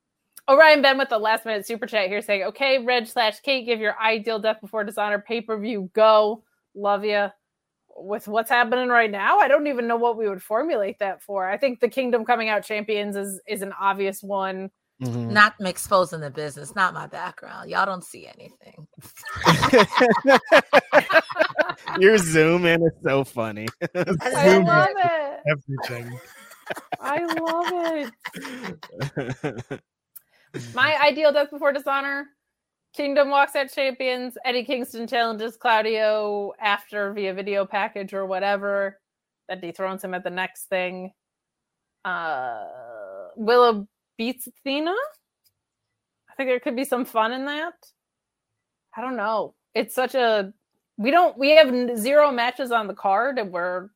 [0.47, 3.81] Orion Ben with the last minute super chat here saying, "Okay, Reg slash Kate, give
[3.81, 5.89] your ideal death before dishonor pay per view.
[5.95, 6.45] Go,
[6.75, 7.29] love you."
[7.97, 11.49] With what's happening right now, I don't even know what we would formulate that for.
[11.49, 14.71] I think the Kingdom coming out champions is is an obvious one.
[15.03, 15.31] Mhm.
[15.31, 17.71] Not exposing the business, not my background.
[17.71, 18.87] Y'all don't see anything.
[22.01, 23.69] Your zoom in is so funny.
[23.81, 23.87] I
[24.59, 24.97] love in.
[25.05, 25.41] it.
[25.49, 26.19] Everything.
[27.01, 28.11] I love
[28.41, 29.81] it.
[30.75, 32.27] My ideal death before dishonor.
[32.95, 34.39] Kingdom walks out champions.
[34.45, 39.01] Eddie Kingston challenges Claudio after via video package or whatever.
[39.49, 41.13] That dethrones him at the next thing.
[42.05, 42.65] Uh,
[43.37, 44.93] Willow beats Athena.
[44.93, 47.75] I think there could be some fun in that.
[48.97, 49.55] I don't know.
[49.75, 50.53] It's such a
[50.97, 53.89] we don't we have zero matches on the card and we're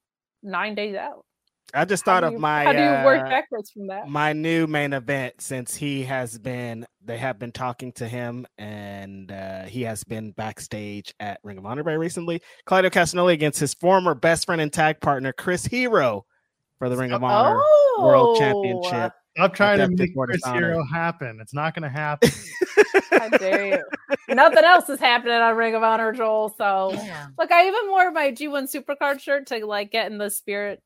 [0.43, 1.25] nine days out.
[1.75, 4.09] I just thought do of you- my how do you work uh, backwards from that?
[4.09, 9.31] my new main event since he has been they have been talking to him and
[9.31, 12.41] uh, he has been backstage at Ring of Honor very recently.
[12.65, 16.25] Claudio Castagnoli against his former best friend and tag partner Chris Hero
[16.79, 17.61] for the Ring of Honor
[17.99, 19.13] World Championship.
[19.39, 20.73] I'm trying to make Before Chris Dishonor.
[20.73, 21.39] Hero happen.
[21.41, 22.31] It's not going to happen.
[23.11, 23.85] How dare you?
[24.35, 26.55] Nothing else is happening on Ring of Honor, Joel.
[26.59, 27.27] So Yeah.
[27.39, 30.83] look, I even wore my G1 Supercard shirt to like get in the spirit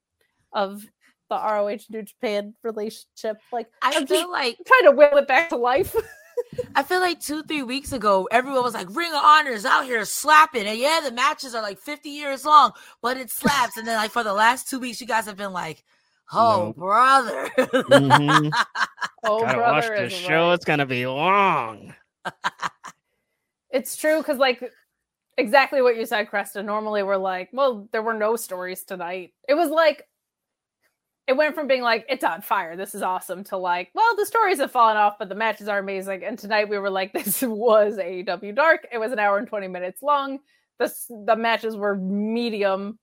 [0.52, 0.82] of
[1.30, 3.38] the ROH New Japan relationship.
[3.52, 5.94] Like I I'm just feel like trying to will it back to life.
[6.74, 9.84] I feel like two, three weeks ago, everyone was like, Ring of Honor is out
[9.84, 10.66] here slapping.
[10.66, 13.76] And yeah, the matches are like 50 years long, but it slaps.
[13.76, 15.84] and then, like, for the last two weeks, you guys have been like,
[16.32, 16.76] oh, Nope.
[16.76, 17.50] brother.
[17.58, 18.50] Mhm.
[19.24, 20.48] oh, Gotta watch brother, the is show.
[20.48, 20.54] right.
[20.54, 21.94] It's gonna be long.
[23.70, 24.62] It's true because like
[25.38, 26.64] exactly what you said, Cresta.
[26.64, 29.32] Normally we're like, well, there were no stories tonight.
[29.48, 30.06] It was like
[31.28, 34.26] it went from being like it's on fire, this is awesome, to like, well, the
[34.26, 36.24] stories have fallen off, but the matches are amazing.
[36.24, 38.86] And tonight we were like, this was AEW Dark.
[38.92, 40.38] It was an hour and twenty minutes long.
[40.78, 42.98] This the matches were medium,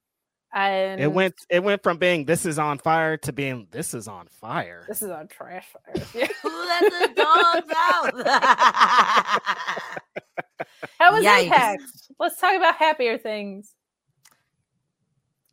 [0.54, 4.08] and It went it went from being this is on fire to being this is
[4.08, 4.84] on fire.
[4.88, 6.06] This is on trash fire.
[6.14, 6.28] Yeah.
[6.42, 8.14] Who let the dogs out?
[11.00, 11.44] How was Yikes.
[11.44, 11.84] Impact?
[12.20, 13.74] Let's talk about happier things.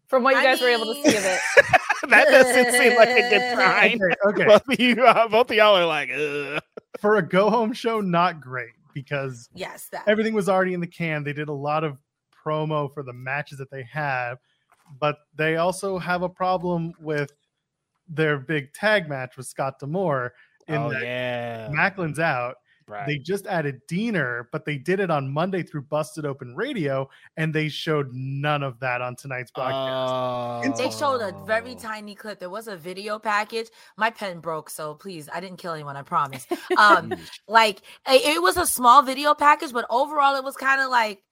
[0.07, 1.41] From what you I guys were able to see of it.
[2.09, 3.99] that doesn't seem like a good sign.
[4.03, 4.45] okay, okay.
[4.45, 6.61] both of you, uh, both of y'all are like, Ugh.
[7.01, 10.05] For a go home show, not great because yes, that.
[10.07, 11.23] everything was already in the can.
[11.23, 11.99] They did a lot of
[12.45, 14.39] promo for the matches that they have,
[14.99, 17.33] but they also have a problem with
[18.09, 20.33] their big tag match with Scott D'Amore.
[20.69, 22.57] In oh that yeah, Macklin's out.
[22.89, 23.07] Right.
[23.07, 27.53] They just added Deaner, but they did it on Monday through Busted Open Radio, and
[27.53, 30.79] they showed none of that on tonight's broadcast.
[30.79, 31.79] They showed a very Oh.
[31.79, 32.39] tiny clip.
[32.39, 33.69] There was a video package.
[33.97, 35.97] My pen broke, so please, I didn't kill anyone.
[35.97, 36.47] I promise.
[36.79, 37.13] Um,
[37.49, 41.23] like it it was a small video package, but overall, it was kind of like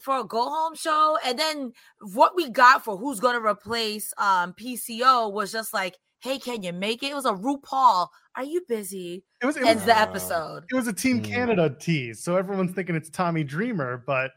[0.00, 1.16] for a go home show.
[1.24, 1.72] And then
[2.12, 6.62] what we got for who's going to replace um PCO was just like, hey, can
[6.62, 7.12] you make it?
[7.12, 8.08] It was a RuPaul.
[8.36, 9.24] Are you busy?
[9.42, 10.64] It was it was, Ends the Uh, episode.
[10.70, 11.24] it was a Team Hmm.
[11.24, 14.30] Canada tease, so everyone's thinking it's Tommy Dreamer, but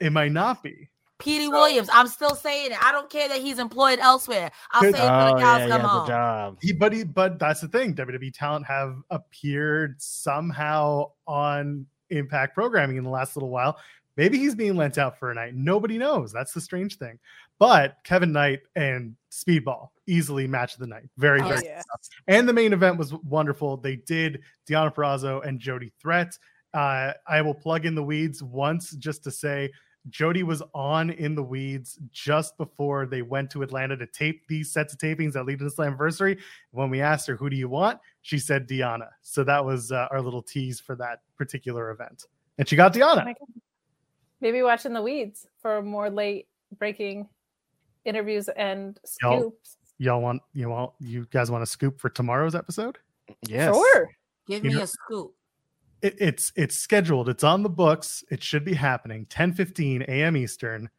[0.00, 0.90] it might not be.
[1.18, 1.88] Petey Williams.
[1.92, 2.84] I'm still saying it.
[2.84, 4.50] I don't care that he's employed elsewhere.
[4.72, 6.06] I'll say it Good- till oh the cows yeah, come has home.
[6.08, 6.58] job.
[6.60, 7.94] He, but he, but that's the thing.
[7.94, 13.78] WWE talent have appeared somehow on Impact programming in the last little while.
[14.18, 15.54] Maybe he's being lent out for a night.
[15.54, 16.32] Nobody knows.
[16.32, 17.18] That's the strange thing.
[17.58, 21.08] But Kevin Knight and Speedball easily match of the night.
[21.16, 21.64] Very, Oh, very.
[21.64, 21.82] yeah.
[22.28, 23.76] And the main event was wonderful.
[23.76, 26.38] They did Deonna Purrazzo and Jody Threat.
[26.74, 29.70] Uh, I will plug in the weeds once just to say
[30.08, 34.70] Jody was on in the weeds just before they went to Atlanta to tape these
[34.72, 36.38] sets of tapings that lead to this anniversary.
[36.70, 39.08] When we asked her, "Who do you want?" she said Deonna.
[39.22, 42.26] So that was uh, our little tease for that particular event,
[42.58, 43.34] and she got Deonna.
[44.40, 46.46] Maybe watching the weeds for more late
[46.78, 47.28] breaking
[48.06, 49.76] interviews and Y'all- scoops.
[49.98, 52.98] Y'all want you want you guys want a scoop for tomorrow's episode?
[53.48, 53.74] Yes.
[53.74, 54.08] Sure.
[54.46, 55.34] Give You me know- a scoop.
[56.02, 57.28] It, it's it's scheduled.
[57.30, 58.22] It's on the books.
[58.30, 60.36] It should be happening 10:15 a.m.
[60.36, 60.90] Eastern.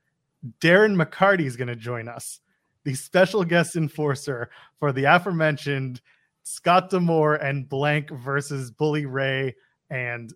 [0.60, 2.40] Darren McCarty is going to join us,
[2.84, 6.02] the special guest enforcer for the aforementioned
[6.44, 9.56] Scott D'Amore and Blank versus Bully Ray
[9.90, 10.34] and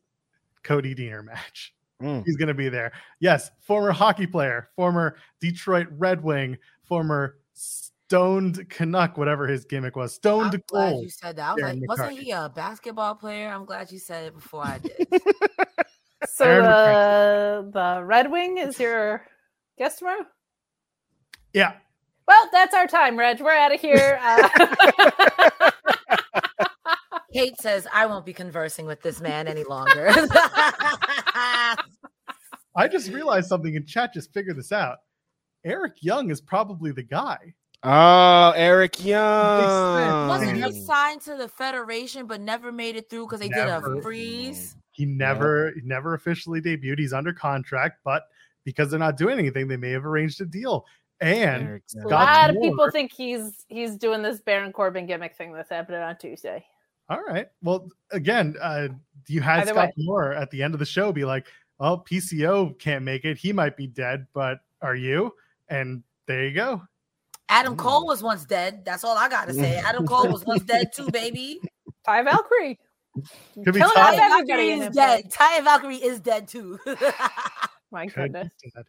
[0.63, 1.73] Cody Deaner match.
[2.01, 2.23] Mm.
[2.25, 2.91] He's going to be there.
[3.19, 10.15] Yes, former hockey player, former Detroit Red Wing, former stoned Canuck, whatever his gimmick was.
[10.15, 11.03] Stoned I'm glad Gold.
[11.03, 11.49] you said that.
[11.49, 13.49] I was Darren like, wasn't he a basketball player?
[13.49, 15.07] I'm glad you said it before I did.
[16.27, 19.25] So Aaron the the Red Wing is your
[19.79, 20.23] guest tomorrow.
[21.51, 21.73] Yeah,
[22.27, 23.41] Well, that's our time, Reg.
[23.41, 24.19] We're out of here.
[24.21, 25.49] Uh,
[27.33, 30.09] Kate says, I won't be conversing with this man any longer.
[32.75, 34.13] I just realized something in chat.
[34.13, 34.99] Just figured this out.
[35.63, 37.53] Eric Young is probably the guy.
[37.83, 40.27] Oh, Eric Young.
[40.27, 43.89] Wasn't he signed to the Federation but never made it through because they Never.
[43.89, 44.75] did a freeze?
[44.91, 46.99] He never, he never officially debuted.
[46.99, 48.23] He's under contract, but
[48.65, 50.85] because they're not doing anything, they may have arranged a deal.
[51.21, 55.53] And a Scott lot of people think he's he's doing this Baron Corbin gimmick thing
[55.53, 56.65] that's happening on Tuesday.
[57.11, 58.87] All right, well, again, uh,
[59.27, 59.93] you had Either Scott way.
[59.97, 61.47] Moore at the end of the show be like,
[61.79, 63.37] "Well, PCO can't make it.
[63.37, 65.33] He might be dead, but are you?"
[65.69, 66.81] And there you go.
[67.49, 67.75] Adam.
[67.75, 68.83] Cole was once dead.
[68.85, 69.77] That's all I gotta say.
[69.85, 71.59] Adam Cole was once dead too, baby.
[72.05, 72.79] Ty Valkyrie.
[73.63, 75.21] Could be Killing Ty- Ty everybody Valkyrie is dead.
[75.23, 76.79] but- Ty Valkyrie is dead too.
[77.91, 78.53] My Could goodness.
[78.73, 78.85] dead.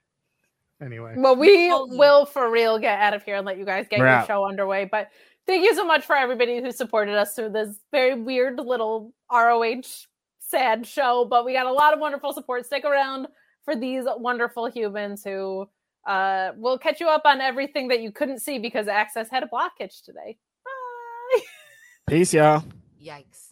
[0.80, 4.00] Anyway, Well, we will for real get out of here and let you guys get
[4.00, 4.26] We're your out.
[4.26, 4.84] show underway.
[4.84, 5.08] But
[5.46, 10.06] thank you so much for everybody who supported us through this very weird little ROH
[10.38, 11.26] sad show.
[11.28, 12.66] But we got a lot of wonderful support.
[12.66, 13.26] Stick around
[13.64, 15.68] for these wonderful humans who
[16.06, 19.46] uh, will catch you up on everything that you couldn't see because Access had a
[19.46, 20.36] blockage today.
[20.64, 21.40] Bye.
[22.08, 22.64] Peace, y'all.
[23.02, 23.51] Yikes.